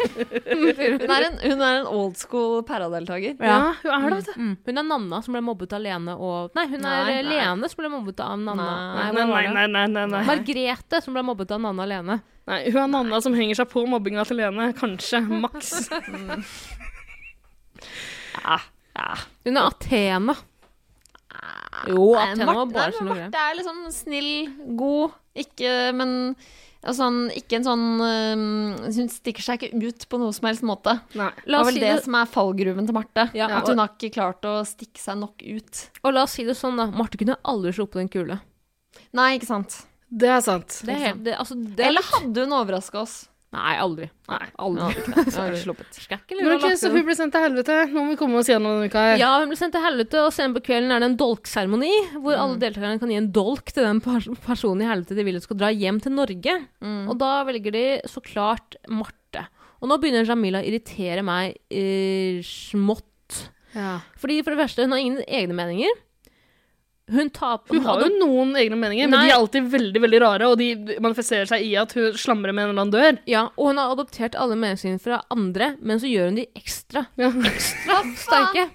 [0.49, 3.37] Hun er en, hun er en old school paradeltaker.
[3.39, 4.41] Ja, hun er det, vet du.
[4.41, 4.57] Mm.
[4.67, 7.29] Hun er Nanna som ble mobbet av Lene og Nei, hun er Nei, nei.
[7.31, 8.67] Lene som ble mobbet av Nanna.
[9.13, 10.23] Nei, Nei, nei, nei, nei.
[10.27, 12.19] Margrete som ble mobbet av Nanna Lene.
[12.49, 12.59] Nei.
[12.71, 14.71] Hun er en annen som henger seg på mobbinga til Lene.
[14.77, 15.21] Kanskje.
[15.45, 15.73] Maks.
[18.39, 18.59] Ja,
[18.95, 19.09] ja.
[19.45, 20.35] Hun er Athena.
[21.87, 23.19] Jo, Nei, Athena var bare sånn noe.
[23.29, 24.31] Marte er liksom snill,
[24.79, 26.11] god, ikke Men
[26.95, 28.43] sånn, ikke en sånn øhm,
[28.95, 30.97] Hun stikker seg ikke ut på noe som helst måte.
[31.19, 31.29] Nei.
[31.37, 33.27] Det La var oss vel si det det, som er fallgruven til Marte.
[33.37, 35.83] Ja, at og- hun har ikke klart å stikke seg nok ut.
[36.03, 36.87] og la oss si det sånn, da.
[36.91, 38.39] Marte kunne aldri slå på den kule.
[39.13, 39.85] Nei, ikke sant.
[40.09, 40.79] Det er sant.
[40.85, 43.19] Det er helt, det, altså, det Eller hadde hun overraska oss?
[43.49, 44.05] Nei, aldri.
[44.29, 44.87] Nei, aldri.
[45.33, 45.95] hadde sluppet.
[46.37, 47.77] Men ok, Så hun ble sendt til helvete.
[47.89, 49.21] Nå må vi komme oss gjennom denne uka her.
[49.21, 52.37] Ja, hun ble sendt til helvete, og senere på kvelden er det en dolkseremoni, hvor
[52.37, 55.71] alle deltakerne kan gi en dolk til den personen i helvete de vil skal dra
[55.73, 56.57] hjem til Norge.
[57.09, 59.47] Og da velger de så klart Marte.
[59.79, 63.47] Og nå begynner Jamila å irritere meg eh, smått.
[63.73, 63.97] Ja.
[64.19, 65.97] Fordi for det første, hun har ingen egne meninger.
[67.09, 70.49] Hun taper, Hun har jo noen egne meninger, men de er alltid veldig veldig rare,
[70.51, 73.19] og de manifesterer seg i at hun slamrer med en eller annen dør.
[73.29, 77.07] Ja, og hun har adoptert alle meningene fra andre, men så gjør hun de ekstra,
[77.17, 77.31] Ja.
[77.49, 78.67] ekstra sterke.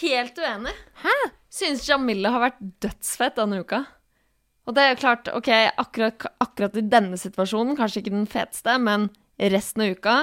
[0.00, 0.72] Helt uenig.
[1.04, 1.14] Hæ?
[1.56, 3.84] Synes Jamila har vært dødsfett denne uka.
[4.66, 9.08] Og det er klart, ok, akkurat, akkurat i denne situasjonen, kanskje ikke den feteste, men
[9.38, 10.16] resten av uka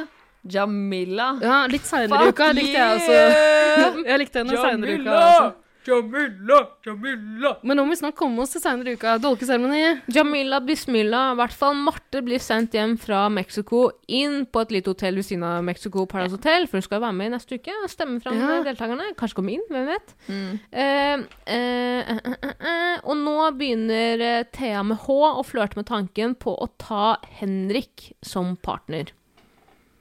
[0.52, 1.30] Jamila.
[1.42, 3.20] Ja, litt seinere i uka likte jeg også.
[4.10, 5.14] Jeg likte henne seinere i uka.
[5.16, 5.46] Altså.
[5.86, 6.58] Jamila!
[6.86, 7.52] Jamila!
[7.64, 9.18] Men nå må vi snart komme oss til seinere i uka.
[9.24, 9.82] Dolkeseremoni.
[10.16, 11.22] Jamila bismilla.
[11.34, 15.28] i hvert fall Marte, blir sendt hjem fra Mexico inn på et lite hotell ved
[15.28, 18.22] siden av Mexico Paradise Hotel, for hun skal være med i neste uke og stemme
[18.24, 18.64] fram Ja.
[18.64, 19.10] deltakerne.
[19.20, 20.14] Kanskje komme inn, hvem vet.
[20.28, 20.60] Mm.
[20.72, 25.88] Eh, eh, eh, eh, eh, og nå begynner eh, Thea med H å flørte med
[25.88, 29.12] tanken på å ta Henrik som partner.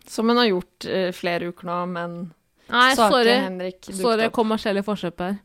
[0.06, 2.20] Som hun har gjort eh, flere uker nå, men
[2.72, 3.32] Nei, sorry.
[3.42, 5.40] Henrik Sorry, kommersielle forsøk her.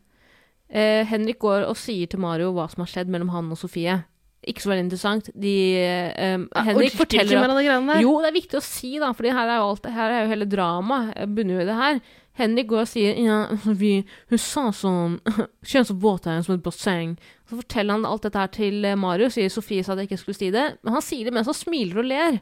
[0.68, 4.02] Eh, Henrik går og sier til Mario hva som har skjedd mellom han og Sofie.
[4.48, 5.28] Ikke så veldig interessant.
[5.34, 6.38] De, eh,
[6.68, 8.02] Henrik ja, forteller ikke der.
[8.04, 10.32] Jo, det er viktig å si, da, for her er jo, alt, her er jo
[10.32, 11.16] hele dramaet.
[11.34, 12.00] Bunner jo i det her.
[12.38, 15.16] Henrik går og sier ja, Sofie, hun sa sånn
[15.68, 17.16] Kjønn så våt er som et basseng.
[17.50, 20.20] Så forteller han alt dette her til eh, Mario, sier Sofie sa at jeg ikke
[20.22, 20.68] skulle si det.
[20.84, 22.38] Men han sier det mens han smiler og ler.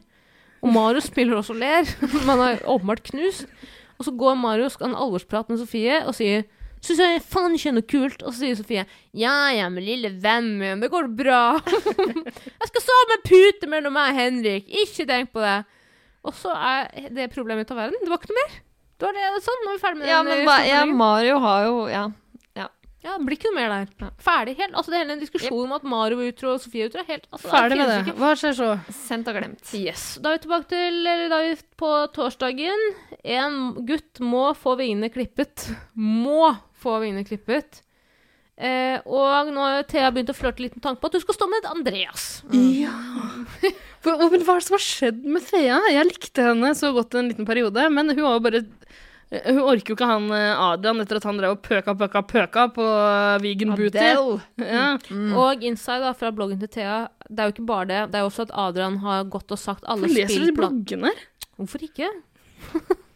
[0.61, 1.89] Og Mario smiler også og ler.
[2.13, 3.49] Men han er åpenbart knust.
[3.97, 6.45] Og så går Mario og skal ha en alvorsprat med Sofie og sier
[6.85, 8.21] Syns jeg faen ikke er noe kult.
[8.23, 8.83] Og så sier Sofie
[9.17, 11.41] ja ja, men lille vennen min, det går bra.
[12.59, 14.69] jeg skal sove med pute mellom meg og Henrik.
[14.85, 15.57] Ikke tenk på det.
[16.27, 18.01] Og så er det problemet ut av verden.
[18.03, 18.55] Det var ikke noe mer.
[18.97, 19.59] Det var det sånn.
[19.65, 20.31] Nå er vi ferdig med Ja, den.
[20.33, 20.85] men eh, ba, ja.
[20.89, 22.05] Mario har jo Ja.
[22.57, 24.09] ja, det blir ikke noe mer der.
[24.25, 24.73] Ferdig helt.
[24.75, 27.11] Altså, det hele den diskusjonen om at Mario var utro og Sofie er utro, er
[27.13, 27.97] helt altså, Ferdig med det.
[28.03, 28.15] ikke.
[28.19, 28.69] Hva skjer så?
[29.05, 29.73] Sendt og glemt.
[29.77, 30.05] Yes.
[30.19, 32.83] Da er vi tilbake til eller da er vi på torsdagen.
[33.37, 35.69] En gutt må få vingene klippet.
[35.95, 36.49] Må
[36.87, 37.83] få vingene klippet.
[38.57, 41.35] Eh, og nå har Thea begynt å flørte litt med tanken på at du skal
[41.37, 42.25] stå med et Andreas.
[42.57, 42.95] Ja.
[44.01, 45.77] For, men hva er det som har skjedd med Thea?
[45.93, 48.63] Jeg likte henne så godt en liten periode, men hun var jo bare
[49.27, 52.67] hun orker jo ikke han eh, Adrian etter at han drev og pøka, pøka, pøka
[52.71, 54.05] på eh, Vegan Booty.
[54.63, 54.85] Ja.
[55.11, 55.33] Mm.
[55.35, 57.99] Og inside da, fra bloggen til Thea, det er jo ikke bare det.
[58.13, 60.53] Det er jo også at Adrian har gått og sagt alle Hvorfor leser du de
[60.53, 60.79] spillplan...
[60.79, 61.11] bloggene?
[61.59, 62.13] Hvorfor ikke?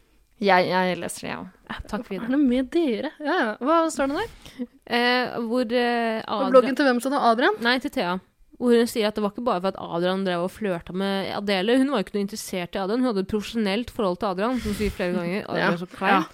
[0.41, 1.49] Jeg, jeg leser det, jeg òg.
[1.69, 2.27] Ja, takk for Hva det.
[2.27, 3.11] er det med dere?
[3.21, 3.49] Ja, ja.
[3.61, 4.67] Hva står det der?
[4.97, 7.19] Eh, hvor eh, På Adrian bloggen til hvem står det?
[7.29, 7.59] Adrian?
[7.61, 8.15] Nei, til Thea.
[8.61, 11.29] Hvor hun sier at det var ikke bare for at Adrian drev og flørta med
[11.33, 11.77] Adele.
[11.81, 13.01] Hun var jo ikke noe interessert i Adrian.
[13.01, 15.45] Hun hadde et profesjonelt forhold til Adrian, som hun sier flere ganger.
[15.49, 16.27] Adrian er så klein.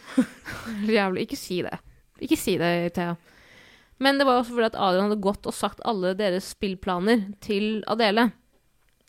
[0.98, 1.28] Jævlig.
[1.28, 1.78] Ikke si det.
[2.24, 3.14] Ikke si det, Thea.
[4.04, 7.80] Men det var også fordi at Adrian hadde gått og sagt alle deres spillplaner til
[7.90, 8.28] Adele.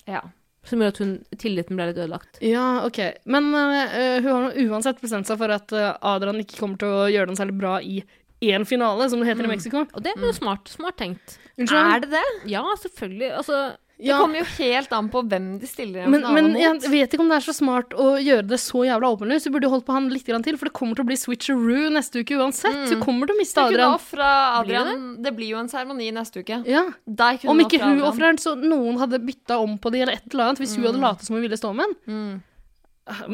[0.09, 0.22] Ja.
[0.69, 2.41] Som gjorde at hun, tilliten ble litt ødelagt.
[2.45, 3.01] Ja, ok.
[3.25, 6.93] Men uh, hun har nå uansett bestemt seg for at eh, Adrian ikke kommer til
[6.93, 8.03] å gjøre den særlig bra i
[8.45, 9.85] én finale, som det heter i Mexico.
[9.89, 10.69] Og det er jo smart.
[10.71, 11.39] Smart tenkt.
[11.59, 11.81] Unnskyld?
[11.81, 12.27] Er det det?
[12.53, 13.33] Ja, selvfølgelig.
[13.41, 13.62] Altså,
[13.99, 14.18] Det Ja.
[14.20, 16.61] kommer jo helt an på hvem de stiller Men, men mot.
[16.61, 19.49] jeg vet ikke om det er så smart å gjøre det så jævla åpenlyst.
[19.49, 22.22] Du burde holdt på han litt til, for det kommer til å bli switcheroo neste
[22.22, 22.88] uke uansett.
[22.92, 24.62] Du kommer til å miste kunne Adrian.
[24.62, 25.22] Blir Adrian.
[25.22, 25.32] Det?
[25.34, 26.61] blir jo en seremoni neste uke.
[26.64, 26.84] Ja.
[27.07, 28.07] Der kunne Om ikke hun Adrian.
[28.07, 30.86] ofrer den, så noen hadde bytta om på det eller et eller annet, hvis hun
[30.86, 31.96] hadde latet som hun ville stå med den.
[32.07, 32.42] Mm.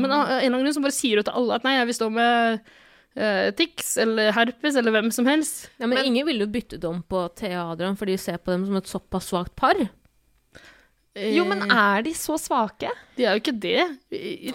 [0.00, 1.86] Men av en eller annen grunn så bare sier hun til alle at nei, jeg
[1.90, 2.60] vil stå med
[3.18, 5.68] uh, Tix eller Herpes eller hvem som helst.
[5.78, 8.54] ja, men, ingen ville jo byttet om på Thea og Adrian, for de ser på
[8.54, 9.74] dem som et såpass svakt par.
[11.14, 12.90] Jo, men Eh, er de så svake?
[13.14, 13.84] De er jo ikke det.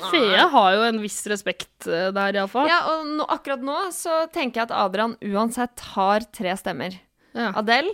[0.10, 2.68] Fea har jo en viss respekt eh, der, iallfall.
[2.68, 6.98] Ja, og nå, akkurat nå så tenker jeg at Adrian uansett har tre stemmer.
[7.32, 7.54] Ja.
[7.56, 7.94] Adele,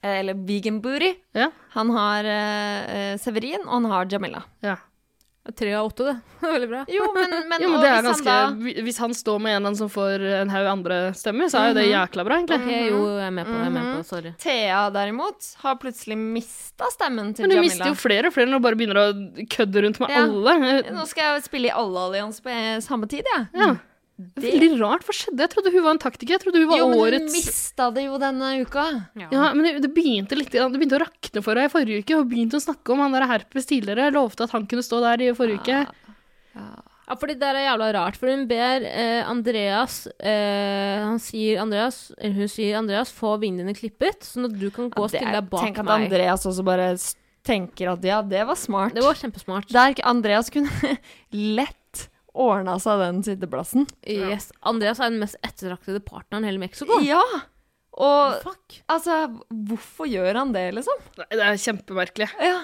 [0.00, 1.12] eh, eller Vegan Booty.
[1.36, 1.50] Ja.
[1.76, 4.42] Han har eh, Severin, og han har Jamila.
[4.64, 4.78] Ja.
[5.58, 6.12] Tre av åtte, det.
[6.42, 6.80] Det er Veldig bra.
[6.88, 9.56] Jo, men, men, Jo, men det er hvis ganske, han da Hvis han står med
[9.66, 12.60] en som får en haug andre stemmer, så er jo det jækla bra, egentlig.
[12.62, 13.58] Okay, jo, jeg er med på det.
[13.58, 14.06] Jeg er med på det.
[14.12, 14.32] Sorry.
[14.44, 17.48] Thea derimot har plutselig mista stemmen til Jamila.
[17.48, 17.70] Men du Jamila.
[17.72, 20.22] mister jo flere og flere når du bare begynner å kødde rundt med Ja.
[20.28, 20.56] alle.
[20.94, 23.48] Nå skal jeg spille i alle allianser på eh, samme tid, jeg.
[23.58, 23.72] Ja.
[24.20, 25.04] Veldig rart.
[25.06, 25.40] Hva skjedde?
[25.40, 26.34] Jeg trodde hun var en taktiker.
[26.36, 28.84] Jeg trodde hun var Jo, men hun årets mista det jo denne uka.
[29.18, 32.20] Ja, men det, det begynte litt Det begynte å rakne for henne i forrige uke.
[32.20, 34.10] Hun begynte å snakke om han der herpes tidligere.
[34.10, 35.80] Jeg lovte at han kunne stå der i forrige uke.
[36.52, 42.04] Ja, fordi det er jævla rart, for hun ber eh, Andreas eh, Han sier Andreas,
[42.14, 45.50] eller hun sier Andreas, få vindene klippet, sånn at du kan gå og stille deg
[45.50, 46.06] bak Tenk at meg.
[46.06, 46.92] Andreas også bare
[47.42, 48.94] tenker at ja, det var smart.
[48.94, 49.68] Det var kjempesmart.
[49.74, 50.96] Der Andreas kunne
[51.58, 53.86] lett ordna seg den sitteplassen.
[54.08, 54.50] Yes.
[54.68, 57.00] Andreas er den mest ettertraktede partneren i hele Mexico.
[57.04, 57.22] Ja!
[57.92, 58.78] Og Fuck.
[58.88, 59.26] altså,
[59.68, 61.02] hvorfor gjør han det, liksom?
[61.18, 62.30] Nei, Det er kjempemerkelig.
[62.40, 62.62] Ja.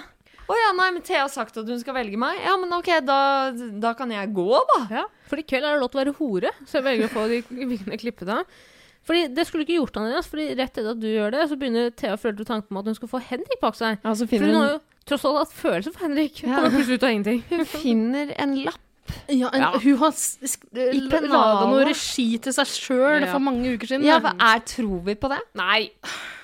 [0.49, 2.39] Å ja, nei, men Thea har sagt at hun skal velge meg.
[2.41, 3.19] Ja, men OK, da,
[3.53, 4.79] da kan jeg gå, da.
[4.89, 7.13] Ja, for i kveld er det lov til å være hore, så jeg velger å
[7.13, 8.57] få de vingene klippet av.
[9.05, 11.57] Fordi Det skulle du ikke gjort, Andreas, Fordi rett etter at du gjør det, så
[11.61, 14.01] begynner Thea å føle tanken om at hun skal få Henrik bak seg.
[14.01, 16.41] Ja, så For finner hun har hun, jo tross alt hatt følelser for Henrik.
[16.43, 16.57] Ja.
[16.65, 18.81] Kommer ut av hun finner en lapp.
[19.29, 19.71] Ja, en, Ja.
[19.79, 23.31] Hun har I laga noe regi til seg sjøl Ja.
[23.31, 24.03] for mange uker siden.
[24.05, 25.39] Ja, er, tror vi på det?
[25.55, 25.89] Nei,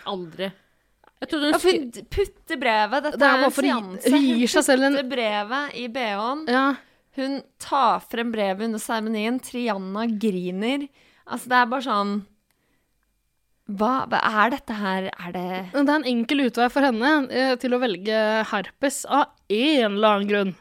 [0.05, 0.51] aldri.
[1.21, 3.03] Jeg trodde hun Ja, skulle putte brevet.
[3.03, 4.11] Dette Det er er en seanse.
[4.11, 6.45] hun gir seg selv en Putte brevet i BH-en.
[6.47, 6.67] ja.
[7.15, 9.39] Hun tar frem brevet under seremonien.
[9.39, 10.89] Trianna griner.
[11.25, 12.25] Altså, det er bare sånn
[13.71, 15.07] hva, hva er dette her?
[15.17, 18.19] Er det Det er en enkel utvei for henne eh, til å velge
[18.51, 20.51] herpes av en eller annen grunn.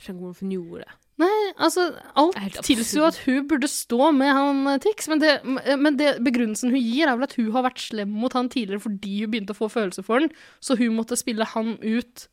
[0.00, 0.96] Skjønner ikke hvorfor hun gjorde det.
[1.20, 1.28] Nei,
[1.60, 5.34] altså, alt er tilsier jo at hun burde stå med han eh, Tix, men, det,
[5.78, 8.80] men det begrunnelsen hun gir, er vel at hun har vært slem mot han tidligere
[8.86, 10.32] fordi hun begynte å få følelser for han,
[10.64, 12.26] så hun måtte spille han ut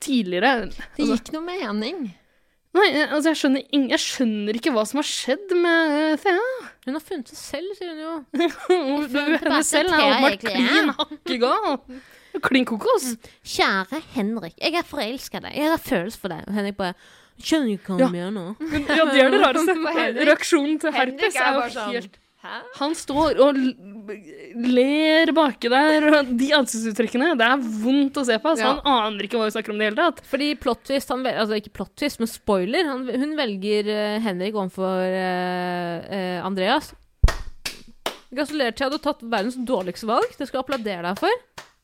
[0.00, 0.70] tidligere.
[0.70, 1.98] Det Altså, gikk noe mening.
[2.78, 3.66] nei, eh, altså, jeg skjønner,
[3.96, 6.46] jeg skjønner ikke hva som har skjedd med eh, Thea.
[6.86, 8.14] Hun har funnet seg selv, sier hun jo.
[9.42, 11.80] Henne selv er åpenbart klin hakke gal.
[12.46, 13.10] Klin kokos.
[13.42, 15.56] Kjære Henrik, jeg er forelska i deg.
[15.58, 16.46] Jeg har følelser for deg.
[16.46, 16.94] Og Henrik bare
[17.40, 18.06] Skjønner ikke hva Ja.
[18.06, 18.54] du mener.
[19.00, 19.76] Ja, det er det rareste.
[20.30, 22.58] Reaksjonen til herpes er er jo sånn, helt Hæ?
[22.78, 23.58] Han står og
[24.56, 28.54] ler baki der, og de ansiktsuttrykkene Det er vondt å se på.
[28.56, 28.70] Så Ja.
[28.80, 30.22] Han aner ikke hva vi snakker om i det hele tatt.
[30.24, 34.16] Fordi plot twist, han vel, altså ikke plot twist, men spoiler, han, hun velger eh,
[34.24, 36.94] Henrik overfor uh, uh, Andreas.
[38.32, 40.32] Gratulerer til at du har tatt verdens dårligste valg.
[40.38, 41.40] Det skal jeg applaudere deg for.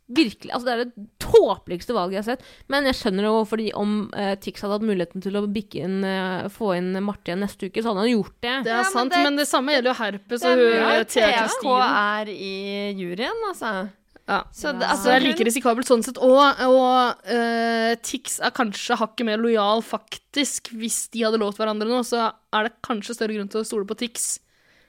[0.09, 2.45] Virkelig, altså Det er det tåpeligste valget jeg har sett.
[2.71, 5.97] Men jeg skjønner jo, fordi om eh, Tix hadde hatt muligheten til å bikke inn,
[6.07, 8.55] eh, få inn Marte igjen neste uke, så hadde han gjort det.
[8.69, 10.79] Det er Ja, men sant, det- men det samme gjelder jo herpes Det og hun
[10.79, 11.91] eh, Thea TK Kristine.
[12.23, 13.91] er i juryen, altså.
[14.29, 14.41] Ja.
[14.55, 16.19] Så det, Så altså, det er like risikabelt sånn sett.
[16.19, 20.71] Og, og uh, Tix er kanskje hakket mer lojal, faktisk.
[20.75, 23.87] Hvis de hadde lovt hverandre nå, så er det kanskje større grunn til å stole
[23.87, 24.39] på Tix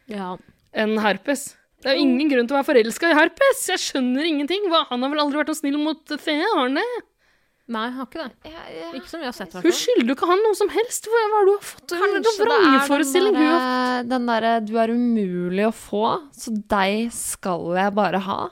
[0.09, 0.37] Ja.
[0.73, 1.55] enn Herpes.
[1.83, 3.59] Det er jo ingen grunn til å være forelska i Herpes!
[3.69, 4.65] Jeg skjønner ingenting.
[4.71, 4.85] Hva?
[4.89, 6.85] Han har vel aldri vært noe snill mot Thea, har han det?
[7.67, 8.51] Nei, jeg har ikke det.
[8.53, 8.89] Ja, ja.
[8.95, 11.09] Ikke som vi har sett, Hun skylder jo ikke han noe som helst.
[11.11, 11.91] Hva hva er det du har fått?
[11.91, 12.83] Kanskje det er
[13.27, 18.19] den har derre- den derre 'du er umulig å få', så deg skal jeg bare
[18.23, 18.49] ha'.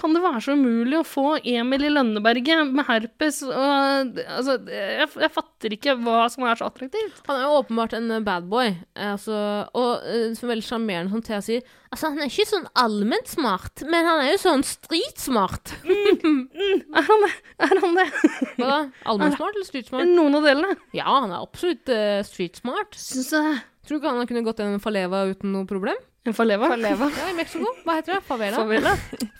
[0.00, 3.40] Kan det være så umulig å få Emil i Lønneberget med herpes?
[3.46, 7.22] Og, altså, jeg, jeg fatter ikke hva som er så attraktivt.
[7.28, 8.74] Han er jo åpenbart en badboy, bad boy,
[9.06, 9.38] altså,
[9.76, 10.06] og
[10.36, 11.66] som er veldig sjarmerende, som Thea sier.
[11.94, 15.76] Altså, han er ikke sånn allment smart, men han er jo sånn streetsmart.
[15.86, 17.34] mm, mm, Er han det?
[17.68, 18.08] Er han det?
[18.56, 18.80] Hva da?
[19.12, 20.10] Allmennsmart eller street-smart?
[20.10, 20.74] Noen av delene.
[20.96, 22.98] Ja, han er absolutt uh, streetsmart.
[22.98, 23.62] Syns jeg.
[23.84, 25.98] Tror du ikke han kunne gått gjennom Faleva uten noe problem?
[26.26, 26.68] En faleva.
[26.80, 27.66] Ja, i Mexico.
[27.84, 28.20] Hva heter det?
[28.24, 28.56] Favela?
[28.56, 28.92] Favela.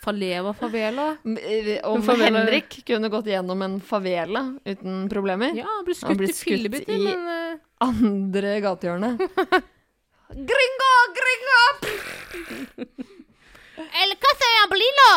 [0.02, 1.06] Faleva, favela.
[1.24, 5.54] Eh, Om favela- Henrik kunne gått gjennom en favela uten problemer.
[5.56, 9.16] Ja, han ble Han skutt i skutt fillebiter, i- men eh, Andre gatehjørne.
[10.50, 11.62] gringo, gringo!
[14.02, 15.12] El Casabolino!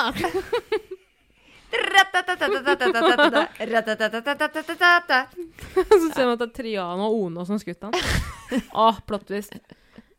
[4.78, 7.96] Så ser man at det er Triana og Ona som skutt han.
[8.88, 9.54] Åh, plott twist.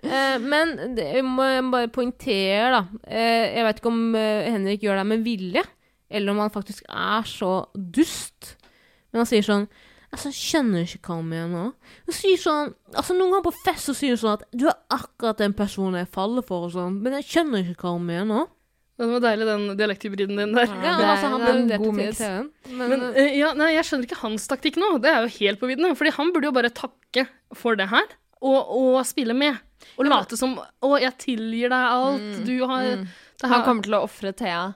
[0.05, 2.83] Eh, men det, jeg må bare poengtere, da.
[3.11, 5.65] Eh, jeg vet ikke om eh, Henrik gjør det med vilje,
[6.11, 8.55] eller om han faktisk er så dust.
[9.13, 9.69] Men han sier sånn
[10.09, 11.63] Altså, skjønner ikke hva han mener nå?
[12.07, 14.79] Han sier sånn Altså, noen ganger på fest så sier han sånn at du er
[14.97, 18.31] akkurat den personen jeg faller for, og sånn, men jeg skjønner ikke hva han mener
[18.31, 18.39] nå.
[18.99, 20.65] Det var deilig, den dialekthybriden din der.
[20.73, 22.23] Ja, det er- altså, han det er ble en god miks.
[22.73, 24.89] Men, Men uh, ja, nei, jeg skjønner ikke hans taktikk nå.
[25.05, 25.93] Det er jo helt på vidden.
[26.01, 28.09] Fordi han burde jo bare takke for det her,
[28.41, 29.61] og, og spille med.
[29.99, 32.45] Og late som 'Å, jeg tilgir deg alt.
[32.47, 34.75] Du har det Han kommer til å ofre Thea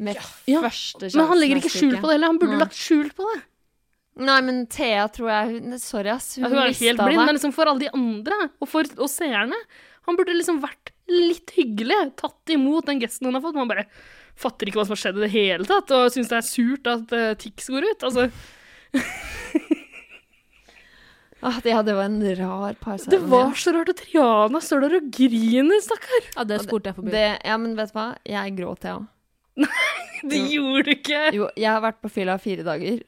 [0.00, 0.16] med
[0.46, 1.16] Ja, første sjanse.
[1.16, 2.32] Men han legger ikke skjul på det heller.
[2.32, 3.42] Han burde lagt skjul på det.
[4.20, 6.34] Nei, men Thea tror jeg hun Sorry, ass.
[6.36, 7.26] Hun, Ja, hun er helt blind, det.
[7.26, 9.56] men liksom for alle de andre, og for og seerne
[10.08, 13.54] Han burde liksom vært litt hyggelig, tatt imot den gesten hun har fått.
[13.54, 13.86] Man bare
[14.34, 16.86] fatter ikke hva som har skjedd i det hele tatt, og syns det er surt
[16.90, 18.02] at uh, Tix går ut.
[18.08, 18.30] Altså,
[21.40, 22.74] Ah, ja, det var en rar
[23.08, 26.26] det var så rart at Triana står der og griner, stakkar.
[26.36, 27.14] ja, det spurte jeg forbi.
[27.14, 28.10] det, Ja, men vet du hva?
[28.28, 29.06] Jeg gråt, jeg òg.
[30.30, 31.20] Det gjorde du ikke.
[31.32, 33.00] Jo, jeg har vært på fylla fire dager.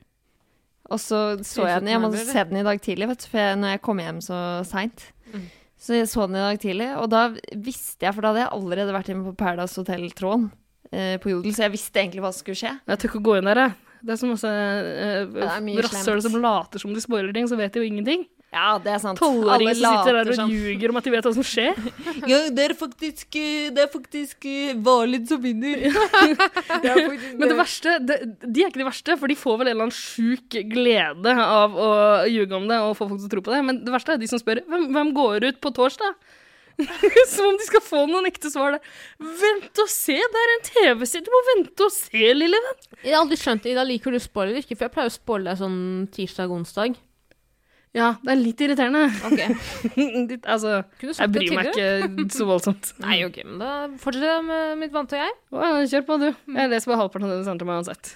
[0.92, 1.90] Og så så jeg den.
[1.92, 4.22] Jeg måtte se den i dag tidlig, vet du, for jeg, når jeg kom hjem
[4.24, 4.38] så
[4.68, 5.04] seint.
[5.32, 5.44] Mm.
[5.82, 7.22] Så jeg så den i dag tidlig, og da
[7.58, 10.50] visste jeg, for da hadde jeg allerede vært inne på Paradise Hotel-tråden
[10.92, 12.74] eh, på Jodel, så jeg visste egentlig hva som skulle skje.
[12.86, 13.74] Jeg tør ikke å gå inn der, jeg.
[14.02, 17.74] Det er så masse uh, mye rasshøl som later som de spoiler ting, så vet
[17.74, 18.26] de jo ingenting.
[18.52, 19.16] Ja, det er sant.
[19.16, 20.50] Tolvåringer som sitter der og sånn.
[20.52, 21.78] ljuger om at de vet hva som skjer.
[22.28, 24.44] Ja, det er faktisk Det er faktisk
[24.84, 25.86] Valid som vinner.
[27.38, 29.88] Men det verste, det, de er ikke de verste, for de får vel en eller
[29.88, 31.88] annen sjuk glede av å
[32.28, 33.62] ljuge om det og få folk til å tro på det.
[33.70, 36.20] Men det verste er de som spør hvem, hvem går ut på torsdag?
[37.32, 38.90] Som om de skal få noen ekte svar der.
[39.42, 41.26] Vent og se, det er en TV-serie.
[41.26, 42.82] Du må vente og se, lille venn.
[43.02, 43.74] Jeg har aldri skjønt det.
[43.74, 44.76] Ida, liker du spoiler eller ikke?
[44.76, 45.80] For jeg pleier å spoile deg sånn
[46.16, 47.00] tirsdag-onsdag.
[47.92, 49.02] Ja, det er litt irriterende.
[49.28, 49.40] Ok,
[50.30, 52.94] Litt, altså, jeg bryr meg ikke så voldsomt.
[53.04, 55.34] Nei, ok, men da fortsetter jeg med mitt vante jeg.
[55.52, 56.30] Å, Kjør på, du.
[56.32, 58.14] Jeg leser bare halvparten av det du sendte meg uansett.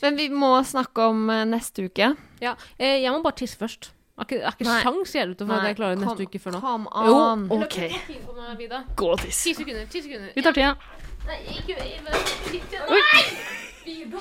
[0.00, 2.14] Men vi må snakke om eh, neste uke.
[2.40, 3.90] Ja, eh, jeg må bare tisse først.
[4.20, 6.52] Jeg har ikke, sjans har ikke å sjans det jeg klarer det neste uke før
[6.52, 6.58] nå.
[6.60, 7.14] Come Jo.
[7.56, 7.76] OK.
[9.00, 9.38] Gå og tiss.
[9.46, 10.28] Ti sekunder, ti sekunder.
[10.36, 10.74] Vi tar tida.
[11.24, 11.72] Nei, ikke
[12.90, 13.22] Nei!
[13.86, 14.20] Vida!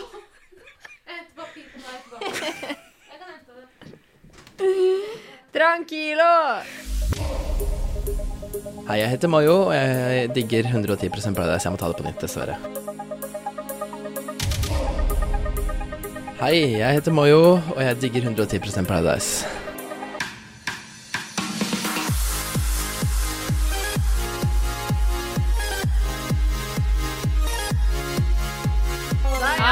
[1.03, 2.71] Jeg henter papir på meg tilbake.
[3.09, 3.67] Jeg kan hente det.
[5.59, 6.33] Tranquilo!
[8.87, 11.67] Hei, jeg heter Mayo, og jeg digger 110 Paradise.
[11.67, 12.55] Jeg må ta det på nytt, dessverre.
[16.39, 19.59] Hei, jeg heter Mayo, og jeg digger 110 Paradise.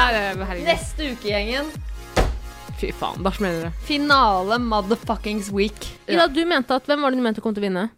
[0.08, 0.64] Herregud.
[0.64, 1.68] Neste uke, gjengen.
[2.78, 3.72] Fy faen, bæsj smeller det.
[3.88, 5.88] Finale motherfuckings week.
[6.08, 7.88] Ida, du mente at Hvem var det du mente kom til å vinne?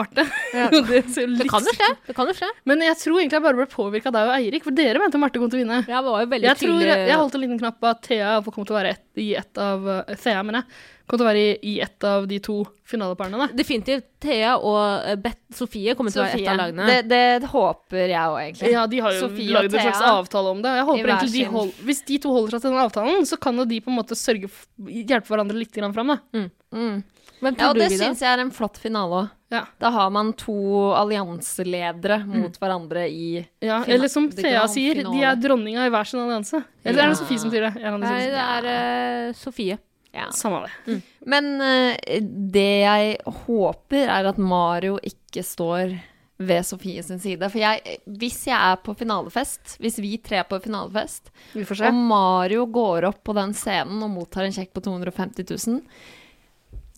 [0.00, 0.26] Marte.
[0.90, 1.90] det ser Det kan jo skje.
[2.08, 2.50] det kan jo skje.
[2.68, 5.20] Men jeg tror egentlig jeg bare ble påvirka av deg og Eirik, for dere mente
[5.22, 5.82] Marte kom til å vinne.
[5.86, 8.38] Jeg var jo veldig Jeg tror jeg, jeg holdt en liten knapp på at Thea
[8.48, 10.80] kom til å være et, i ett av uh, Thea, mener jeg.
[11.10, 13.48] Kom til å være i, i ett av de to finaleparene.
[13.58, 14.04] Definitivt.
[14.22, 16.86] Thea og eh, Beth Sofie kommer til å være et av lagene.
[16.86, 18.70] Det, det håper jeg òg, egentlig.
[18.76, 20.76] Ja, de har jo Sofie lagd en slags avtale om det.
[20.78, 23.58] Jeg håper egentlig de hold, Hvis de to holder seg til den avtalen, så kan
[23.58, 24.52] jo de på en måte sørge
[24.86, 26.20] hjelpe hverandre litt grann fram, da.
[26.36, 26.94] Mm.
[27.40, 29.28] Hvem Ja, og det syns jeg er en flott finale òg.
[29.50, 29.64] Ja.
[29.82, 30.54] Da har man to
[30.94, 36.20] allianseledere mot hverandre i Ja, eller som Thea sier, de er dronninga i hver sin
[36.22, 36.62] allianse.
[36.84, 37.72] Eller er det Sofie som sier det?
[38.04, 39.80] Nei, det er uh, Sofie.
[40.14, 40.28] ja.
[40.36, 41.00] Samme det.
[41.26, 42.20] Men uh,
[42.54, 45.98] det jeg håper, er at Mario ikke står
[46.40, 47.50] ved Sofie sin side.
[47.50, 52.64] For jeg, hvis jeg er på finalefest, hvis vi tre er på finalefest, og Mario
[52.70, 55.82] går opp på den scenen og mottar en sjekk på 250 000,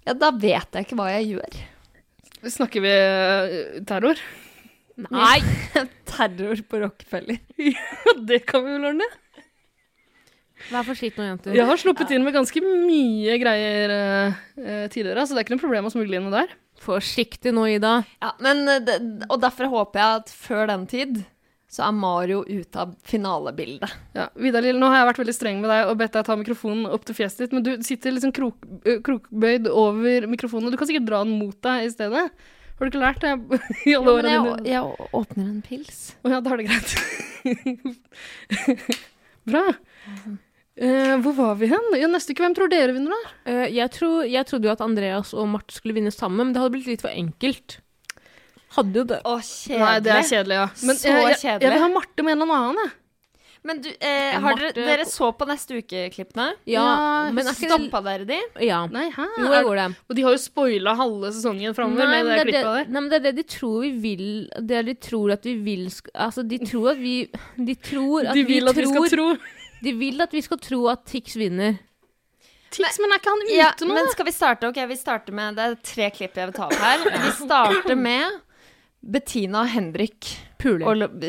[0.06, 1.58] ja, da vet jeg ikke hva jeg gjør.
[2.50, 4.20] Snakker vi eh, terror?
[5.08, 5.38] Nei!
[6.12, 7.38] Terror på Rockefeller.
[8.28, 9.08] det kan vi vel ordne.
[10.70, 11.56] Vær forsiktig nå, jenter.
[11.56, 15.56] Jeg har sluppet inn med ganske mye greier eh, eh, tidligere, så det er ikke
[15.56, 16.52] noe problem å smugle inn noe der.
[16.82, 17.94] Forsiktig nå, Ida.
[18.22, 18.92] Ja, men, eh,
[19.28, 21.22] og derfor håper jeg at før den tid
[21.72, 23.92] så er Mario ute av finalebildet.
[24.18, 26.36] Ja, Vidar Lill, nå har jeg vært veldig streng med deg og bedt deg ta
[26.36, 28.66] mikrofonen opp til fjeset ditt, men du sitter liksom krok,
[29.08, 32.26] krokbøyd over mikrofonen, og du kan sikkert dra den mot deg i stedet.
[32.76, 33.32] Har du ikke lært det
[33.88, 34.54] i alle Ja, årene dine?
[34.68, 36.02] jeg, jeg åpner en pils.
[36.26, 38.02] Å ja, da er det greit.
[39.48, 39.64] Bra.
[40.82, 41.88] Uh, hvor var vi hen?
[42.00, 43.32] Ja, neste uke, hvem tror dere vinner, da?
[43.48, 46.62] Uh, jeg, tror, jeg trodde jo at Andreas og Mart skulle vinne sammen, men det
[46.62, 47.80] hadde blitt litt for enkelt.
[48.76, 49.20] Hadde jo det.
[49.28, 49.84] Å, kjedelig.
[49.84, 50.66] Nei, det er kjedelig, ja.
[50.88, 51.70] Men Så jeg, jeg, jeg kjedelig.
[51.74, 52.98] vil ha Marte med en eller annen, jeg.
[53.62, 56.46] Men du, eh, har dere, Marte- dere så på neste uke-klippene?
[56.66, 58.38] Ja, Ja, men Stoppa dere de?
[58.66, 58.80] Ja.
[58.90, 59.26] Nei, hæ?
[59.38, 59.96] Jo, jeg gjorde det.
[60.10, 62.90] Og de har jo spoila halve sesongen framover med det det, klippet det, der.
[62.90, 64.24] nei, men det er det de tror vi vil
[64.58, 67.14] Det er det de tror at vi vil Altså, de tror at vi
[67.70, 69.28] De tror at De vi vil at vi skal tro.
[69.82, 71.78] De vil at vi skal tro at Tix vinner.
[72.72, 73.94] Tix, men er ikke han ute Ja, nå?
[73.94, 74.66] men skal vi starte?
[74.74, 76.98] Ok, vi starter med Det er tre klipp jeg vil ta opp her.
[77.28, 78.40] Vi starter med
[79.02, 80.48] Bettina Hendrik Henrik.
[80.62, 80.86] Puler.
[80.86, 81.24] Og,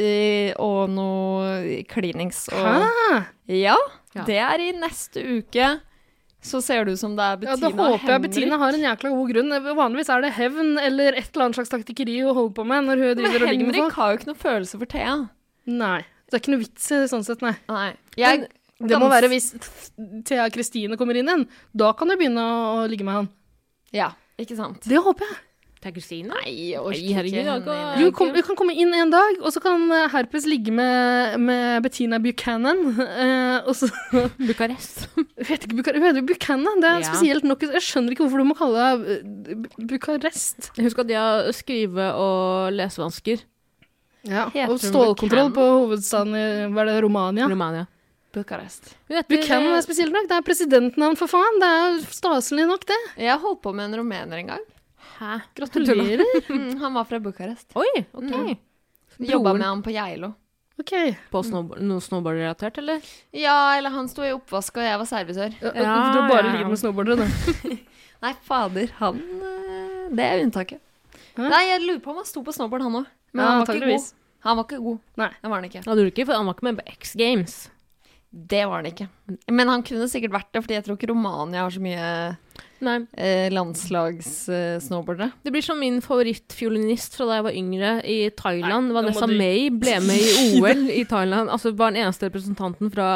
[0.62, 3.24] og noe klinings og Hæ?
[3.50, 3.78] Ja,
[4.14, 4.24] Ja.
[4.28, 5.80] det er i neste uke.
[6.44, 8.22] Så ser det ut som det er Ja, Bettina da håper jeg Henrik.
[8.28, 9.56] Bettina har en jækla god grunn.
[9.80, 12.98] Vanligvis er det hevn eller et eller annet slags taktikkeri hun holder på med når
[13.02, 15.16] hun Men driver og ligger med Henrik har jo ikke noe følelse for Thea.
[15.66, 16.02] Nei.
[16.30, 17.56] Det er ikke noe vits i det sånn sett, nei.
[17.70, 17.90] Nei.
[18.20, 18.48] Jeg,
[18.84, 19.50] Det må være hvis
[20.28, 21.48] Thea Kristine kommer inn igjen.
[21.74, 23.30] Da kan du begynne å ligge med han.
[23.96, 24.84] Ja, ikke sant?
[24.86, 25.40] Det håper jeg.
[25.84, 26.30] Er Kristine?
[26.32, 29.40] Nei, jeg orker Nei, herregud, ikke kan- Jo, kom, vi kan komme inn en dag,
[29.44, 32.80] og så kan eh, Herpes ligge med, med Bettina Buchanan.
[32.96, 33.90] Uh, og så
[34.40, 35.10] Bucarest.
[35.44, 36.80] Heter ikke Buca- hun heter Buchanan.
[36.80, 37.10] Det er Ja.
[37.12, 37.66] spesielt nok.
[37.68, 40.72] Jeg skjønner ikke hvorfor du må kalle det eh, Bucarest.
[40.80, 43.44] Husk at de har skrive- og lesevansker.
[44.24, 47.50] Ja, Heter og stålkontroll på hovedstaden i hva er det, Romania.
[47.52, 47.90] Romania.
[48.34, 48.94] Bucarest.
[49.30, 50.30] Buchanan er spesielt nok.
[50.32, 51.60] Det er presidentnavn, for faen.
[51.62, 52.98] Det er staselig nok, det.
[53.28, 54.64] Jeg holdt på med en rumener en gang.
[55.24, 55.40] Hæ?
[55.56, 56.24] Gratulerer.
[56.54, 57.70] Mm, han var fra Bucharest.
[57.80, 58.32] Oi, ok.
[58.32, 58.56] Mm.
[59.24, 60.34] Jobba med han på Geilo.
[60.82, 60.92] OK.
[61.32, 63.02] På snowboard, noe snowboard-relatert, eller?
[63.32, 65.54] Ja, eller han sto i oppvask, og jeg var servitør.
[65.62, 67.76] Ja, Ja, du har bare ja, ligget med snowboardere, du.
[68.26, 70.82] Nei, fader, han eh, Det er unntaket.
[71.38, 71.46] Hæ?
[71.46, 73.08] Nei, jeg lurer på om han sto på snowboard, han òg.
[73.34, 74.10] Men Ja, han var ikke god.
[74.44, 74.98] Han var ikke god.
[75.22, 75.30] Nei.
[75.40, 75.84] Det var han ikke.
[75.86, 77.56] Ja, du ikke, for han var ikke med på X Games.
[78.34, 79.06] Det var han ikke.
[79.54, 82.06] Men han kunne sikkert vært det, fordi jeg tror ikke Romania har så mye
[83.14, 85.28] eh, landslagssnowboardere.
[85.46, 88.90] Det blir som min favorittfiolinist fra da jeg var yngre i Thailand.
[88.90, 91.52] Nei, Vanessa du- May ble med i OL i Thailand.
[91.54, 93.08] Altså var den eneste representanten fra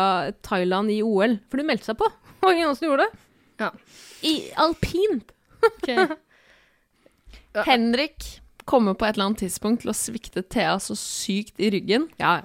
[0.45, 1.39] Thailand i OL.
[1.49, 2.11] For hun meldte seg på.
[2.43, 3.23] Og ingen andre som gjorde det.
[3.65, 3.71] Ja.
[4.29, 4.35] I
[4.67, 5.33] alpint.
[5.73, 6.07] okay.
[7.57, 7.63] Ja.
[7.65, 8.21] Henrik
[8.69, 12.43] kommer på et eller annet tidspunkt til å svikte Thea så sykt i ryggen Ja.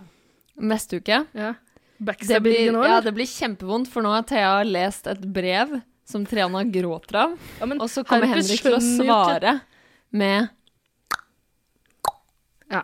[0.57, 1.19] neste uke.
[1.37, 1.51] Ja.
[2.03, 2.87] Det òg?
[2.89, 7.37] ja, det blir kjempevondt, for nå har Thea lest et brev som Triana gråter av.
[7.61, 9.61] Ja, men Og så kommer Henrik til å svare
[10.11, 10.49] med
[12.73, 12.83] Ja.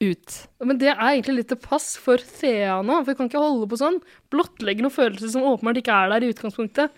[0.00, 0.36] ut.
[0.64, 3.68] Men det er egentlig litt til pass for Thea nå, for vi kan ikke holde
[3.68, 4.00] på sånn.
[4.32, 6.90] Blottlegge noen følelser som åpenbart ikke er der i utgangspunktet.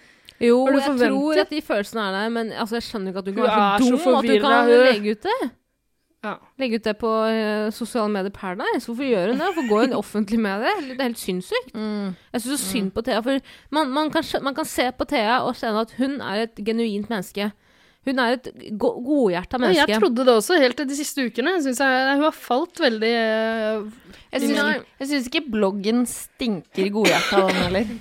[0.43, 3.33] Jo, jeg tror at de følelsene er der, men altså, jeg skjønner ikke at du
[3.37, 5.51] kan være så dum så at du kan legge ut det.
[6.23, 6.37] Ja.
[6.63, 8.87] Legge ut det på uh, sosiale medier Paradise.
[8.87, 9.49] Hvorfor gjør hun det?
[9.49, 10.75] Hvorfor går hun offentlig med det?
[10.93, 11.73] Det er helt sinnssykt.
[11.75, 12.13] Mm.
[12.33, 13.43] Jeg syns så synd på Thea, for
[13.75, 17.11] man, man, kan, man kan se på Thea og se at hun er et genuint
[17.11, 17.51] menneske.
[18.07, 19.91] Hun er et go godhjerta Ja, menneske.
[19.91, 21.57] jeg trodde det også, helt til de siste ukene.
[21.59, 23.91] Jeg synes jeg, hun har falt veldig uh,
[24.33, 27.97] Jeg syns, ikke bloggen stinker godhjerta, den heller.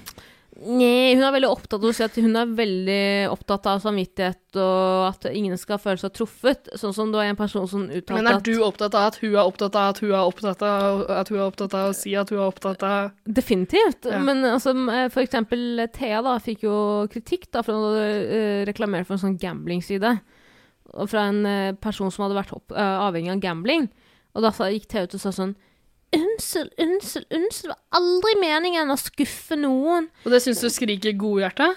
[0.61, 5.25] Nei, hun er veldig opptatt av at hun er veldig opptatt av samvittighet og at
[5.31, 6.69] ingen skal føle seg truffet.
[6.77, 9.31] Sånn som du er en person som uttalte Men er du opptatt av at hun
[9.31, 12.13] er opptatt av at hun er opptatt av at hun er opptatt av å si
[12.19, 14.05] at hun er opptatt av Definitivt.
[14.11, 14.21] Ja.
[14.21, 16.75] Men altså, eh, for eksempel Thea da, fikk jo
[17.11, 20.13] kritikk da, for å eh, for en sånn gambling-side.
[21.07, 23.89] Fra en eh, person som hadde vært eh, avhengig av gambling.
[24.35, 25.57] Og da gikk Thea ut og sa sånn
[26.15, 27.69] Unnskyld, unnskyld, unnskyld.
[27.69, 30.09] Det var aldri meningen å skuffe noen.
[30.25, 31.69] Og det syns du skriker godhjerte?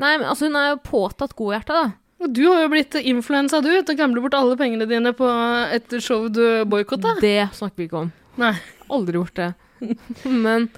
[0.00, 1.90] Nei, men altså, hun er jo påtatt godhjerta, da.
[2.22, 5.26] Og du har jo blitt influensa, du, til å gamble bort alle pengene dine på
[5.74, 7.16] et show du boikotta.
[7.20, 8.12] Det snakker vi ikke om.
[8.40, 8.54] Nei.
[8.92, 9.50] Aldri gjort det.
[10.46, 10.70] Men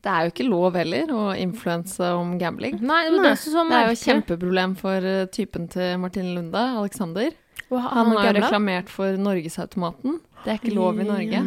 [0.00, 2.78] Det er jo ikke lov heller å influense om gambling.
[2.80, 6.64] Nei, det, Nei, det Det er jo et kjempeproblem for eh, typen til Martine Lunde,
[6.80, 7.36] Alexander.
[7.70, 10.18] Han han har jo reklamert for Norgesautomaten.
[10.42, 11.44] Det er ikke lov i Norge.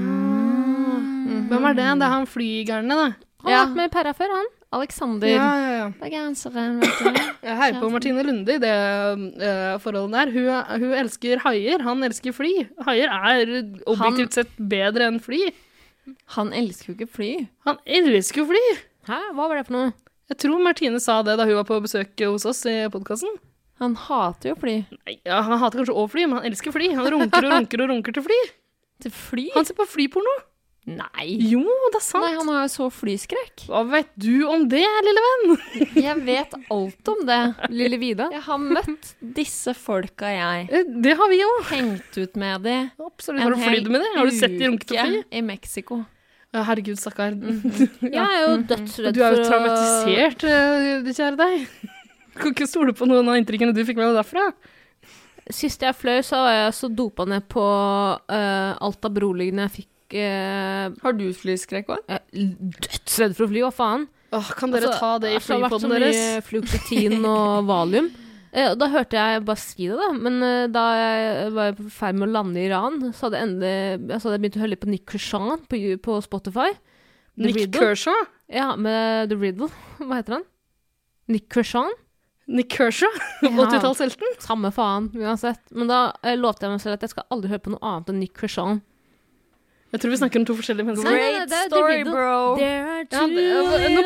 [1.50, 1.88] Hvem er det?
[2.00, 3.08] Det er han flygerne, da.
[3.44, 3.64] Han har Ja.
[3.66, 4.46] vært med i Perra før, han.
[4.74, 5.28] Alexander.
[5.30, 5.88] Ja, ja, ja.
[6.02, 7.20] Bergenseren, vet du.
[7.48, 10.32] Jeg heier på Martine Lunde i det uh, forholdet der.
[10.34, 12.54] Hun, hun elsker haier, han elsker fly.
[12.88, 13.52] Haier er
[13.86, 15.52] objektivt sett bedre enn fly.
[16.38, 17.30] Han elsker jo ikke fly.
[17.68, 18.64] Han elsker jo fly!
[19.08, 19.92] Hæ, hva var det for noe?
[20.32, 23.36] Jeg tror Martine sa det da hun var på besøk hos oss i podkasten.
[23.84, 24.76] Han hater jo fly.
[25.28, 26.90] Ja, han hater kanskje òg fly, men han elsker fly.
[26.98, 28.40] Han runker og runker og runker til fly.
[29.04, 29.46] Til fly?
[29.54, 30.34] Han ser på flyporno.
[30.84, 31.26] Nei.
[31.48, 31.62] Jo,
[31.94, 32.26] det er sant.
[32.26, 33.62] Nei, han har jo så flyskrekk.
[33.70, 35.54] Hva vet du om det, lille venn?
[36.08, 37.38] Jeg vet alt om det.
[37.72, 38.28] Lille Vida?
[38.34, 40.66] Jeg har møtt disse folka, jeg.
[40.76, 41.62] Eh, Det har vi òg.
[41.72, 43.46] Hengt ut med de Absolutt.
[43.46, 44.12] Har du flydd med de?
[44.18, 45.22] Har du sett de runkete fly?
[45.24, 46.02] uke i Mexico.
[46.54, 47.40] Ja, herregud, stakkar.
[48.04, 51.66] Jeg er jo dødsredd Du er jo for å- traumatisert, eh, kjære deg.
[52.44, 54.50] Kan ikke stole på noen av inntrykkene du fikk med deg derfra.
[55.52, 59.74] Sist jeg fløy, så var jeg så dopa ned på uh, alt av beroligende jeg
[59.80, 62.04] fikk eh, Har du flyskrekk òg?
[62.08, 64.06] er Dødsredd for å fly, hva faen?
[64.34, 67.72] Åh, kan dere Altså, ta det i altså, det har vært så mye fluktin og
[67.72, 68.12] valium.
[68.54, 70.12] Eh, og da hørte jeg bare si det, da.
[70.14, 74.12] Men eh, da jeg var i ferd med å lande i Iran, så hadde endelig
[74.14, 76.68] altså, hadde jeg begynt å høre litt på Nick Kershaw på, på Spotify.
[77.34, 77.82] The Nick Riddle.
[77.82, 78.28] Kershaw?
[78.54, 79.72] Ja, med The Riddle.
[79.98, 80.46] Hva heter han?
[81.34, 81.90] Nick Kershaw?
[82.46, 83.10] Nick Kershaw?
[83.42, 84.38] 80-tallshelten?
[84.46, 85.64] Samme faen, uansett.
[85.72, 88.14] Men da eh, lovte jeg meg selv at jeg skal aldri høre på noe annet
[88.14, 88.84] enn Nick Krishan.
[89.94, 91.06] Jeg tror vi snakker om to forskjellige mennesker.
[91.06, 92.38] Nei, nei, nei, det er story, bro.
[92.58, 94.04] There are Ja, det- nå in a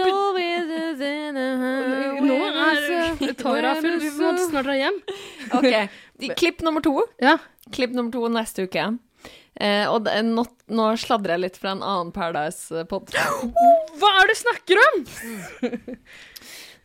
[2.27, 4.97] Nå er Tara full, vi må snart dra hjem.
[5.55, 5.89] Ok,
[6.41, 6.95] Klipp nummer to.
[7.23, 7.37] Ja.
[7.71, 8.97] Klipp nummer to neste uke.
[9.57, 13.15] Eh, og det, nå, nå sladrer jeg litt fra en annen Paradise-pod.
[13.97, 15.05] Hva er det du snakker om?!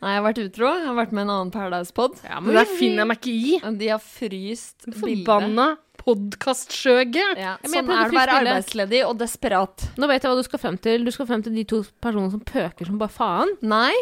[0.02, 0.70] Nei, jeg har vært utro.
[0.78, 2.16] Jeg har vært med en annen Paradise-pod.
[2.22, 3.76] Det der finner jeg meg ikke i.
[3.78, 5.02] De har fryst bildet.
[5.26, 5.66] Forbanna
[6.02, 7.26] podkastskjøge.
[7.38, 9.86] Ja, sånn er det å være arbeidsledig og desperat.
[10.00, 11.06] Nå vet jeg hva du skal frem til.
[11.06, 13.54] Du skal frem til de to personene som pøker som bare faen.
[13.62, 13.94] Nei,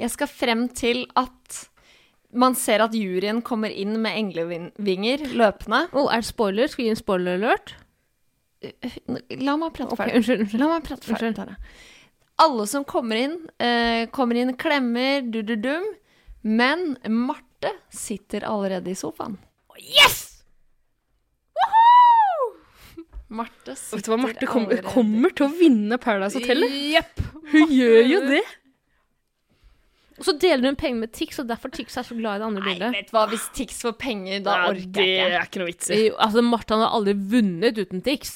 [0.00, 1.62] jeg skal frem til at
[2.34, 5.84] man ser at juryen kommer inn med englevinger løpende.
[5.94, 6.70] Oh, er det spoiler?
[6.70, 7.76] Skal vi gi en spoiler alert?
[9.44, 10.16] La meg prate ferdig.
[10.16, 10.46] Okay, unnskyld.
[10.46, 10.62] unnskyld.
[10.62, 11.30] La meg prate ferdig.
[11.30, 11.56] Unnskyld.
[12.42, 15.86] Alle som kommer inn, eh, kommer inn, klemmer, du-du-dum.
[16.42, 19.38] Men Marte sitter allerede i sofaen.
[19.78, 20.33] Yes!
[23.28, 26.66] Marte Vet du hva, Marte kommer, kommer til å vinne Paradise Hotel.
[26.92, 27.22] Jepp.
[27.52, 28.42] Hun gjør jo det.
[30.14, 32.46] Og så deler hun penger med Tix, og derfor Tix er så glad i det
[32.46, 32.92] andre Nei, bildet.
[32.94, 35.30] vet du hva, hvis Tix får penger, da Ja, orker jeg ikke.
[35.32, 35.98] Det er ikke noe vits i.
[36.04, 38.34] Jo, Altså, Martha hadde aldri vunnet uten Tix.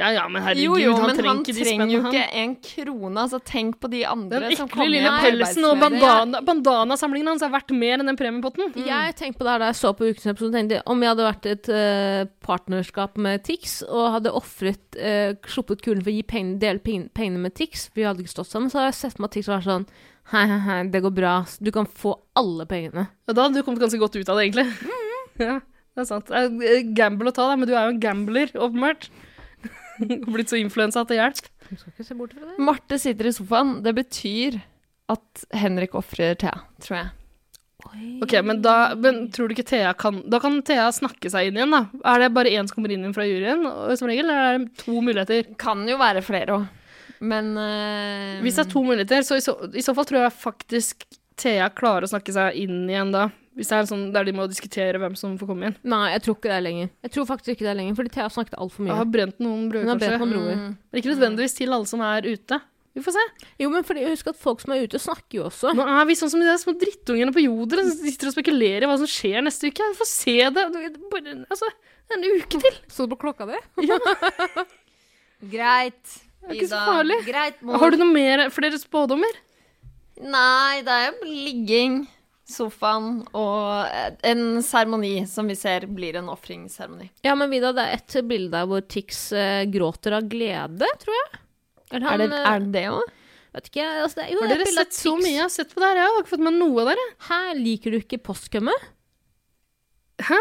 [0.00, 2.22] Ja, ja, men herregud, Jo, jo, han men trenger han ikke de trenger jo ikke
[2.40, 3.24] en krone.
[3.24, 7.44] Altså, tenk på de andre Den som ekle kommer lille pelsen og bandana, bandanasamlingen hans
[7.44, 8.72] er verdt mer enn den premiepotten.
[8.80, 11.26] Jeg tenkte på det her da jeg så på ukens episode, tenkte om jeg hadde
[11.26, 16.24] vært et uh, partnerskap med Tix og hadde offret, uh, sluppet kulen for å gi
[16.24, 19.30] pengene, dele pengene, med Tix, vi hadde ikke stått sammen, så hadde jeg sett meg
[19.30, 19.86] at Tix var sånn
[20.30, 21.32] Hei, hei, hei, det går bra.
[21.58, 23.08] Du kan få alle pengene.
[23.26, 24.68] Ja, da hadde du kommet ganske godt ut av det, egentlig.
[25.40, 25.54] Ja,
[25.96, 26.28] det er sant.
[26.36, 29.06] Eh, gamble å ta, da, men du er jo en gambler, åpenbart.
[30.34, 31.48] Blitt så influensa at det hjelper.
[31.70, 32.58] Du skal ikke se bort fra det.
[32.70, 33.78] Marte sitter i sofaen.
[33.84, 34.60] Det betyr
[35.10, 37.10] at Henrik ofrer Thea, tror jeg.
[38.22, 41.56] Ok, men da men tror du ikke Thea kan Da kan Thea snakke seg inn
[41.56, 41.86] igjen, da.
[42.12, 43.64] Er det bare én som kommer inn igjen fra juryen,
[43.96, 45.54] som regel, eller er det to muligheter?
[45.60, 46.68] Kan jo være flere òg.
[47.20, 48.40] Men uh...
[48.44, 51.04] Hvis det er to muligheter, så i så, i så fall tror jeg faktisk
[51.40, 53.28] Thea klarer å snakke seg inn igjen da.
[53.60, 55.74] Hvis det er sånn der de må diskutere hvem som får komme inn.
[55.84, 56.88] Nei, jeg tror ikke det er lenger.
[57.04, 58.96] Jeg tror faktisk ikke det er lenger, fordi Thea snakket altfor Jeg mye.
[59.02, 60.12] har brent noen broer, kanskje.
[60.16, 60.54] noen broer.
[60.56, 62.60] mm, Men ikke nødvendigvis til alle som er ute.
[62.96, 63.24] Vi får se.
[63.62, 65.74] Jo, men fordi, husk at folk som er ute, snakker jo også.
[65.78, 68.88] Nå er vi sånn som de små drittungene på Joder som sitter og spekulerer i
[68.90, 69.84] hva som skjer neste uke.
[69.92, 70.64] Vi får se det.
[71.12, 71.68] Bare, altså,
[72.16, 72.80] en uke til.
[72.96, 73.60] Så du på klokka di?
[75.54, 76.02] Greit.
[76.40, 77.18] Det er ikke så farlig.
[77.28, 77.78] Greit, mor.
[77.80, 79.38] Har du noe mer, flere spådommer?
[80.20, 82.02] Nei, det er ligging,
[82.50, 87.10] sofaen og en seremoni som vi ser blir en ofringsseremoni.
[87.26, 91.16] Ja, men Vida, det er et bilde der hvor Tix eh, gråter av glede, tror
[91.16, 91.40] jeg.
[91.90, 93.16] Er han, det, eh, er det det òg?
[93.50, 95.72] Vet ikke, altså det, jo, Har er dere av sett så mye jeg har sett
[95.74, 95.98] på det her?
[95.98, 97.06] Jeg har ikke fått med noe av dere.
[97.30, 98.90] Her liker du ikke postkummet?
[100.20, 100.38] Hæ?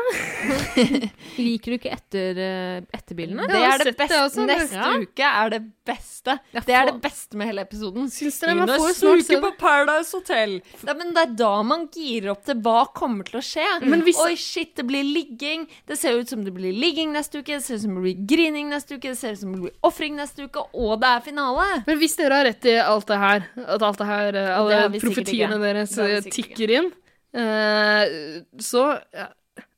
[1.39, 3.45] liker du ikke etter, eh, etterbildene?
[3.49, 4.19] Det er det beste.
[4.26, 4.45] også.
[4.47, 4.91] Neste Ja.
[4.99, 6.35] uke er det beste.
[6.53, 8.10] Det er det beste med hele episoden.
[8.11, 9.51] Syns dere man får Neste snart uke på?
[9.60, 10.56] Paradise Hotel.
[10.85, 13.68] Ja, men det er da man girer opp til hva kommer til å skje.
[13.88, 15.68] Men hvis- Oi, shit, det blir ligging.
[15.88, 17.56] Det ser ut som det blir ligging neste uke.
[17.57, 19.10] Det ser ut som det blir grining neste uke.
[19.10, 20.68] Det ser ut som det blir ofring neste uke.
[20.73, 21.84] Og det er finale.
[21.88, 24.89] Men hvis dere har rett i alt det her, at alt det her, eh, alle
[24.89, 26.91] Det profetiene deres eh, tikker inn,
[27.35, 29.27] uh, så, ja,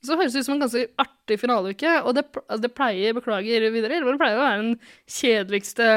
[0.02, 1.92] så høres det ut som en ganske artig finaleuke.
[2.02, 4.74] Og det, altså, det pleier, beklager videre, men det pleier å være den
[5.10, 5.92] kjedeligste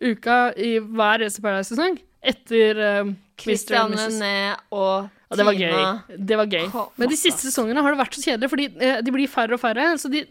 [0.00, 1.98] uka i hver eneste Paradise-sesong.
[2.20, 3.10] Etter uh,
[3.40, 4.64] Christiane Christian and Mrs.
[4.76, 6.16] Og Og det var gøy.
[6.30, 6.64] Det var gøy.
[7.00, 9.62] Men de siste sesongene har det vært så kjedelig, fordi uh, de blir færre og
[9.62, 9.92] færre.
[10.00, 10.24] Så de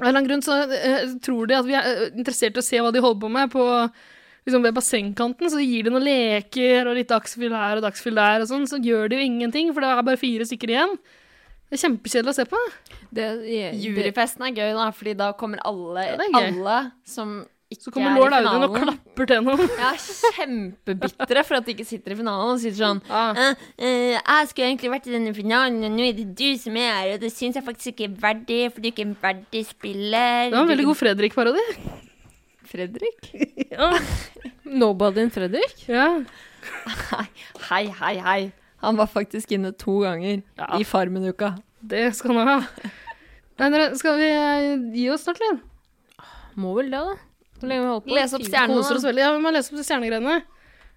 [0.00, 2.62] Av en eller annen grunn så uh, tror de at vi er eh, interessert i
[2.62, 3.64] å se hva de holder på med på
[4.48, 8.16] liksom ved bassengkanten, så de gir de noen leker og litt dagsfyll her og dagsfyll
[8.16, 10.96] der og sånn, så gjør de jo ingenting, for det er bare fire stykker igjen.
[11.72, 12.58] Det er kjempekjedelig å se på.
[13.16, 16.74] Det, det, Juryfesten er gøy, da, fordi da kommer alle, Ja, alle
[17.08, 17.30] som
[17.72, 19.70] ikke Så kommer er lord Audun og klapper til noen.
[19.80, 19.94] Ja,
[20.36, 23.32] kjempebitre for at de ikke sitter i finalen og sier sånn Ah.
[23.32, 26.76] «Eh, eh, Jeg skulle egentlig vært i denne finalen, og nå er det du som
[26.76, 29.10] er her, og det syns jeg faktisk ikke er verdig, for du er ikke er
[29.14, 30.50] en verdig spiller.
[30.52, 31.66] Det var en veldig god Fredrik-parodi.
[32.68, 33.32] Fredrik?
[33.72, 33.94] Ja.
[34.68, 35.88] Nobody in Fredrik?
[35.88, 36.10] ja.
[37.70, 38.52] Hei, hei, hei.
[38.82, 40.68] Han var faktisk inne to ganger Ja.
[40.78, 41.54] i Farmen-uka.
[41.82, 42.90] Det skal han ha.
[43.62, 45.60] Nei, skal vi eh, gi oss snart, Linn?
[46.58, 47.14] Må vel det, da.
[47.60, 48.16] Så lenge vi holder på?
[48.16, 48.80] Lese opp stjernene.
[48.80, 49.22] Koser oss veldig.
[49.22, 50.40] Ja, vi må lese opp de stjernegreiene.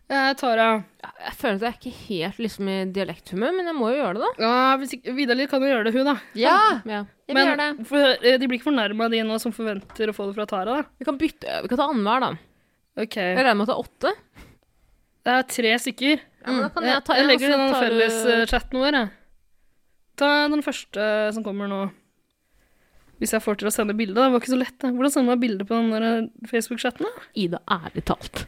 [0.09, 0.67] Eh, Tara.
[1.01, 3.99] Ja, Jeg føler at jeg er ikke helt liksom i dialekthumør, men jeg må jo
[4.01, 4.45] gjøre det, da.
[4.45, 6.15] Ja, Vidar-Lill kan jo gjøre det, hun, da.
[6.37, 6.99] Ja, Ja.
[7.27, 7.87] jeg vil gjøre det.
[7.89, 10.81] for, eh, de blir ikke fornærma, de nå som forventer å få det fra Tara,
[10.81, 10.83] da.
[10.99, 12.31] Vi kan bytte, vi kan ta annenhver, da.
[12.97, 13.15] Ok.
[13.17, 14.15] Jeg regner med at det er åtte.
[15.25, 16.19] Det er tre stykker.
[16.45, 19.09] Ja, men da kan Jeg, jeg ta jeg en, legger den felleschatten vår, jeg.
[20.21, 21.05] Ta den første
[21.35, 21.79] som kommer nå.
[23.19, 24.15] Hvis jeg får til å sende bilde.
[24.19, 24.75] Det var ikke så lett.
[24.83, 24.89] Da.
[24.91, 27.07] Hvordan sender man bilde på den eh, Facebook-chatten?
[27.07, 27.25] da?
[27.39, 28.43] Ida, ærlig talt.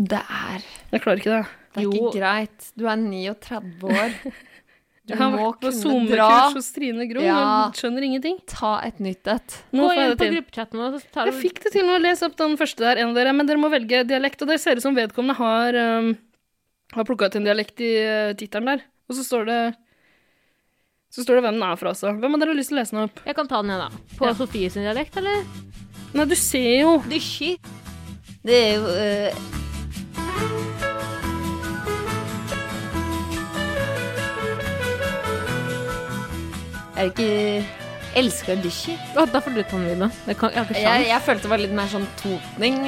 [0.00, 1.44] Det er, Jeg klarer ikke det.
[1.74, 1.92] det er Jo.
[1.92, 2.70] ikke greit.
[2.74, 4.18] Du er 39 år.
[5.04, 5.70] Du Jeg har må vært på.
[5.76, 7.36] SoMe-kurs hos Trine Grung Ja.
[7.68, 8.38] og skjønner ingenting.
[8.48, 9.56] Ta et nytt et.
[9.76, 10.94] Gå inn på gruppechatten vår,
[11.28, 13.34] Jeg fikk det til å lese opp den første der, en av dere.
[13.36, 14.40] Men dere må velge dialekt.
[14.40, 16.08] Og det ser ut som vedkommende har, um,
[16.94, 18.84] har plukka ut en dialekt i uh, tittelen der.
[19.08, 19.58] Og så står det
[21.14, 22.10] så står det hvem den er fra også.
[22.18, 23.20] Hvem har dere lyst til å lese den opp?
[23.22, 24.16] Jeg kan ta den, jeg, da.
[24.18, 24.34] På Ja.
[24.34, 25.44] Sofie sin dialekt, eller?
[26.14, 27.52] Nei, du ser jo Dysji.
[28.44, 29.34] Det er jo Jeg
[36.96, 37.64] Er ikke
[38.14, 38.94] Elsker dysji?
[39.18, 40.10] Oh, da får du ta den, Vida.
[40.26, 40.36] Jeg
[40.78, 42.78] Jeg, jeg følte det var litt mer sånn totning,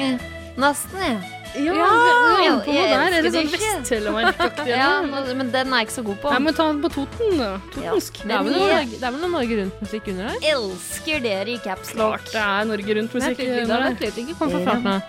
[0.55, 1.03] nesten.
[1.03, 1.36] jeg.
[1.55, 2.97] Ja, Ja, du er på jeg noe der.
[2.97, 3.57] elsker Eller sånn det ikke.
[3.57, 4.67] Vest-Telemark-aktig.
[4.67, 6.31] Ja, men den er jeg ikke så god på.
[6.33, 7.39] Nei, men ta den på Toten,
[7.73, 8.19] Totensk.
[8.21, 8.27] Ja.
[8.27, 10.37] Det er vel noe, Norge- det er vel noe Norge Rundt-musikk under her?
[10.51, 12.21] Elsker dere i caps lock.
[12.27, 13.39] Klart det er Norge Rundt-musikk.
[13.39, 13.79] under Vida.
[13.87, 14.49] Vent litt, ikke kom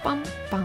[0.05, 0.23] bam.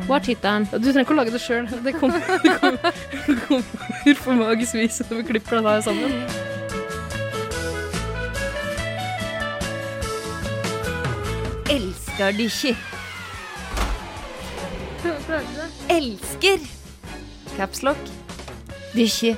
[0.08, 0.70] Hva er tittelen?
[0.72, 1.68] Du trenger ikke å lage det sjøl.
[1.84, 3.64] Det kommer det
[4.06, 6.12] det på magisk vis når vi klipper det her sammen.
[11.74, 12.76] Elsker dysji.
[15.04, 16.60] Elsker
[17.58, 17.98] Capslock.
[18.96, 19.38] lock.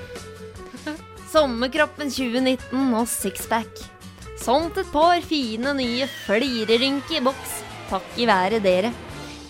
[1.31, 3.81] Sommerkroppen 2019 og sixpack.
[4.37, 7.55] Sånt et par fine nye flirerynker i boks.
[7.89, 8.93] Takk i været dere.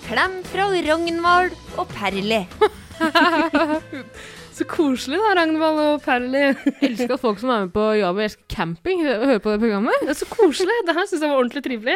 [0.08, 2.46] Klem fra Ragnvald og Perli.
[4.56, 6.44] Så koselig da, Ragnvald og Perli.
[6.86, 9.98] Elsker at folk som er med på Jobb og elsker camping, hører på det programmet.
[10.06, 10.78] Det er så koselig.
[10.88, 11.96] Det her syns jeg var ordentlig trivelig.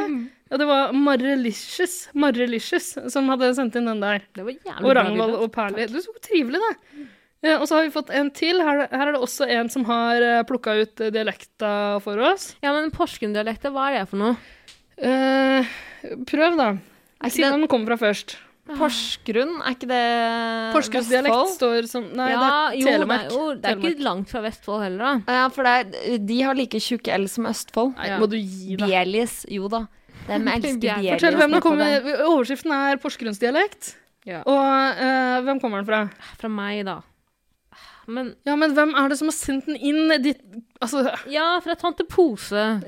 [0.49, 4.26] Ja, det var Marrelicious, Marrelicious som hadde sendt inn den der.
[4.36, 5.88] Det var jævlig Og Ragnvald og Perli.
[5.88, 7.07] Det er så trivelig, det.
[7.48, 8.60] Ja, og så har vi fått en til.
[8.60, 11.72] Her, her er det også en som har plukka ut eh, dialekta
[12.03, 12.49] for oss.
[12.65, 14.36] Ja, men Porsgrunn-dialekta, hva er det for noe?
[14.99, 15.72] Eh,
[16.27, 16.73] prøv, da.
[17.31, 18.36] Si hvem den kommer fra først.
[18.78, 19.56] Porsgrunn?
[19.66, 20.02] Er ikke det
[20.76, 23.24] Porsgrunnsdialekt står som Nei, ja, det er jo, Telemark.
[23.30, 23.96] Det jo, det er Telemark.
[23.96, 25.38] ikke langt fra Vestfold heller, da.
[25.40, 27.96] Ja, for det er, de har like tjukke L som Østfold.
[27.98, 28.20] Nei, Ja.
[28.22, 28.86] må du gi deg.
[28.88, 29.86] Bielis, jo da.
[30.28, 31.12] De elsker Bielis.
[31.18, 32.10] Fortell hvem det kommer.
[32.30, 33.96] Overskriften er Porsgrunnsdialekt.
[34.28, 34.41] Ja.
[34.46, 36.04] Og uh, hvem kommer den fra?
[36.41, 37.00] Fra meg, da.
[38.10, 40.40] Men Ja, men hvem er det som har sendt den inn dit
[40.80, 42.80] Altså, Ja, fra tante Pose.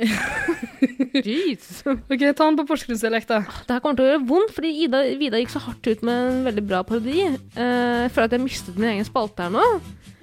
[1.28, 1.82] Jeez.
[1.86, 3.42] Ok, ta den på porsgrunnsdialekt, da.
[3.68, 6.30] Det her kommer til å gjøre vondt, fordi Ida, Vida gikk så hardt ut med
[6.30, 7.26] en veldig bra parodi.
[7.58, 9.66] Uh, jeg føler at jeg mistet min egen spalte her nå.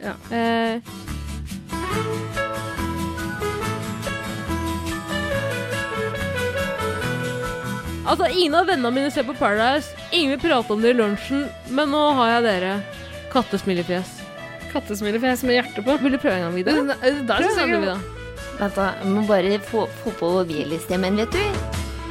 [0.01, 0.15] Ja.
[0.33, 0.81] Uh,
[8.09, 9.93] altså, ingen av vennene mine ser på Paradise.
[10.09, 12.73] Ingen vil prate om det i lunsjen, men nå har jeg dere.
[13.35, 14.18] Kattesmilefjes.
[14.73, 15.97] Kattesmilefjes med hjerte på.
[16.03, 16.73] Vil du prøve en gang, Vida?
[16.73, 17.99] Det- det- Der Prøv synes en jeg Vida.
[18.59, 18.87] Vent, da.
[19.03, 21.43] Jeg må bare få, få på hvilestemmen, vet du.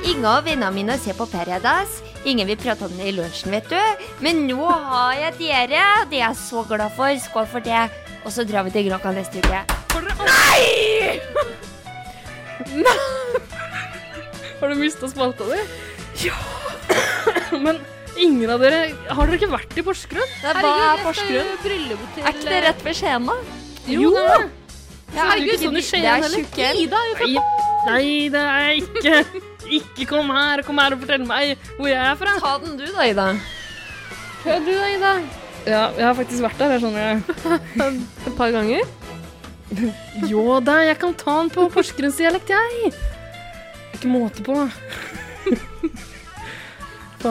[0.08, 2.02] Ingen av vennene mine ser på Paradise.
[2.26, 3.80] Ingen vil prate om det i lunsjen, vet du.
[4.22, 5.84] Men nå har jeg dere.
[6.10, 7.08] Det er jeg så glad for.
[7.20, 7.90] Skål for det.
[8.26, 9.64] Og så drar vi til Granca neste uke.
[10.28, 11.20] Nei!
[14.60, 15.60] Har du mista spalta di?
[16.28, 16.38] Ja.
[17.64, 17.80] Men
[18.24, 20.36] ingen av dere Har dere ikke vært i Porsgrunn?
[20.42, 21.52] Det er Porsgrunn.
[22.22, 23.36] Er ikke det rett ved Skien, da?
[23.88, 24.12] Jo!
[24.16, 24.50] det er det.
[25.16, 26.48] Ja, herregud, sånn i det Skien er heller.
[26.84, 27.42] Ida er jo fra Nei,
[27.88, 29.44] nei, det er jeg ikke.
[29.78, 32.36] Ikke kom her kom her og fortell meg hvor jeg er fra.
[32.44, 33.28] Ta den du, da, Ida.
[34.44, 35.14] Prøv du, da, Ida.
[35.68, 37.02] Ja, jeg har faktisk vært der, jeg skjønner.
[37.04, 37.98] jeg.
[38.28, 38.94] Et par ganger.
[40.32, 42.94] Jo da, jeg kan ta den på porsgrunnsdialekt, jeg.
[43.98, 44.62] Ikke måte på.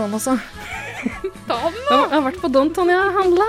[0.04, 0.36] Altså.
[1.46, 3.12] Ta den, Jeg har- har vært på Donton, jeg.
[3.16, 3.48] Handla.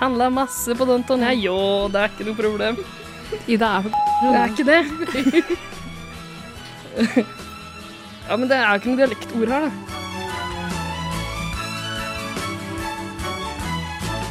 [0.00, 2.76] Handla masse på Donton, Ja, Jo, det er ikke noe problem.
[3.46, 3.90] Ida er på
[4.22, 4.82] Det er ikke det.
[8.28, 9.70] Ja, men det er jo ikke noe dialektord her, da.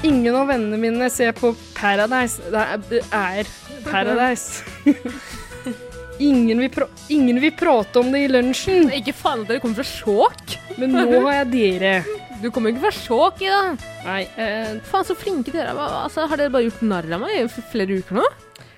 [0.06, 2.41] Ingen av vennene mine ser på Paradise.
[2.90, 3.48] Det er
[3.88, 4.64] Paradise.
[6.19, 9.81] Ingen vil, pra ingen vil prate om det i lunsjen, Ikke faen at dere kommer
[9.81, 10.55] fra Skjåk.
[10.79, 11.95] men nå har jeg dere.
[12.41, 13.61] Du kommer ikke fra Skjåk, Ida.
[14.05, 15.79] Nei, eh, Faen, så flinke dere er.
[16.05, 18.25] Altså, har dere bare gjort narr av meg i flere uker nå?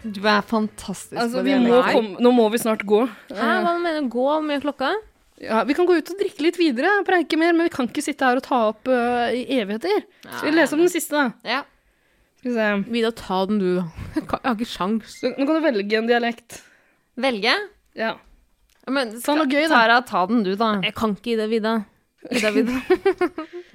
[0.07, 3.01] Du er fantastisk altså, vi må komme Nå må vi snart gå.
[3.33, 4.11] Hæ, hva mener du?
[4.13, 4.93] Gå med klokka?
[5.41, 8.01] Ja, vi kan gå ut og drikke litt videre, preike mer, men vi kan ikke
[8.05, 10.05] sitte her og ta opp uh, i evigheter.
[10.25, 11.27] Skal vi lese om den siste, da?
[11.45, 11.59] Ja.
[12.39, 12.69] Skal vi se.
[12.95, 13.85] Vida, ta den du, da.
[14.15, 15.19] Jeg har ikke sjans.
[15.27, 16.61] Nå kan du velge en dialekt.
[17.17, 17.53] Velge?
[17.97, 18.15] Ja.
[18.87, 19.73] Men Ta noe gøy, da.
[19.73, 20.77] Tara, ta den du, da.
[20.85, 21.73] Jeg kan ikke i det, Vida.
[22.31, 22.77] Ida, Vida.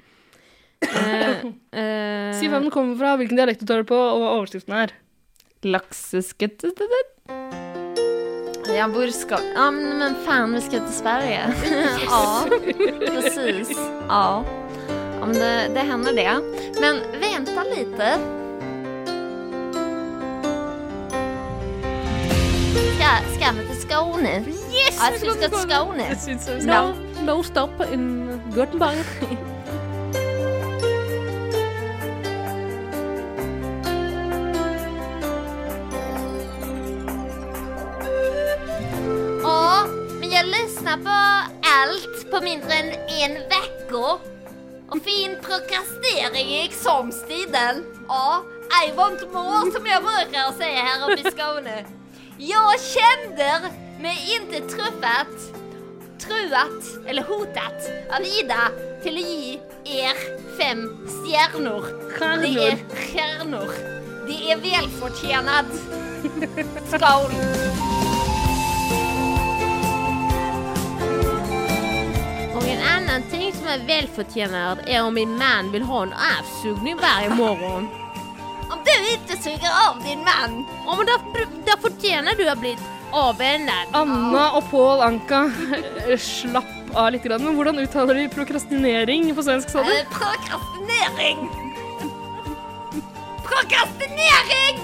[0.87, 1.43] eh,
[1.75, 4.77] eh, Si hvem den kommer fra, hvilken dialekt du tar det på, og hva overskriften
[4.79, 4.95] er.
[5.63, 6.65] Lakseskutt
[8.73, 11.43] Ja, hvor skal Ja, men, men faen, vi skal til Sverige.
[12.09, 12.23] ja,
[13.05, 13.75] precis.
[14.09, 14.25] Ja.
[14.41, 16.79] ja men det, det hender, det.
[16.81, 18.42] Men vänta lite.
[23.03, 24.29] Ska, skal vi til Skåne?
[24.47, 25.21] Yes!
[25.21, 26.03] Vi skal Skåne.
[26.03, 26.93] Jeg synes det er no,
[27.25, 29.03] no stop in Göteborg.
[39.43, 39.85] Ja,
[40.19, 41.17] men jag lyssnar på
[41.79, 44.19] alt på mindre än en uke.
[44.89, 47.83] Og fin prokrastering i examstiden.
[48.07, 48.41] Ja,
[48.85, 51.83] I want more som bruker å si her oppe i Skåne.
[52.45, 55.27] Jag kände mig inte truffat,
[56.19, 58.69] truat eller hotat av Ida
[59.03, 60.13] till att ge er
[60.57, 61.85] fem stjärnor.
[62.41, 63.69] Det är stjärnor.
[64.27, 65.65] Det är välförtjänat.
[66.87, 67.31] Skål!
[72.55, 76.97] Og en annan ting som är välförtjänad är om min man vill ha en avsugning
[76.97, 78.02] varje morgon.
[78.73, 80.59] Om du ikke suger av din mann.
[80.85, 81.17] Ja, men da,
[81.67, 82.73] da fortjener du å bli
[83.13, 83.91] avvändad.
[83.93, 85.43] Anna og Pål Anka
[86.07, 87.23] eh, slapp av litt.
[87.25, 89.69] grann, Men hvordan uttaler de prokrastinering på svensk?
[89.69, 89.91] sa du?
[89.93, 91.45] Eh, Prokrastinering!
[93.45, 94.81] Prokrastinering!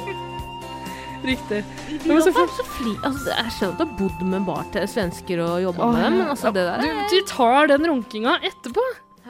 [1.24, 1.64] Riktig.
[2.04, 2.94] Du men så var så fli...
[3.04, 6.18] Altså, jeg skjønner at du har bodd med bar til svensker og jobba med dem,
[6.22, 8.86] men altså, det der du, du tar den runkinga etterpå.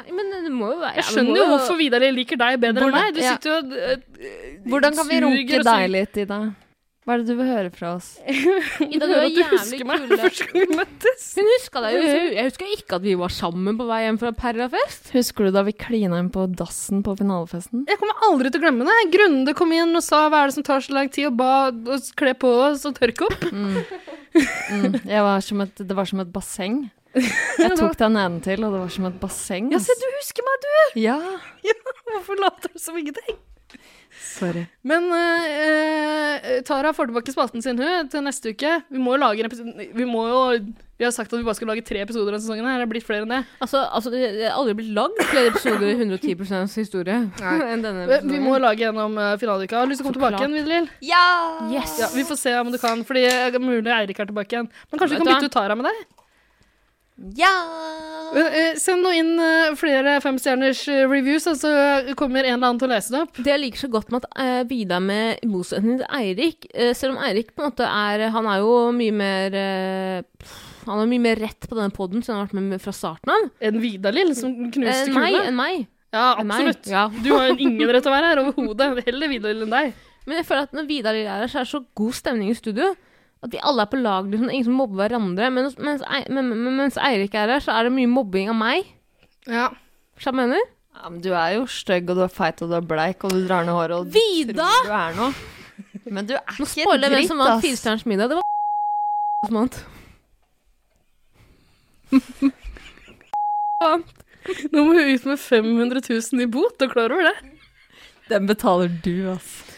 [0.08, 3.14] Men det må jo være Jeg skjønner jo hvorfor Vidar liker deg bedre enn meg.
[3.16, 6.42] Du sitter jo og eh, Hvordan kan vi runke deg litt, Ida?
[7.10, 8.08] Hva er det du vil høre fra oss?
[8.86, 11.24] Ida, du er du husker meg første gang vi møttes.
[11.40, 12.02] Hun huska deg jo.
[12.36, 15.10] Jeg husker ikke at vi var sammen på vei hjem fra Perrafest.
[15.16, 17.88] Husker du da vi klina inn på dassen på finalefesten?
[17.90, 18.98] Jeg kommer aldri til å glemme det.
[19.16, 21.96] Grunde kom inn og sa hva er det som tar så lang tid, og ba
[21.96, 23.50] oss kle på oss og tørke opp.
[23.50, 26.84] Mm, jeg var et, det var som et basseng.
[27.64, 29.72] Jeg tok den ene til, og det var som et basseng.
[29.74, 30.74] Ja, se, du husker meg, du!
[31.10, 31.20] Ja.
[32.10, 33.38] Hvorfor later du som ingenting?
[34.20, 34.64] Sorry.
[34.82, 38.72] Men uh, Tara får tilbake spalten sin hun, til neste uke.
[38.90, 40.40] Vi må jo lage en episode Vi må jo
[40.98, 42.66] Vi har sagt at vi bare skal lage tre episoder av sesongen.
[42.66, 43.42] her Det er blitt flere enn det.
[43.62, 46.36] Altså, altså det har aldri blitt lagd flere episoder i 110
[46.82, 47.20] historie
[47.72, 48.34] enn denne Vi, episoden.
[48.34, 49.78] vi må lage gjennom uh, finaleuka.
[49.78, 50.90] Har du lyst til å komme tilbake igjen, Videlill?
[51.06, 51.26] Ja!
[51.72, 52.00] Yes!
[52.02, 54.72] Ja, vi får se om du kan, fordi det er mulig Eirik er tilbake igjen.
[54.90, 56.08] Men kanskje vi kan bytte ut Tara med deg?
[57.40, 57.52] Ja!
[58.38, 61.72] Eh, Send nå inn eh, flere femstjerners eh, reviews, og så
[62.20, 63.40] kommer en eller annen til å lese det opp.
[63.40, 66.68] Det jeg liker så godt med at Vidar med i til Eirik
[66.98, 69.58] Selv om Eirik på en måte er Han er jo mye mer
[70.86, 73.34] Han har mye mer rett på denne poden, så han har vært med fra starten
[73.34, 73.50] av.
[73.62, 75.44] En Vidar-Lill som knuste kule.
[75.44, 75.88] Enn meg.
[76.16, 76.88] Ja, absolutt.
[76.90, 77.08] Ja.
[77.14, 79.04] Du har jo ingen rett til å være her overhodet.
[79.10, 79.92] Heller Vidar-Lill enn deg.
[80.30, 82.58] Men jeg føler at når Vidar er her, så er det så god stemning i
[82.58, 82.94] studio.
[83.46, 84.28] At vi alle er på lag.
[84.28, 85.48] Liksom, ingen som mobber hverandre.
[85.56, 88.90] Mens, mens, men, men, mens Eirik er her, så er det mye mobbing av meg.
[89.48, 89.70] Ja.
[90.20, 90.66] Skjønner du hva jeg mener?
[91.00, 93.32] Ja, men du er jo stygg, og du er feit, og du er bleik, og
[93.32, 94.18] du drar ned håret, og du
[94.52, 95.32] tror du er noe.
[96.10, 97.64] Men du er Nå ikke spoiler jeg hvem som vant ass.
[97.64, 98.34] Firestjerners middag.
[98.34, 98.44] Det var
[99.48, 99.78] som vant.
[104.74, 107.38] Nå må hun ut med 500 000 i bot, og klar over det?
[108.30, 109.69] Den betaler du, ass.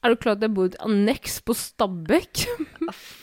[0.00, 2.44] Er du klar over at jeg bor i et anneks på Stabekk?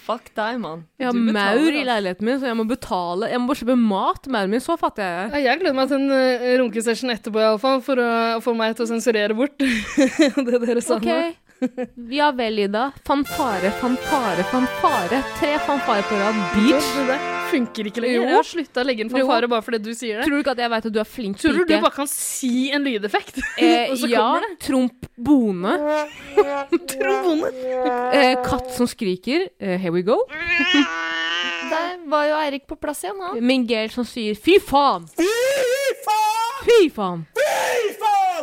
[0.05, 0.83] Fuck deg, mann.
[1.01, 4.21] Jeg har maur i leiligheten min, så jeg må betale Jeg må bare kjøpe mat
[4.23, 4.61] til mauren min.
[4.63, 5.47] Så fattig er jeg.
[5.47, 8.11] Jeg gleder meg til en uh, runkesession etterpå, iallfall, for å
[8.45, 9.57] få meg til å sensurere bort
[10.47, 11.09] det dere sa Ok.
[11.09, 11.87] nå.
[12.13, 12.91] Ja vel, Ida.
[13.09, 15.23] Fanfare, fanfare, fanfare.
[15.41, 16.45] Tre fanfarer på rad.
[16.53, 17.36] Beach.
[17.51, 18.17] Funker ikke lenger.
[18.17, 18.25] Jo.
[18.27, 20.27] Jeg har slutta å legge inn fanfare bare fordi du sier det.
[20.27, 22.09] Tror du ikke at jeg vet at du er flink Tror du du bare kan
[22.11, 24.21] si en lydeffekt, Eh, og så ja.
[24.21, 24.51] kommer det?
[24.67, 25.73] Trompbone.
[26.93, 27.51] Trombone.
[28.13, 29.47] Eh, katt som skriker.
[29.59, 30.19] Eh, here we go.
[31.71, 33.39] Der var jo Eirik på plass igjen, han.
[33.43, 35.07] Mingel som sier fy faen.
[35.17, 35.27] Fy
[36.05, 36.63] faen!
[36.67, 37.25] Fy faen!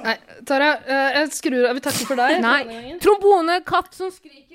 [0.05, 1.79] Nei, Tara, eh, jeg skrur av.
[1.79, 2.41] Vi takker for deg.
[2.45, 2.97] Nei.
[3.01, 4.54] Trombone, katt som skriker.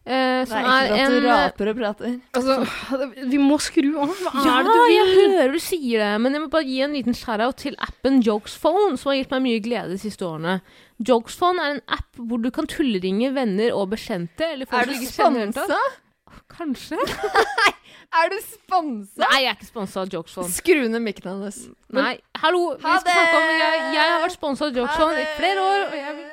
[0.07, 2.13] Det som er er ikke en at du raper og prater.
[2.39, 2.57] Altså,
[3.33, 4.13] vi må skru av.
[4.23, 6.77] Hva Ja, er det du jeg hører du sier det, men jeg må bare gi
[6.87, 10.61] en liten shout-out til appen Jokesphone, som har gitt meg mye glede de siste årene.
[11.03, 14.53] Jokesphone er en app hvor du kan tulleringe venner og bekjente.
[14.55, 15.81] Eller folk Er du sponsa?
[16.55, 17.03] Kanskje?
[18.15, 19.23] Er du sponsa?
[19.25, 20.53] Nei, jeg er ikke sponsa av Jokesphone.
[20.55, 21.59] Skru ned mikken hennes.
[21.97, 25.27] Nei, hallo, vi Ha skal snakke om jeg, jeg har vært sponsa av Jokesphone i
[25.39, 26.33] flere år, og jeg vil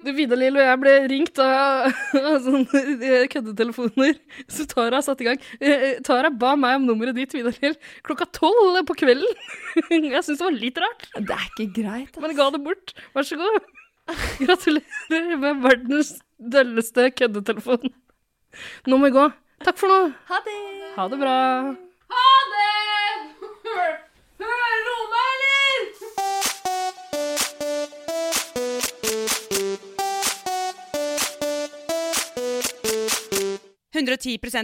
[0.00, 4.14] Du, Vidar Lill og jeg ble ringt av, av sånne eh, køddetelefoner.
[4.48, 5.42] Så Tara satte i gang.
[5.60, 7.76] Eh, Tara ba meg om nummeret ditt, Vidar Lill,
[8.08, 9.28] klokka tolv på kvelden.
[10.14, 12.94] Jeg syns det var litt rart, Det er ikke greit, men jeg ga det bort.
[13.16, 13.68] Vær så god.
[14.40, 17.92] Gratulerer med verdens dølleste køddetelefon.
[18.88, 19.28] Nå må vi gå.
[19.64, 20.12] Takk for nå.
[20.30, 20.56] Ha det!
[20.96, 21.36] Ha det bra.
[22.14, 22.68] Ha det!
[24.40, 25.84] Hører du meg, eller?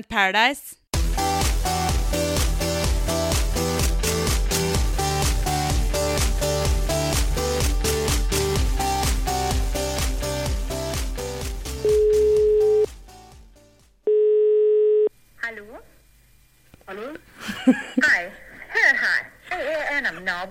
[0.09, 0.76] Paradise.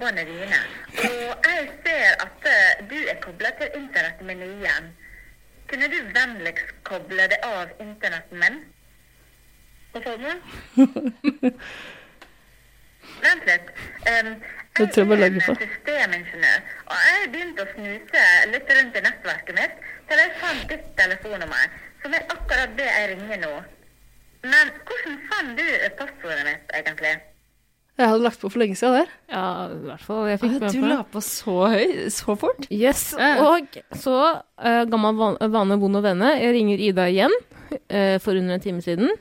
[0.06, 0.60] Naboene dine.
[1.04, 3.70] Og jeg ser at eh, du er koblet til
[4.30, 4.94] igjen.
[5.68, 8.60] Kunne du vennligst koble det av internetten min?
[9.94, 10.32] Hva sa du?
[13.26, 13.68] Vent litt.
[14.10, 14.32] Um,
[14.76, 14.90] Jeg
[15.46, 15.52] på.
[15.52, 20.66] en systemingeniør, og jeg begynte å snuse litt rundt i nettverket mitt til jeg fant
[20.70, 23.54] ditt telefonnummer, som er akkurat det jeg ringer nå.
[24.44, 25.64] Men hvordan fant du
[26.02, 27.14] passordet mitt, egentlig?
[27.96, 29.12] Jeg hadde lagt på for lenge siden der.
[29.32, 30.26] Ja, i hvert fall.
[30.28, 32.66] Jeg fikk Ah, med du la på så høy så fort?
[32.68, 33.14] Yes.
[33.16, 33.38] Ja.
[33.40, 34.16] Og så,
[34.60, 37.32] uh, gammel van vane, vond og venne, jeg ringer Ida igjen
[37.72, 39.14] uh, for under en time siden.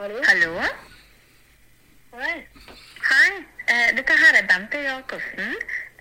[0.00, 0.64] Hallo?
[3.08, 3.28] Hei,
[3.68, 5.52] eh, dette her er Bente Jacobsen.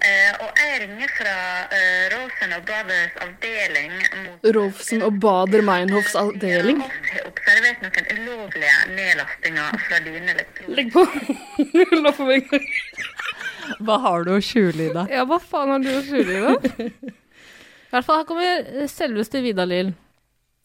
[0.07, 1.35] Eh, og jeg ringer fra
[1.71, 3.93] uh, Rosen og Brothers avdeling
[4.23, 6.81] mot Rolfsen og Bader Meinhofs avdeling.
[6.81, 10.79] Jeg har observert noen ulovlige nedlastinger fra dine elektroner.
[10.79, 11.05] Legg på.
[12.05, 12.51] La på meg.
[13.84, 15.13] Hva har du å skjule i deg?
[15.13, 16.57] Ja, hva faen har du å skjule i da?
[17.88, 19.93] I hvert fall, her kommer eh, selveste Vidar-Lill.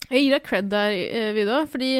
[0.09, 1.95] Jeg gir deg cred der, eh, Vidar, fordi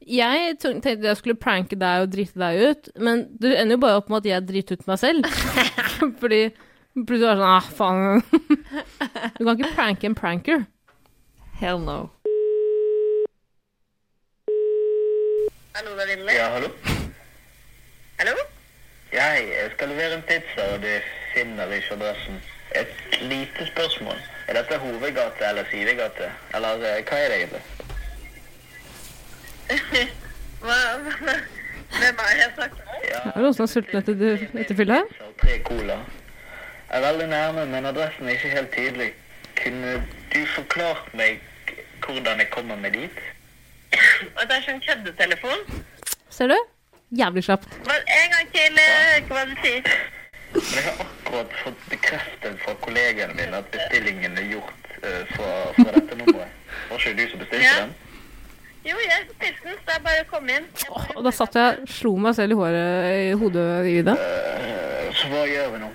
[0.00, 3.98] jeg tenkte jeg skulle pranke deg og drite deg ut, men du ender jo bare
[4.00, 5.26] opp med at jeg driter ut meg selv.
[6.22, 6.44] fordi
[6.94, 8.22] plutselig er det sånn, ah, faen.
[9.38, 10.64] Du kan ikke pranke en pranker.
[11.60, 11.98] Hell no.
[15.76, 16.32] Hallo, det er Ville.
[16.34, 16.68] Ja, hallo?
[18.20, 18.34] Hallo?
[19.12, 21.00] Jeg skal levere en pizza, og det
[21.34, 22.40] finner ikke adressen.
[22.78, 22.92] Et
[23.26, 24.18] lite spørsmål.
[24.48, 26.28] Er dette hovedgate eller sidegate?
[26.54, 27.62] Eller eh, hva er det egentlig?
[30.60, 31.34] Hva, hva,
[31.96, 33.04] hvem er jeg snakker med?
[33.08, 34.98] Ja, Er det noen som er sulten etter, etter fylla?
[35.40, 35.96] tre cola.
[36.90, 39.10] Er veldig nærme, men adressen er ikke helt tydelig.
[39.62, 39.92] Kunne
[40.34, 41.40] du forklart meg
[42.06, 43.18] hvordan jeg kommer meg dit?
[44.36, 45.62] Og det er sånn køddetelefon.
[46.30, 46.56] Ser du?
[47.18, 47.68] Jævlig kjapt.
[47.86, 49.82] Hva- En gang til, eh, hva du sier.
[50.54, 55.50] Men jeg har akkurat fått bekreftet fra kollegaene mine at bestillingen er gjort uh, fra,
[55.76, 56.48] fra dette nummeret.
[56.90, 57.74] Var ikke du som bestilte Ja.
[57.84, 57.94] den?
[58.84, 60.66] Jo, jeg spilte den, så det er bare å komme inn.
[60.90, 64.16] Åh, og da satt jeg slo meg selv i håret i hodet i det.
[64.18, 65.90] Uh, Så hva gjør vi nå?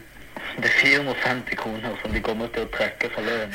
[0.56, 3.52] Det er 450 kroner som de kommer til å trekke fra lønnen.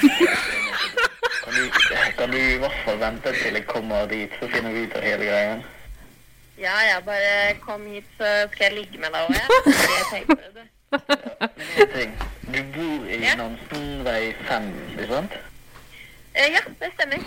[1.40, 1.62] Kan du,
[2.18, 5.06] kan du i hvert fall vente til jeg kommer dit, så finner vi ut av
[5.06, 5.62] hele greien?
[6.60, 9.48] Ja, ja, bare kom hit, så skal jeg ligge med deg òg, jeg.
[10.28, 10.68] Men
[11.80, 12.12] en ting.
[12.50, 13.34] Du bor i Ja.
[13.40, 14.68] Nansenvei 5,
[14.98, 15.38] ikke sant?
[16.34, 17.24] Eh, Ja, det stemmer.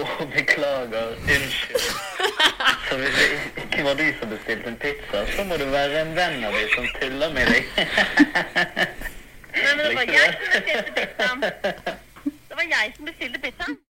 [0.00, 0.04] Å,
[0.34, 1.16] beklager.
[1.36, 1.86] Unnskyld.
[2.88, 3.26] Så hvis det
[3.64, 6.74] ikke var du som bestilte en pizza, så må det være en venn av deg
[6.74, 7.70] som tuller med deg.
[9.52, 11.40] Nei, men det var jeg som bestilte pizzaen.
[12.52, 13.78] Det var jeg som bestilte pizzaen.